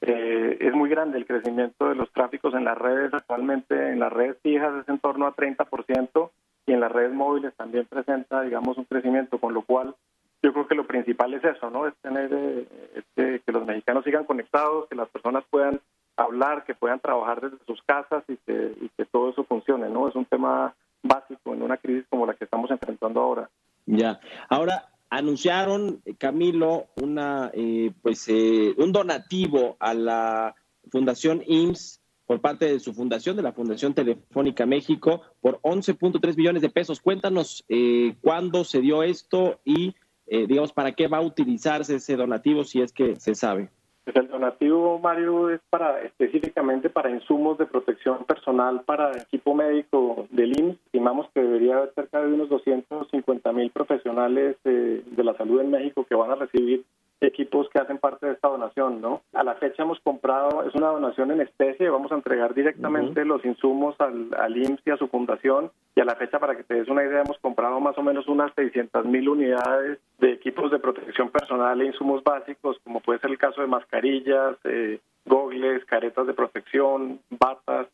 Eh, 0.01 0.57
es 0.59 0.73
muy 0.73 0.89
grande 0.89 1.19
el 1.19 1.27
crecimiento 1.27 1.89
de 1.89 1.95
los 1.95 2.11
tráficos 2.11 2.53
en 2.55 2.65
las 2.65 2.77
redes. 2.77 3.13
Actualmente 3.13 3.91
en 3.91 3.99
las 3.99 4.11
redes 4.11 4.37
fijas 4.41 4.73
es 4.81 4.89
en 4.89 4.99
torno 4.99 5.27
a 5.27 5.35
30% 5.35 6.31
y 6.65 6.73
en 6.73 6.79
las 6.79 6.91
redes 6.91 7.13
móviles 7.13 7.53
también 7.55 7.85
presenta, 7.85 8.41
digamos, 8.41 8.77
un 8.77 8.85
crecimiento, 8.85 9.39
con 9.39 9.53
lo 9.53 9.61
cual 9.61 9.95
yo 10.43 10.53
creo 10.53 10.67
que 10.67 10.75
lo 10.75 10.87
principal 10.87 11.33
es 11.35 11.43
eso, 11.43 11.69
¿no? 11.69 11.87
Es 11.87 11.93
tener 12.01 12.29
eh, 12.33 12.67
este, 12.95 13.41
que 13.45 13.51
los 13.51 13.65
mexicanos 13.65 14.03
sigan 14.03 14.25
conectados, 14.25 14.87
que 14.89 14.95
las 14.95 15.09
personas 15.09 15.43
puedan 15.49 15.79
hablar, 16.17 16.63
que 16.63 16.73
puedan 16.73 16.99
trabajar 16.99 17.41
desde 17.41 17.63
sus 17.65 17.81
casas 17.83 18.23
y 18.27 18.37
que, 18.37 18.73
y 18.81 18.89
que 18.97 19.05
todo 19.05 19.29
eso 19.29 19.43
funcione, 19.43 19.87
¿no? 19.89 20.07
Es 20.07 20.15
un 20.15 20.25
tema 20.25 20.73
básico 21.03 21.53
en 21.53 21.61
una 21.61 21.77
crisis 21.77 22.05
como 22.09 22.25
la 22.25 22.33
que 22.33 22.45
estamos 22.45 22.71
enfrentando 22.71 23.21
ahora. 23.21 23.49
Ya. 23.85 24.19
Ahora 24.49 24.85
anunciaron, 25.11 26.01
eh, 26.05 26.15
Camilo, 26.15 26.87
una 26.95 27.51
eh, 27.53 27.91
pues 28.01 28.27
eh, 28.27 28.73
un 28.77 28.91
donativo 28.91 29.77
a 29.79 29.93
la 29.93 30.55
Fundación 30.89 31.43
IMSS 31.45 32.01
por 32.31 32.39
parte 32.39 32.65
de 32.65 32.79
su 32.79 32.93
fundación, 32.93 33.35
de 33.35 33.41
la 33.41 33.51
Fundación 33.51 33.93
Telefónica 33.93 34.65
México, 34.65 35.21
por 35.41 35.59
11.3 35.63 36.37
millones 36.37 36.61
de 36.61 36.69
pesos. 36.69 37.01
Cuéntanos 37.01 37.65
eh, 37.67 38.15
cuándo 38.21 38.63
se 38.63 38.79
dio 38.79 39.03
esto 39.03 39.59
y, 39.65 39.95
eh, 40.27 40.47
digamos, 40.47 40.71
para 40.71 40.93
qué 40.93 41.09
va 41.09 41.17
a 41.17 41.21
utilizarse 41.21 41.95
ese 41.95 42.15
donativo 42.15 42.63
si 42.63 42.79
es 42.79 42.93
que 42.93 43.19
se 43.19 43.35
sabe. 43.35 43.69
Pues 44.03 44.15
el 44.15 44.29
donativo, 44.29 44.97
Mario, 44.97 45.51
es 45.51 45.61
para 45.69 46.01
específicamente 46.01 46.89
para 46.89 47.11
insumos 47.11 47.57
de 47.59 47.67
protección 47.67 48.23
personal 48.25 48.81
para 48.81 49.11
equipo 49.17 49.53
médico 49.53 50.27
del 50.31 50.59
IMSS. 50.59 50.79
Estimamos 50.85 51.29
que 51.33 51.41
debería 51.41 51.77
haber 51.77 51.93
cerca 51.93 52.19
de 52.19 52.33
unos 52.33 52.49
250 52.49 53.51
mil 53.51 53.69
profesionales 53.69 54.57
eh, 54.65 55.03
de 55.05 55.23
la 55.23 55.35
salud 55.35 55.61
en 55.61 55.69
México 55.69 56.05
que 56.09 56.15
van 56.15 56.31
a 56.31 56.35
recibir 56.35 56.83
equipos 57.21 57.69
que 57.69 57.79
hacen 57.79 57.99
parte 57.99 58.25
de 58.25 58.33
esta 58.33 58.47
donación, 58.47 58.99
¿no? 58.99 59.21
A 59.33 59.43
la 59.43 59.53
fecha 59.55 59.83
hemos 59.83 59.99
comprado, 59.99 60.63
es 60.63 60.73
una 60.73 60.87
donación 60.87 61.31
en 61.31 61.41
especie, 61.41 61.89
vamos 61.89 62.11
a 62.11 62.15
entregar 62.15 62.55
directamente 62.55 63.23
los 63.25 63.45
insumos 63.45 63.95
al, 63.99 64.29
al 64.37 64.57
IMSS 64.57 64.81
y 64.85 64.89
a 64.89 64.97
su 64.97 65.07
fundación 65.07 65.71
y 65.95 66.01
a 66.01 66.05
la 66.05 66.15
fecha, 66.15 66.39
para 66.39 66.55
que 66.55 66.63
te 66.63 66.75
des 66.75 66.87
una 66.87 67.03
idea, 67.03 67.21
hemos 67.21 67.37
comprado 67.37 67.79
más 67.79 67.97
o 67.97 68.01
menos 68.01 68.27
unas 68.27 68.51
600 68.55 69.05
mil 69.05 69.29
unidades 69.29 69.99
de 70.21 70.33
equipos 70.33 70.69
de 70.69 70.77
protección 70.77 71.29
personal 71.31 71.81
e 71.81 71.87
insumos 71.87 72.23
básicos, 72.23 72.77
como 72.83 72.99
puede 72.99 73.19
ser 73.19 73.31
el 73.31 73.39
caso 73.39 73.59
de 73.59 73.67
mascarillas, 73.67 74.55
eh, 74.65 74.99
gogles, 75.25 75.83
caretas 75.85 76.27
de 76.27 76.33
protección, 76.33 77.19
batas, 77.31 77.87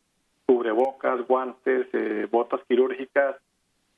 cubrebocas, 0.44 1.26
guantes, 1.26 1.86
eh, 1.94 2.28
botas 2.30 2.60
quirúrgicas 2.68 3.36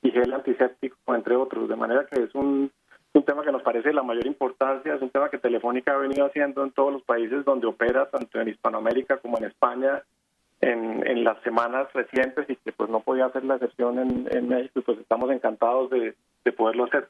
y 0.03 0.13
gel 0.13 0.33
antiséptico, 0.33 0.97
entre 1.15 1.35
otros. 1.35 1.69
De 1.69 1.75
manera 1.75 2.07
que 2.07 2.23
es 2.23 2.35
un, 2.37 2.71
un 3.15 3.23
tema 3.25 3.43
que 3.43 3.51
nos 3.51 3.63
parece 3.63 3.89
de 3.89 3.95
la 3.95 4.05
mayor 4.05 4.27
importancia, 4.27 4.95
es 4.95 5.03
un 5.03 5.11
tema 5.11 5.29
que 5.29 5.39
Telefónica 5.39 5.95
ha 5.95 5.99
venido 5.99 6.25
haciendo 6.25 6.63
en 6.63 6.71
todos 6.71 6.93
los 6.93 7.03
países 7.03 7.45
donde 7.45 7.67
opera, 7.67 8.09
tanto 8.11 8.41
en 8.41 8.49
Hispanoamérica 8.49 9.17
como 9.17 9.39
en 9.39 9.45
España, 9.45 10.05
en, 10.61 11.05
en 11.05 11.25
las 11.25 11.43
semanas 11.43 11.93
recientes 11.93 12.49
y 12.49 12.55
que 12.55 12.71
pues 12.71 12.91
no 12.91 13.01
podía 13.01 13.27
hacer 13.27 13.45
la 13.45 13.55
excepción 13.57 13.99
en, 13.99 14.29
en 14.31 14.49
México 14.49 14.79
y 14.79 14.83
pues 14.83 14.99
estamos 14.99 15.31
encantados 15.33 15.91
de, 15.91 16.15
de 16.45 16.53
poderlo 16.53 16.85
hacer. 16.85 17.09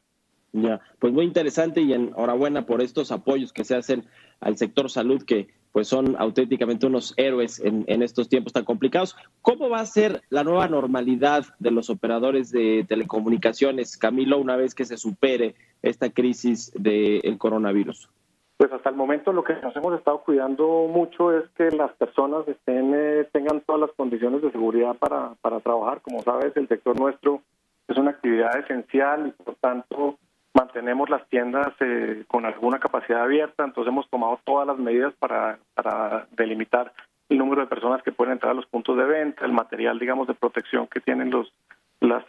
Ya, 0.53 0.80
pues 0.98 1.12
muy 1.12 1.24
interesante 1.24 1.80
y 1.80 1.92
enhorabuena 1.92 2.66
por 2.66 2.82
estos 2.82 3.12
apoyos 3.12 3.53
que 3.53 3.64
se 3.64 3.76
hacen 3.76 4.05
al 4.40 4.57
sector 4.57 4.90
salud 4.90 5.22
que 5.22 5.48
pues 5.72 5.86
son 5.86 6.16
auténticamente 6.18 6.86
unos 6.86 7.14
héroes 7.16 7.61
en, 7.61 8.03
estos 8.03 8.28
tiempos 8.28 8.53
tan 8.53 8.64
complicados. 8.64 9.16
¿Cómo 9.42 9.70
va 9.70 9.78
a 9.78 9.86
ser 9.86 10.22
la 10.28 10.42
nueva 10.42 10.66
normalidad 10.66 11.44
de 11.61 11.70
los 11.70 11.90
operadores 11.90 12.51
de 12.51 12.84
telecomunicaciones, 12.88 13.96
Camilo, 13.96 14.38
una 14.38 14.57
vez 14.57 14.74
que 14.74 14.84
se 14.84 14.96
supere 14.96 15.55
esta 15.82 16.11
crisis 16.11 16.72
del 16.74 17.38
coronavirus? 17.38 18.09
Pues 18.57 18.72
hasta 18.72 18.90
el 18.90 18.96
momento 18.96 19.32
lo 19.32 19.44
que 19.44 19.55
nos 19.62 19.74
hemos 19.76 19.96
estado 19.96 20.22
cuidando 20.22 20.88
mucho 20.92 21.36
es 21.38 21.48
que 21.57 21.70
las 21.70 21.92
personas 21.92 22.46
estén, 22.48 22.92
eh, 22.94 23.28
tengan 23.32 23.61
todas 23.61 23.80
las 23.80 23.92
condiciones 23.92 24.42
de 24.42 24.51
seguridad 24.51 24.96
para, 24.96 25.34
para 25.40 25.61
trabajar. 25.61 26.03
Como 26.03 26.22
sabes, 26.22 26.55
el 26.57 26.68
sector 26.68 26.98
nuestro 26.98 27.42
es 27.88 27.96
una 27.96 28.11
actividad 28.11 28.59
esencial 28.59 29.28
y 29.28 29.42
por 29.42 29.55
tanto 29.55 30.18
mantenemos 30.55 31.09
las 31.09 31.26
tiendas 31.28 31.68
eh, 31.80 32.24
con 32.28 32.44
alguna 32.44 32.78
capacidad 32.78 33.22
abierta, 33.22 33.64
entonces 33.64 33.90
hemos 33.92 34.09
tomado 34.09 34.40
todas 34.44 34.66
las 34.66 34.78
medidas 34.78 35.14
para, 35.18 35.59
para 35.74 36.26
delimitar 36.32 36.92
el 37.28 37.38
número 37.38 37.62
de 37.62 37.68
personas 37.68 38.03
que 38.03 38.12
pueden 38.12 38.32
entrar 38.32 38.53
a 38.53 38.55
los 38.55 38.66
puntos 38.66 38.96
de 38.96 39.05
venta, 39.05 39.44
el 39.44 39.53
material, 39.53 39.98
digamos, 39.98 40.26
de 40.26 40.34
protección 40.34 40.86
que 40.88 41.01
tienen 41.01 41.30
los 41.30 41.53
las, 42.01 42.24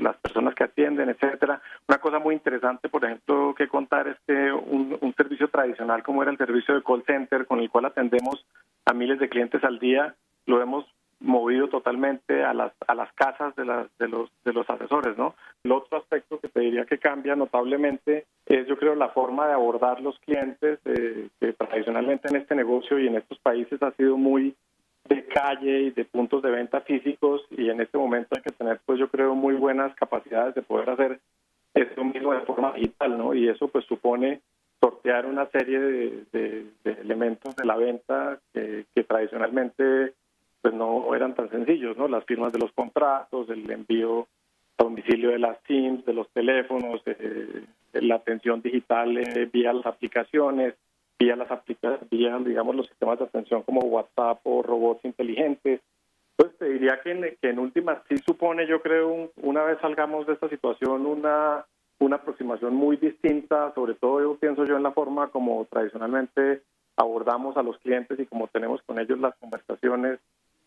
las, 0.00 0.16
personas 0.16 0.52
que 0.54 0.64
atienden, 0.64 1.08
etcétera. 1.08 1.62
Una 1.88 1.98
cosa 1.98 2.18
muy 2.18 2.34
interesante, 2.34 2.88
por 2.88 3.04
ejemplo, 3.04 3.54
que 3.56 3.68
contar 3.68 4.08
es 4.08 4.16
que 4.26 4.52
un, 4.52 4.98
un 5.00 5.14
servicio 5.14 5.48
tradicional 5.48 6.02
como 6.02 6.22
era 6.22 6.32
el 6.32 6.38
servicio 6.38 6.74
de 6.74 6.82
call 6.82 7.04
center, 7.06 7.46
con 7.46 7.60
el 7.60 7.70
cual 7.70 7.84
atendemos 7.84 8.44
a 8.84 8.92
miles 8.92 9.20
de 9.20 9.28
clientes 9.28 9.62
al 9.62 9.78
día, 9.78 10.16
lo 10.46 10.60
hemos 10.60 10.86
movido 11.22 11.68
totalmente 11.68 12.42
a 12.44 12.52
las 12.52 12.72
a 12.86 12.94
las 12.94 13.12
casas 13.12 13.54
de 13.56 13.64
las 13.64 13.86
de 13.98 14.08
los 14.08 14.30
de 14.44 14.52
los 14.52 14.68
asesores 14.68 15.16
no 15.16 15.34
el 15.62 15.72
otro 15.72 15.98
aspecto 15.98 16.38
que 16.40 16.48
te 16.48 16.60
diría 16.60 16.84
que 16.84 16.98
cambia 16.98 17.36
notablemente 17.36 18.26
es 18.46 18.66
yo 18.66 18.76
creo 18.76 18.94
la 18.94 19.10
forma 19.10 19.46
de 19.46 19.54
abordar 19.54 20.00
los 20.00 20.18
clientes 20.20 20.80
eh, 20.84 21.28
que 21.40 21.52
tradicionalmente 21.52 22.28
en 22.28 22.36
este 22.36 22.54
negocio 22.54 22.98
y 22.98 23.06
en 23.06 23.16
estos 23.16 23.38
países 23.38 23.82
ha 23.82 23.92
sido 23.92 24.16
muy 24.16 24.54
de 25.08 25.24
calle 25.26 25.82
y 25.82 25.90
de 25.90 26.04
puntos 26.04 26.42
de 26.42 26.50
venta 26.50 26.80
físicos 26.80 27.42
y 27.50 27.70
en 27.70 27.80
este 27.80 27.98
momento 27.98 28.34
hay 28.36 28.42
que 28.42 28.52
tener 28.52 28.80
pues 28.84 28.98
yo 28.98 29.08
creo 29.08 29.34
muy 29.34 29.54
buenas 29.54 29.94
capacidades 29.94 30.54
de 30.54 30.62
poder 30.62 30.90
hacer 30.90 31.20
esto 31.74 32.04
mismo 32.04 32.32
de 32.32 32.40
forma 32.40 32.72
digital 32.72 33.16
no 33.16 33.32
y 33.32 33.48
eso 33.48 33.68
pues 33.68 33.84
supone 33.86 34.40
sortear 34.80 35.26
una 35.26 35.46
serie 35.46 35.78
de, 35.78 36.66
elementos 36.84 37.54
de 37.54 37.64
la 37.64 37.76
venta 37.76 38.40
que 38.52 39.04
tradicionalmente 39.04 40.14
pues 40.62 40.72
no 40.74 41.14
eran 41.14 41.34
tan 41.34 41.50
sencillos, 41.50 41.96
¿no? 41.96 42.08
Las 42.08 42.24
firmas 42.24 42.52
de 42.52 42.60
los 42.60 42.72
contratos, 42.72 43.50
el 43.50 43.70
envío 43.70 44.28
a 44.78 44.84
domicilio 44.84 45.30
de 45.30 45.38
las 45.38 45.58
SIMs, 45.66 46.06
de 46.06 46.14
los 46.14 46.28
teléfonos, 46.30 47.02
eh, 47.06 47.64
la 47.94 48.14
atención 48.14 48.62
digital 48.62 49.18
eh, 49.18 49.50
vía 49.52 49.72
las 49.72 49.86
aplicaciones, 49.86 50.74
vía 51.18 51.36
las 51.36 51.50
aplicaciones, 51.50 52.08
vía, 52.08 52.38
digamos, 52.38 52.76
los 52.76 52.86
sistemas 52.86 53.18
de 53.18 53.24
atención 53.24 53.62
como 53.62 53.80
WhatsApp 53.80 54.40
o 54.44 54.62
robots 54.62 55.04
inteligentes. 55.04 55.80
Pues 56.36 56.56
te 56.58 56.66
diría 56.66 57.00
que 57.02 57.10
en, 57.10 57.36
que 57.40 57.50
en 57.50 57.58
últimas 57.58 57.98
sí 58.08 58.16
supone, 58.18 58.66
yo 58.66 58.80
creo, 58.80 59.08
un, 59.08 59.30
una 59.42 59.64
vez 59.64 59.78
salgamos 59.80 60.26
de 60.26 60.34
esta 60.34 60.48
situación, 60.48 61.04
una 61.04 61.66
una 62.02 62.16
aproximación 62.16 62.74
muy 62.74 62.96
distinta, 62.96 63.72
sobre 63.74 63.94
todo 63.94 64.20
yo 64.20 64.36
pienso 64.36 64.64
yo 64.64 64.76
en 64.76 64.82
la 64.82 64.92
forma 64.92 65.28
como 65.28 65.64
tradicionalmente 65.70 66.62
abordamos 66.96 67.56
a 67.56 67.62
los 67.62 67.78
clientes 67.78 68.18
y 68.18 68.26
como 68.26 68.48
tenemos 68.48 68.82
con 68.82 68.98
ellos 68.98 69.18
las 69.18 69.34
conversaciones 69.36 70.18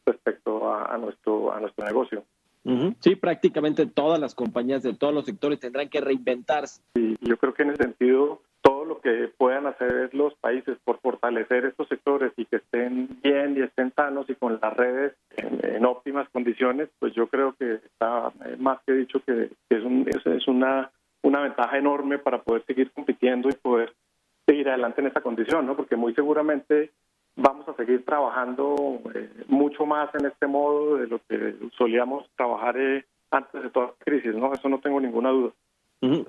respecto 0.06 0.72
a, 0.72 0.94
a, 0.94 0.98
nuestro 0.98 1.54
a 1.54 1.60
nuestro 1.60 1.86
negocio. 1.86 2.24
Uh 2.64 2.72
-huh. 2.72 2.96
Sí, 3.00 3.16
prácticamente 3.16 3.86
todas 3.86 4.20
las 4.20 4.34
compañías 4.34 4.82
de 4.84 4.94
todos 4.94 5.14
los 5.14 5.26
sectores 5.26 5.60
tendrán 5.60 5.90
que 5.90 6.02
reinventarse. 6.02 6.82
Y 6.96 7.16
yo 7.22 7.38
creo 7.38 7.54
que 7.54 7.64
en 7.64 7.72
ese 7.72 7.84
sentido 7.84 8.42
todo 8.62 8.86
lo 8.86 9.00
que 9.00 9.30
puedan 9.38 9.68
hacer 9.68 10.14
los 10.14 10.34
países 10.36 10.78
por 10.84 11.00
fortalecer 11.00 11.66
estos 11.66 11.88
sectores 11.88 12.34
y 12.38 12.46
que 12.46 12.56
estén 12.56 13.20
bien 13.22 13.56
y 13.56 13.62
estén 13.62 13.94
sanos 13.94 14.28
y 14.28 14.34
con 14.36 14.60
las 14.60 14.74
redes 14.76 15.14
en, 15.38 15.60
en 15.76 15.86
óptimas 15.86 16.28
condiciones, 16.30 16.90
pues 16.98 17.14
yo 17.14 17.28
creo 17.28 17.54
que 17.54 17.76
está 17.76 18.32
más 18.58 18.80
que 18.88 18.94
dicho 18.94 19.20
que, 19.24 19.52
que 19.70 19.78
es, 19.78 19.84
un, 19.84 20.08
es, 20.10 20.26
es 20.26 20.48
una 20.48 20.90
una 21.26 21.42
ventaja 21.42 21.78
enorme 21.78 22.20
para 22.20 22.44
poder 22.44 22.64
seguir 22.66 22.92
compitiendo 22.92 23.50
y 23.50 23.54
poder 23.54 23.94
seguir 24.46 24.70
adelante 24.70 25.02
en 25.02 25.08
esta 25.08 25.22
condición, 25.22 25.66
¿no? 25.66 25.76
Porque 25.76 25.96
muy 25.96 26.14
seguramente 26.14 26.92
vamos 27.36 27.68
a 27.68 27.76
seguir 27.76 28.06
trabajando 28.06 29.02
eh, 29.14 29.30
mucho 29.48 29.86
más 29.86 30.14
en 30.16 30.26
este 30.26 30.48
modo 30.48 30.98
de 30.98 31.08
lo 31.08 31.20
que 31.28 31.56
solíamos 31.78 32.26
trabajar 32.36 32.78
eh, 32.78 33.06
antes 33.32 33.64
de 33.64 33.70
toda 33.70 33.94
crisis, 34.00 34.34
¿no? 34.36 34.54
Eso 34.54 34.70
no 34.70 34.80
tengo 34.80 35.00
ninguna 35.00 35.30
duda. 35.30 35.52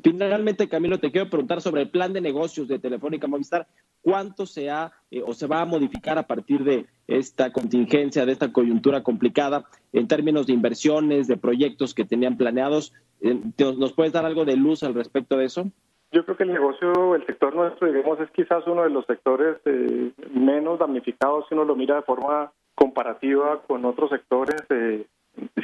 Finalmente, 0.03 0.69
Camilo, 0.69 0.99
te 0.99 1.11
quiero 1.11 1.29
preguntar 1.29 1.61
sobre 1.61 1.83
el 1.83 1.91
plan 1.91 2.13
de 2.13 2.21
negocios 2.21 2.69
de 2.69 2.79
Telefónica 2.79 3.27
Movistar. 3.27 3.67
¿Cuánto 4.01 4.47
se 4.47 4.71
ha 4.71 4.93
eh, 5.11 5.23
o 5.25 5.35
se 5.35 5.47
va 5.47 5.61
a 5.61 5.67
modificar 5.67 6.19
a 6.19 6.27
partir 6.27 6.65
de 6.65 6.87
esta 7.07 7.53
contingencia, 7.53 8.25
de 8.25 8.33
esta 8.33 8.53
coyuntura 8.53 9.03
complicada, 9.03 9.65
en 9.93 10.09
términos 10.09 10.47
de 10.47 10.53
inversiones, 10.53 11.27
de 11.27 11.37
proyectos 11.37 11.95
que 11.95 12.05
tenían 12.05 12.37
planeados? 12.37 12.95
Eh, 13.21 13.39
¿Nos 13.77 13.93
puedes 13.93 14.13
dar 14.13 14.25
algo 14.25 14.45
de 14.45 14.57
luz 14.57 14.83
al 14.83 14.95
respecto 14.95 15.37
de 15.37 15.47
eso? 15.47 15.71
Yo 16.13 16.25
creo 16.25 16.37
que 16.37 16.45
el 16.45 16.53
negocio, 16.53 17.15
el 17.15 17.27
sector 17.27 17.55
nuestro, 17.55 17.91
digamos, 17.91 18.21
es 18.21 18.31
quizás 18.31 18.67
uno 18.67 18.83
de 18.83 18.91
los 18.91 19.05
sectores 19.07 19.57
eh, 19.65 20.13
menos 20.33 20.79
damnificados 20.79 21.47
si 21.49 21.55
uno 21.55 21.65
lo 21.65 21.75
mira 21.75 21.97
de 21.97 22.03
forma 22.03 22.53
comparativa 22.75 23.61
con 23.67 23.85
otros 23.85 24.11
sectores. 24.11 24.63
Eh, 24.71 25.05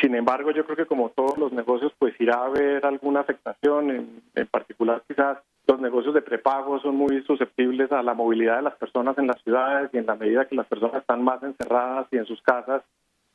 sin 0.00 0.14
embargo, 0.14 0.50
yo 0.50 0.64
creo 0.64 0.76
que 0.76 0.86
como 0.86 1.10
todos 1.10 1.38
los 1.38 1.52
negocios, 1.52 1.92
pues 1.98 2.20
irá 2.20 2.34
a 2.38 2.46
haber 2.46 2.84
alguna 2.84 3.20
afectación, 3.20 3.90
en, 3.90 4.22
en 4.34 4.46
particular 4.48 5.02
quizás 5.06 5.38
los 5.66 5.80
negocios 5.80 6.14
de 6.14 6.22
prepago 6.22 6.80
son 6.80 6.96
muy 6.96 7.22
susceptibles 7.22 7.92
a 7.92 8.02
la 8.02 8.14
movilidad 8.14 8.56
de 8.56 8.62
las 8.62 8.76
personas 8.76 9.16
en 9.18 9.28
las 9.28 9.40
ciudades 9.42 9.90
y 9.92 9.98
en 9.98 10.06
la 10.06 10.16
medida 10.16 10.46
que 10.46 10.56
las 10.56 10.66
personas 10.66 10.96
están 10.96 11.22
más 11.22 11.42
encerradas 11.42 12.08
y 12.10 12.16
en 12.16 12.26
sus 12.26 12.42
casas, 12.42 12.82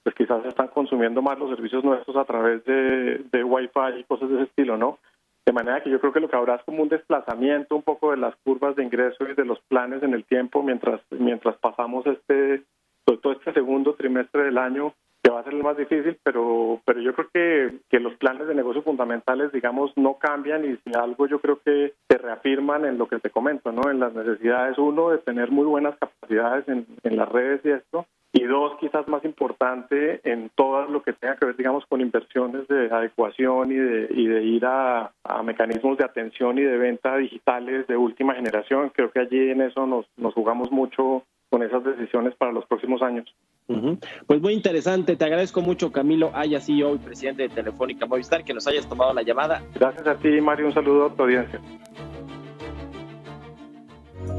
pues 0.03 0.13
quizás 0.13 0.45
están 0.45 0.67
consumiendo 0.67 1.21
más 1.21 1.39
los 1.39 1.49
servicios 1.49 1.83
nuestros 1.83 2.15
a 2.17 2.25
través 2.25 2.63
de, 2.65 3.23
de 3.31 3.43
Wi-Fi 3.43 3.99
y 3.99 4.03
cosas 4.03 4.29
de 4.29 4.35
ese 4.35 4.43
estilo, 4.43 4.77
¿no? 4.77 4.99
De 5.47 5.53
manera 5.53 5.81
que 5.81 5.89
yo 5.89 6.01
creo 6.01 6.11
que 6.11 6.19
lo 6.19 6.27
que 6.27 6.35
habrá 6.35 6.55
es 6.55 6.63
como 6.63 6.83
un 6.83 6.89
desplazamiento 6.89 7.77
un 7.77 7.81
poco 7.81 8.11
de 8.11 8.17
las 8.17 8.35
curvas 8.43 8.75
de 8.75 8.83
ingreso 8.83 9.23
y 9.29 9.33
de 9.33 9.45
los 9.45 9.57
planes 9.69 10.03
en 10.03 10.13
el 10.13 10.25
tiempo 10.25 10.61
mientras 10.61 10.99
mientras 11.09 11.55
pasamos 11.59 12.05
este 12.05 12.63
todo 13.05 13.31
este 13.31 13.53
segundo 13.53 13.93
trimestre 13.93 14.43
del 14.43 14.57
año 14.57 14.93
que 15.23 15.31
va 15.31 15.39
a 15.39 15.43
ser 15.45 15.53
el 15.53 15.63
más 15.63 15.77
difícil, 15.77 16.17
pero 16.21 16.81
pero 16.85 16.99
yo 16.99 17.13
creo 17.13 17.29
que, 17.33 17.79
que 17.89 18.01
los 18.01 18.13
planes 18.15 18.45
de 18.45 18.55
negocio 18.55 18.81
fundamentales, 18.81 19.53
digamos, 19.53 19.93
no 19.95 20.17
cambian 20.17 20.65
y 20.65 20.75
si 20.83 20.91
algo 20.99 21.27
yo 21.27 21.39
creo 21.39 21.61
que 21.63 21.93
se 22.09 22.17
reafirman 22.17 22.83
en 22.83 22.97
lo 22.97 23.07
que 23.07 23.19
te 23.19 23.29
comento, 23.29 23.71
¿no? 23.71 23.89
En 23.89 24.01
las 24.01 24.13
necesidades, 24.13 24.77
uno, 24.77 25.11
de 25.11 25.19
tener 25.19 25.49
muy 25.49 25.65
buenas 25.65 25.97
capacidades 25.97 26.67
en, 26.67 26.85
en 27.03 27.15
las 27.15 27.29
redes 27.29 27.61
y 27.63 27.69
esto, 27.69 28.05
y 28.33 28.43
dos, 28.43 28.73
quizás 28.79 29.07
más 29.07 29.23
importante, 29.25 30.19
en 30.29 30.49
todo 30.55 30.85
lo 30.85 31.01
que 31.01 31.13
tenga 31.13 31.37
que 31.37 31.45
ver, 31.45 31.55
digamos, 31.55 31.85
con 31.87 32.01
inversiones 32.01 32.67
de 32.67 32.87
adecuación 32.91 33.71
y 33.71 33.75
de, 33.75 34.07
y 34.11 34.27
de 34.27 34.43
ir 34.43 34.65
a, 34.65 35.11
a, 35.23 35.43
mecanismos 35.43 35.97
de 35.97 36.05
atención 36.05 36.57
y 36.57 36.61
de 36.61 36.77
venta 36.77 37.17
digitales 37.17 37.87
de 37.87 37.95
última 37.95 38.35
generación. 38.35 38.91
Creo 38.93 39.11
que 39.11 39.21
allí 39.21 39.49
en 39.49 39.61
eso 39.61 39.85
nos, 39.87 40.05
nos 40.17 40.33
jugamos 40.33 40.71
mucho 40.71 41.23
con 41.49 41.63
esas 41.63 41.83
decisiones 41.83 42.35
para 42.35 42.51
los 42.51 42.65
próximos 42.65 43.01
años. 43.01 43.33
Uh 43.67 43.75
-huh. 43.75 44.05
Pues 44.27 44.41
muy 44.41 44.53
interesante, 44.53 45.15
te 45.15 45.25
agradezco 45.25 45.61
mucho 45.61 45.91
Camilo 45.91 46.31
Haya, 46.33 46.59
CEO 46.59 46.95
y 46.95 46.97
presidente 46.99 47.43
de 47.43 47.49
Telefónica 47.49 48.05
Movistar, 48.05 48.43
que 48.43 48.53
nos 48.53 48.67
hayas 48.67 48.87
tomado 48.87 49.13
la 49.13 49.23
llamada. 49.23 49.61
Gracias 49.75 50.05
a 50.05 50.15
ti, 50.15 50.41
Mario, 50.41 50.67
un 50.67 50.73
saludo 50.73 51.05
a 51.05 51.13
tu 51.13 51.23
audiencia. 51.23 51.59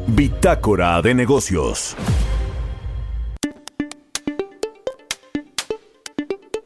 Bitácora 0.09 1.01
de 1.03 1.15
negocios. 1.15 1.97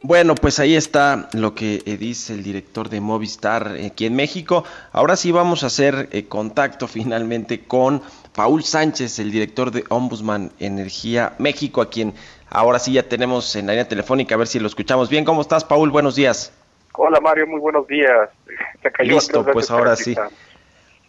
Bueno, 0.05 0.35
pues 0.35 0.59
ahí 0.59 0.75
está 0.75 1.29
lo 1.31 1.55
que 1.55 1.77
dice 1.97 2.33
el 2.33 2.43
director 2.43 2.89
de 2.89 2.99
Movistar 2.99 3.77
aquí 3.85 4.05
en 4.05 4.17
México. 4.17 4.65
Ahora 4.91 5.15
sí 5.15 5.31
vamos 5.31 5.63
a 5.63 5.67
hacer 5.67 6.09
eh, 6.11 6.25
contacto 6.27 6.89
finalmente 6.89 7.63
con 7.63 8.01
Paul 8.35 8.65
Sánchez, 8.65 9.19
el 9.19 9.31
director 9.31 9.71
de 9.71 9.85
Ombudsman 9.87 10.51
Energía 10.59 11.35
México, 11.37 11.81
a 11.81 11.89
quien 11.89 12.13
ahora 12.49 12.79
sí 12.79 12.91
ya 12.91 13.03
tenemos 13.03 13.55
en 13.55 13.67
la 13.67 13.71
línea 13.71 13.87
telefónica, 13.87 14.35
a 14.35 14.37
ver 14.37 14.47
si 14.47 14.59
lo 14.59 14.67
escuchamos 14.67 15.07
bien. 15.07 15.23
¿Cómo 15.23 15.39
estás, 15.39 15.63
Paul? 15.63 15.89
Buenos 15.89 16.15
días. 16.15 16.51
Hola, 16.95 17.21
Mario, 17.21 17.47
muy 17.47 17.61
buenos 17.61 17.87
días. 17.87 18.29
Listo, 18.99 19.45
pues 19.53 19.71
ahora 19.71 19.95
sí. 19.95 20.17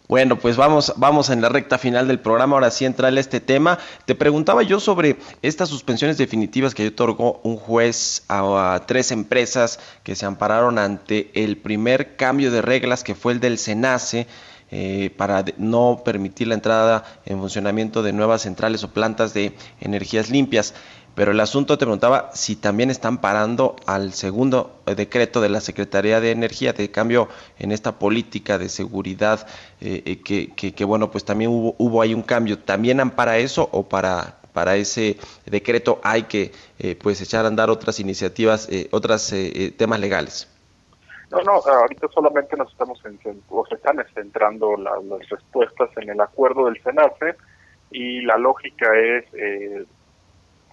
Bueno, 0.07 0.37
pues 0.37 0.55
vamos, 0.55 0.93
vamos 0.97 1.31
en 1.31 1.41
la 1.41 1.49
recta 1.49 1.79
final 1.79 2.07
del 2.07 2.19
programa, 2.19 2.55
ahora 2.55 2.69
sí 2.69 2.85
entrarle 2.85 3.21
este 3.21 3.39
tema. 3.39 3.79
Te 4.05 4.13
preguntaba 4.13 4.61
yo 4.61 4.79
sobre 4.79 5.17
estas 5.41 5.69
suspensiones 5.69 6.17
definitivas 6.17 6.75
que 6.75 6.87
otorgó 6.87 7.39
un 7.43 7.57
juez 7.57 8.23
a, 8.27 8.75
a, 8.75 8.85
tres 8.85 9.11
empresas 9.11 9.79
que 10.03 10.15
se 10.15 10.27
ampararon 10.27 10.77
ante 10.77 11.31
el 11.33 11.57
primer 11.57 12.15
cambio 12.17 12.51
de 12.51 12.61
reglas 12.61 13.03
que 13.03 13.15
fue 13.15 13.33
el 13.33 13.39
del 13.39 13.57
SENACE 13.57 14.27
eh, 14.71 15.11
para 15.15 15.45
no 15.57 16.01
permitir 16.03 16.47
la 16.47 16.55
entrada 16.55 17.03
en 17.25 17.39
funcionamiento 17.39 18.01
de 18.01 18.13
nuevas 18.13 18.41
centrales 18.41 18.83
o 18.83 18.89
plantas 18.89 19.31
de 19.33 19.55
energías 19.79 20.31
limpias. 20.31 20.73
Pero 21.15 21.31
el 21.31 21.39
asunto 21.39 21.77
te 21.77 21.85
preguntaba 21.85 22.29
si 22.33 22.55
también 22.57 22.89
están 22.89 23.19
parando 23.19 23.75
al 23.85 24.13
segundo 24.13 24.81
eh, 24.85 24.95
decreto 24.95 25.39
de 25.41 25.49
la 25.49 25.61
Secretaría 25.61 26.19
de 26.19 26.31
Energía 26.31 26.73
de 26.73 26.91
cambio 26.91 27.29
en 27.57 27.71
esta 27.71 27.93
política 27.99 28.57
de 28.57 28.67
seguridad, 28.69 29.47
eh, 29.81 30.03
eh, 30.05 30.21
que, 30.21 30.51
que- 30.55 30.73
que, 30.73 30.83
bueno, 30.85 31.11
pues 31.11 31.23
también 31.25 31.51
hubo, 31.51 31.75
hubo 31.77 32.01
ahí 32.01 32.13
un 32.13 32.21
cambio. 32.23 32.59
¿También 32.59 32.99
han 32.99 33.11
para 33.11 33.37
eso 33.37 33.69
o 33.71 33.83
para, 33.87 34.35
para 34.53 34.75
ese 34.75 35.17
decreto 35.45 35.99
hay 36.03 36.23
que 36.23 36.51
pues 37.01 37.21
echar 37.21 37.45
a 37.45 37.47
andar 37.47 37.69
otras 37.69 37.99
iniciativas, 37.99 38.67
eh, 38.69 38.89
otros 38.91 39.33
temas 39.77 39.99
legales? 39.99 40.47
No, 41.31 41.41
no, 41.41 41.53
ahorita 41.53 42.07
solamente 42.13 42.55
nos 42.55 42.69
estamos 42.71 43.01
o 43.49 43.65
se 43.67 43.75
están 43.75 43.97
centrando 44.13 44.75
la- 44.77 44.99
las 45.03 45.27
respuestas 45.29 45.89
en 45.97 46.09
el 46.09 46.21
acuerdo 46.21 46.65
del 46.65 46.81
SENACE 46.83 47.35
y 47.91 48.21
la 48.21 48.37
lógica 48.37 48.87
es, 48.97 49.25
eh, 49.33 49.85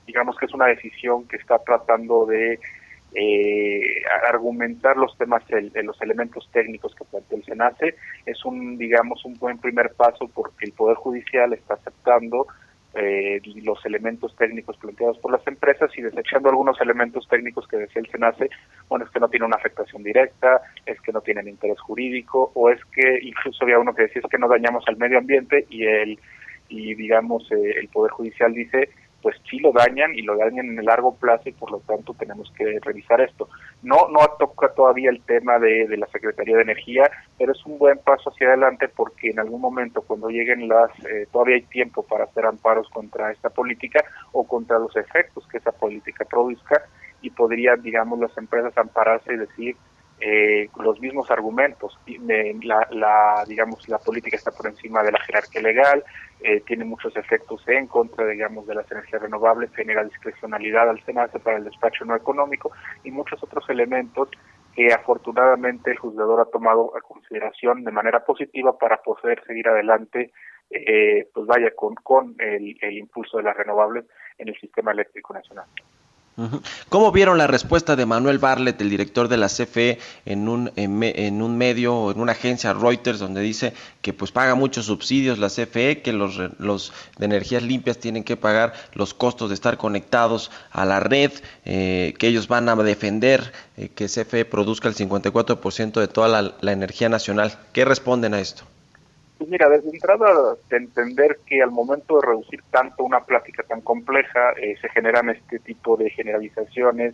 digamos 0.06 0.36
que 0.36 0.46
es 0.46 0.54
una 0.54 0.66
decisión 0.66 1.26
que 1.28 1.36
está 1.36 1.58
tratando 1.58 2.26
de 2.26 2.58
eh, 3.14 4.02
argumentar 4.26 4.96
los 4.96 5.16
temas, 5.18 5.42
el- 5.50 5.70
los 5.84 6.00
elementos 6.00 6.48
técnicos 6.52 6.94
que 6.94 7.04
plantea 7.04 7.38
el 7.38 7.44
SENACE. 7.44 7.94
Es 8.24 8.44
un, 8.44 8.78
digamos, 8.78 9.24
un 9.26 9.34
buen 9.38 9.58
primer 9.58 9.92
paso 9.94 10.28
porque 10.32 10.64
el 10.64 10.72
Poder 10.72 10.96
Judicial 10.96 11.52
está 11.52 11.74
aceptando 11.74 12.46
eh, 12.94 13.40
los 13.62 13.84
elementos 13.86 14.36
técnicos 14.36 14.76
planteados 14.76 15.18
por 15.18 15.32
las 15.32 15.46
empresas 15.46 15.90
y 15.96 16.02
desechando 16.02 16.50
algunos 16.50 16.78
elementos 16.80 17.26
técnicos 17.26 17.66
que 17.66 17.78
decía 17.78 18.00
el 18.02 18.10
SENACE, 18.10 18.50
bueno, 18.88 19.04
es 19.06 19.10
que 19.10 19.20
no 19.20 19.28
tiene 19.28 19.46
una 19.46 19.56
afectación 19.56 20.02
directa, 20.02 20.60
es 20.84 21.00
que 21.00 21.12
no 21.12 21.22
tienen 21.22 21.48
interés 21.48 21.80
jurídico, 21.80 22.50
o 22.54 22.68
es 22.70 22.84
que 22.94 23.18
incluso 23.22 23.64
había 23.64 23.78
uno 23.78 23.94
que 23.94 24.02
decía 24.02 24.20
es 24.22 24.30
que 24.30 24.38
no 24.38 24.46
dañamos 24.48 24.84
al 24.88 24.96
medio 24.98 25.18
ambiente 25.18 25.66
y 25.70 25.84
el 25.84 26.18
y 26.68 26.94
digamos 26.94 27.50
eh, 27.52 27.74
el 27.80 27.88
Poder 27.88 28.12
Judicial 28.12 28.52
dice 28.54 28.88
pues 29.22 29.36
sí 29.48 29.58
lo 29.60 29.72
dañan 29.72 30.14
y 30.14 30.22
lo 30.22 30.36
dañan 30.36 30.66
en 30.66 30.78
el 30.78 30.84
largo 30.84 31.14
plazo 31.14 31.48
y 31.48 31.52
por 31.52 31.70
lo 31.70 31.78
tanto 31.80 32.12
tenemos 32.14 32.52
que 32.56 32.78
revisar 32.82 33.20
esto. 33.20 33.48
No 33.82 34.08
no 34.10 34.20
toca 34.38 34.72
todavía 34.74 35.10
el 35.10 35.22
tema 35.22 35.58
de, 35.58 35.86
de 35.86 35.96
la 35.96 36.06
Secretaría 36.08 36.56
de 36.56 36.62
Energía, 36.62 37.10
pero 37.38 37.52
es 37.52 37.64
un 37.64 37.78
buen 37.78 37.98
paso 37.98 38.30
hacia 38.30 38.48
adelante 38.48 38.88
porque 38.88 39.30
en 39.30 39.38
algún 39.38 39.60
momento 39.60 40.02
cuando 40.02 40.28
lleguen 40.28 40.68
las, 40.68 40.90
eh, 41.06 41.26
todavía 41.32 41.56
hay 41.56 41.62
tiempo 41.62 42.02
para 42.02 42.24
hacer 42.24 42.44
amparos 42.44 42.88
contra 42.90 43.30
esta 43.30 43.50
política 43.50 44.04
o 44.32 44.46
contra 44.46 44.78
los 44.78 44.94
efectos 44.96 45.46
que 45.48 45.58
esa 45.58 45.72
política 45.72 46.24
produzca 46.24 46.82
y 47.22 47.30
podrían, 47.30 47.80
digamos, 47.82 48.18
las 48.18 48.36
empresas 48.36 48.76
ampararse 48.76 49.32
y 49.32 49.36
decir 49.36 49.76
eh, 50.24 50.68
los 50.86 51.00
mismos 51.00 51.30
argumentos. 51.30 51.98
Eh, 52.06 52.54
La, 52.62 52.86
la, 52.90 53.44
digamos, 53.46 53.88
la 53.88 53.98
política 53.98 54.36
está 54.36 54.50
por 54.52 54.66
encima 54.66 55.02
de 55.02 55.10
la 55.10 55.20
jerarquía 55.26 55.60
legal, 55.60 56.04
eh, 56.40 56.60
tiene 56.66 56.84
muchos 56.84 57.12
efectos 57.16 57.62
en 57.66 57.86
contra, 57.86 58.26
digamos, 58.26 58.66
de 58.66 58.74
las 58.74 58.90
energías 58.90 59.22
renovables, 59.22 59.74
genera 59.74 60.04
discrecionalidad 60.04 60.88
al 60.88 61.02
SENACE 61.04 61.40
para 61.40 61.56
el 61.58 61.64
despacho 61.64 62.04
no 62.04 62.14
económico 62.14 62.70
y 63.04 63.10
muchos 63.10 63.42
otros 63.42 63.64
elementos 63.68 64.28
que 64.74 64.92
afortunadamente 64.92 65.90
el 65.90 65.98
juzgador 65.98 66.40
ha 66.40 66.50
tomado 66.50 66.96
a 66.96 67.00
consideración 67.00 67.84
de 67.84 67.92
manera 67.92 68.20
positiva 68.24 68.78
para 68.78 68.96
poder 69.02 69.42
seguir 69.46 69.66
adelante, 69.68 70.30
eh, 70.70 71.28
pues 71.34 71.46
vaya, 71.46 71.70
con, 71.74 71.94
con 71.96 72.34
el, 72.38 72.76
el 72.80 72.98
impulso 72.98 73.38
de 73.38 73.42
las 73.42 73.56
renovables 73.56 74.04
en 74.38 74.48
el 74.48 74.56
sistema 74.60 74.92
eléctrico 74.92 75.34
nacional. 75.34 75.66
¿Cómo 76.88 77.12
vieron 77.12 77.36
la 77.36 77.46
respuesta 77.46 77.94
de 77.94 78.06
Manuel 78.06 78.38
Barlet, 78.38 78.80
el 78.80 78.88
director 78.88 79.28
de 79.28 79.36
la 79.36 79.48
CFE, 79.48 79.98
en 80.24 80.48
un, 80.48 80.72
en, 80.76 81.42
un 81.42 81.58
medio 81.58 82.10
en 82.10 82.20
una 82.20 82.32
agencia 82.32 82.72
Reuters, 82.72 83.18
donde 83.18 83.42
dice 83.42 83.74
que 84.00 84.14
pues 84.14 84.32
paga 84.32 84.54
muchos 84.54 84.86
subsidios 84.86 85.38
la 85.38 85.48
CFE, 85.48 86.00
que 86.00 86.14
los, 86.14 86.40
los 86.58 86.94
de 87.18 87.26
energías 87.26 87.62
limpias 87.62 87.98
tienen 87.98 88.24
que 88.24 88.38
pagar 88.38 88.72
los 88.94 89.12
costos 89.12 89.50
de 89.50 89.54
estar 89.54 89.76
conectados 89.76 90.50
a 90.70 90.86
la 90.86 91.00
red, 91.00 91.32
eh, 91.66 92.14
que 92.18 92.28
ellos 92.28 92.48
van 92.48 92.68
a 92.70 92.76
defender 92.76 93.52
eh, 93.76 93.90
que 93.94 94.06
CFE 94.06 94.46
produzca 94.46 94.88
el 94.88 94.94
54% 94.94 96.00
de 96.00 96.08
toda 96.08 96.54
la 96.60 96.72
energía 96.72 97.10
nacional? 97.10 97.58
¿Qué 97.74 97.84
responden 97.84 98.32
a 98.32 98.40
esto? 98.40 98.64
Pues 99.42 99.50
mira, 99.50 99.68
desde 99.68 99.90
entrada 99.90 100.54
de 100.70 100.76
entender 100.76 101.36
que 101.44 101.60
al 101.60 101.72
momento 101.72 102.14
de 102.14 102.28
reducir 102.28 102.62
tanto 102.70 103.02
una 103.02 103.22
plática 103.22 103.64
tan 103.64 103.80
compleja, 103.80 104.52
eh, 104.52 104.76
se 104.80 104.88
generan 104.90 105.30
este 105.30 105.58
tipo 105.58 105.96
de 105.96 106.10
generalizaciones 106.10 107.12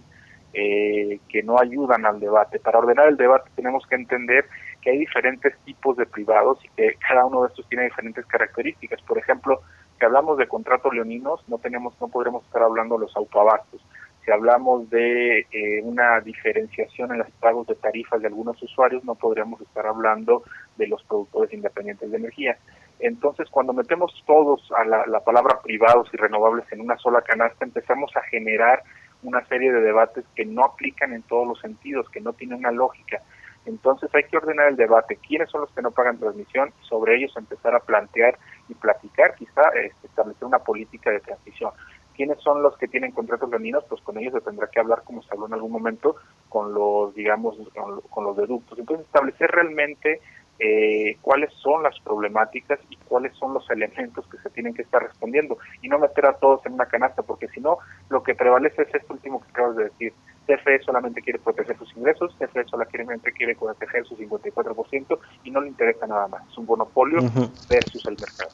eh, 0.52 1.20
que 1.30 1.42
no 1.42 1.58
ayudan 1.58 2.04
al 2.04 2.20
debate. 2.20 2.58
Para 2.58 2.80
ordenar 2.80 3.08
el 3.08 3.16
debate 3.16 3.48
tenemos 3.56 3.86
que 3.86 3.94
entender 3.94 4.44
que 4.82 4.90
hay 4.90 4.98
diferentes 4.98 5.56
tipos 5.64 5.96
de 5.96 6.04
privados 6.04 6.62
y 6.62 6.68
que 6.76 6.96
cada 6.96 7.24
uno 7.24 7.44
de 7.44 7.48
estos 7.48 7.66
tiene 7.70 7.84
diferentes 7.84 8.26
características. 8.26 9.00
Por 9.00 9.16
ejemplo, 9.16 9.62
si 9.98 10.04
hablamos 10.04 10.36
de 10.36 10.48
contratos 10.48 10.92
leoninos, 10.92 11.42
no 11.48 11.56
tenemos, 11.56 11.98
no 11.98 12.08
podremos 12.08 12.44
estar 12.44 12.62
hablando 12.62 12.96
de 12.96 13.06
los 13.06 13.16
autoabastos. 13.16 13.80
Si 14.22 14.30
hablamos 14.30 14.90
de 14.90 15.46
eh, 15.50 15.80
una 15.82 16.20
diferenciación 16.20 17.10
en 17.10 17.20
los 17.20 17.30
pagos 17.40 17.66
de 17.68 17.74
tarifas 17.76 18.20
de 18.20 18.26
algunos 18.26 18.62
usuarios, 18.62 19.02
no 19.02 19.14
podríamos 19.14 19.62
estar 19.62 19.86
hablando 19.86 20.42
de 20.78 20.86
los 20.86 21.02
productores 21.04 21.52
independientes 21.52 22.10
de 22.10 22.16
energía. 22.16 22.56
Entonces, 23.00 23.48
cuando 23.50 23.72
metemos 23.72 24.12
todos 24.26 24.72
a 24.76 24.84
la, 24.84 25.06
la 25.06 25.20
palabra 25.20 25.60
privados 25.62 26.08
y 26.12 26.16
renovables 26.16 26.64
en 26.72 26.80
una 26.80 26.96
sola 26.96 27.20
canasta, 27.20 27.64
empezamos 27.64 28.10
a 28.16 28.22
generar 28.22 28.82
una 29.22 29.44
serie 29.46 29.72
de 29.72 29.80
debates 29.80 30.24
que 30.34 30.44
no 30.44 30.64
aplican 30.64 31.12
en 31.12 31.22
todos 31.22 31.46
los 31.46 31.60
sentidos, 31.60 32.08
que 32.10 32.20
no 32.20 32.32
tienen 32.32 32.58
una 32.58 32.70
lógica. 32.70 33.22
Entonces 33.66 34.08
hay 34.14 34.24
que 34.24 34.36
ordenar 34.36 34.68
el 34.68 34.76
debate. 34.76 35.16
¿Quiénes 35.16 35.50
son 35.50 35.62
los 35.62 35.70
que 35.72 35.82
no 35.82 35.90
pagan 35.90 36.18
transmisión? 36.18 36.72
Sobre 36.88 37.16
ellos 37.16 37.36
empezar 37.36 37.74
a 37.74 37.80
plantear 37.80 38.38
y 38.68 38.74
platicar, 38.74 39.34
quizá 39.34 39.62
este, 39.74 40.06
establecer 40.06 40.44
una 40.44 40.60
política 40.60 41.10
de 41.10 41.20
transición. 41.20 41.72
¿Quiénes 42.16 42.40
son 42.40 42.62
los 42.62 42.76
que 42.78 42.88
tienen 42.88 43.12
contratos 43.12 43.48
leoninos? 43.50 43.84
Pues 43.88 44.02
con 44.02 44.18
ellos 44.18 44.32
se 44.32 44.40
tendrá 44.40 44.68
que 44.68 44.80
hablar, 44.80 45.02
como 45.04 45.22
se 45.22 45.32
habló 45.32 45.46
en 45.46 45.54
algún 45.54 45.70
momento, 45.70 46.16
con 46.48 46.72
los, 46.72 47.14
digamos, 47.14 47.56
con, 47.74 48.00
con 48.00 48.24
los 48.24 48.36
deductos. 48.36 48.78
Entonces 48.78 49.06
establecer 49.06 49.50
realmente 49.50 50.20
eh, 50.58 51.16
cuáles 51.22 51.52
son 51.54 51.82
las 51.82 51.98
problemáticas 52.00 52.80
y 52.90 52.96
cuáles 52.96 53.32
son 53.36 53.54
los 53.54 53.68
elementos 53.70 54.26
que 54.26 54.38
se 54.38 54.50
tienen 54.50 54.74
que 54.74 54.82
estar 54.82 55.02
respondiendo 55.02 55.58
y 55.82 55.88
no 55.88 55.98
meter 55.98 56.26
a 56.26 56.34
todos 56.34 56.64
en 56.66 56.74
una 56.74 56.86
canasta, 56.86 57.22
porque 57.22 57.48
si 57.48 57.60
no, 57.60 57.78
lo 58.08 58.22
que 58.22 58.34
prevalece 58.34 58.82
es 58.82 58.94
esto 58.94 59.12
último 59.12 59.40
que 59.40 59.50
acabas 59.50 59.76
de 59.76 59.84
decir. 59.84 60.12
CFE 60.46 60.80
solamente 60.82 61.20
quiere 61.20 61.38
proteger 61.38 61.76
sus 61.76 61.94
ingresos, 61.96 62.34
CFE 62.38 62.64
solamente 62.64 63.30
quiere 63.32 63.54
proteger 63.54 64.04
su 64.06 64.16
54% 64.16 65.18
y 65.44 65.50
no 65.50 65.60
le 65.60 65.68
interesa 65.68 66.06
nada 66.06 66.26
más. 66.26 66.42
Es 66.50 66.56
un 66.56 66.64
monopolio 66.64 67.20
versus 67.68 68.06
el 68.06 68.16
mercado. 68.18 68.50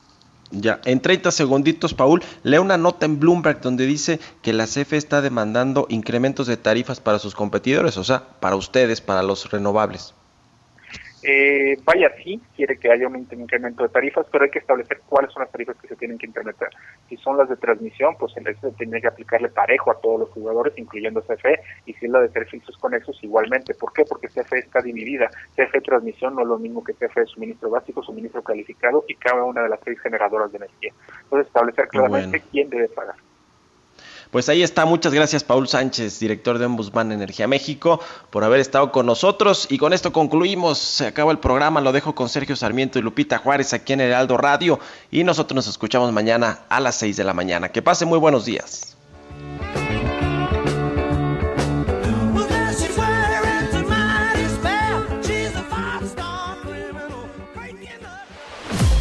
Ya, 0.50 0.80
en 0.84 1.00
30 1.00 1.30
segunditos, 1.30 1.94
Paul, 1.94 2.22
lee 2.42 2.58
una 2.58 2.76
nota 2.76 3.06
en 3.06 3.18
Bloomberg 3.18 3.60
donde 3.60 3.86
dice 3.86 4.20
que 4.42 4.52
la 4.52 4.66
CFE 4.66 4.96
está 4.96 5.20
demandando 5.20 5.86
incrementos 5.88 6.46
de 6.46 6.56
tarifas 6.56 7.00
para 7.00 7.18
sus 7.18 7.34
competidores, 7.34 7.96
o 7.96 8.04
sea, 8.04 8.24
para 8.40 8.56
ustedes, 8.56 9.00
para 9.00 9.22
los 9.22 9.50
renovables. 9.50 10.14
Eh, 11.26 11.78
vaya, 11.84 12.12
sí, 12.22 12.38
quiere 12.54 12.78
que 12.78 12.90
haya 12.90 13.08
un 13.08 13.16
incremento 13.16 13.82
de 13.82 13.88
tarifas, 13.88 14.26
pero 14.30 14.44
hay 14.44 14.50
que 14.50 14.58
establecer 14.58 15.00
cuáles 15.08 15.32
son 15.32 15.42
las 15.42 15.50
tarifas 15.50 15.74
que 15.78 15.88
se 15.88 15.96
tienen 15.96 16.18
que 16.18 16.26
incrementar. 16.26 16.68
Si 17.08 17.16
son 17.16 17.38
las 17.38 17.48
de 17.48 17.56
transmisión, 17.56 18.14
pues 18.18 18.36
en 18.36 18.44
se 18.44 18.70
tiene 18.72 19.00
que 19.00 19.08
aplicarle 19.08 19.48
parejo 19.48 19.90
a 19.90 19.98
todos 20.00 20.20
los 20.20 20.28
jugadores, 20.30 20.74
incluyendo 20.76 21.22
CFE, 21.22 21.60
y 21.86 21.94
si 21.94 22.04
es 22.04 22.12
la 22.12 22.20
de 22.20 22.28
servicios 22.28 22.76
conexos, 22.76 23.18
igualmente. 23.22 23.74
¿Por 23.74 23.94
qué? 23.94 24.04
Porque 24.04 24.28
CFE 24.28 24.58
está 24.58 24.82
dividida. 24.82 25.30
CFE 25.56 25.80
transmisión 25.80 26.34
no 26.34 26.42
es 26.42 26.48
lo 26.48 26.58
mismo 26.58 26.84
que 26.84 26.92
CFE 26.92 27.24
suministro 27.24 27.70
básico, 27.70 28.02
suministro 28.02 28.42
calificado 28.42 29.04
y 29.08 29.14
cada 29.14 29.44
una 29.44 29.62
de 29.62 29.70
las 29.70 29.80
seis 29.82 29.98
generadoras 30.00 30.52
de 30.52 30.58
energía. 30.58 30.92
Entonces, 31.22 31.46
establecer 31.46 31.88
claramente 31.88 32.38
Bueno. 32.38 32.44
quién 32.52 32.68
debe 32.68 32.88
pagar. 32.88 33.16
Pues 34.34 34.48
ahí 34.48 34.64
está, 34.64 34.84
muchas 34.84 35.14
gracias 35.14 35.44
Paul 35.44 35.68
Sánchez, 35.68 36.18
director 36.18 36.58
de 36.58 36.66
Ombudsman 36.66 37.12
Energía 37.12 37.46
México, 37.46 38.00
por 38.30 38.42
haber 38.42 38.58
estado 38.58 38.90
con 38.90 39.06
nosotros. 39.06 39.68
Y 39.70 39.78
con 39.78 39.92
esto 39.92 40.12
concluimos, 40.12 40.76
se 40.76 41.06
acaba 41.06 41.30
el 41.30 41.38
programa, 41.38 41.80
lo 41.80 41.92
dejo 41.92 42.16
con 42.16 42.28
Sergio 42.28 42.56
Sarmiento 42.56 42.98
y 42.98 43.02
Lupita 43.02 43.38
Juárez 43.38 43.72
aquí 43.74 43.92
en 43.92 44.00
Heraldo 44.00 44.36
Radio. 44.36 44.80
Y 45.12 45.22
nosotros 45.22 45.54
nos 45.54 45.68
escuchamos 45.68 46.10
mañana 46.10 46.62
a 46.68 46.80
las 46.80 46.96
6 46.96 47.16
de 47.16 47.22
la 47.22 47.32
mañana. 47.32 47.68
Que 47.68 47.80
pase 47.80 48.06
muy 48.06 48.18
buenos 48.18 48.44
días. 48.44 48.93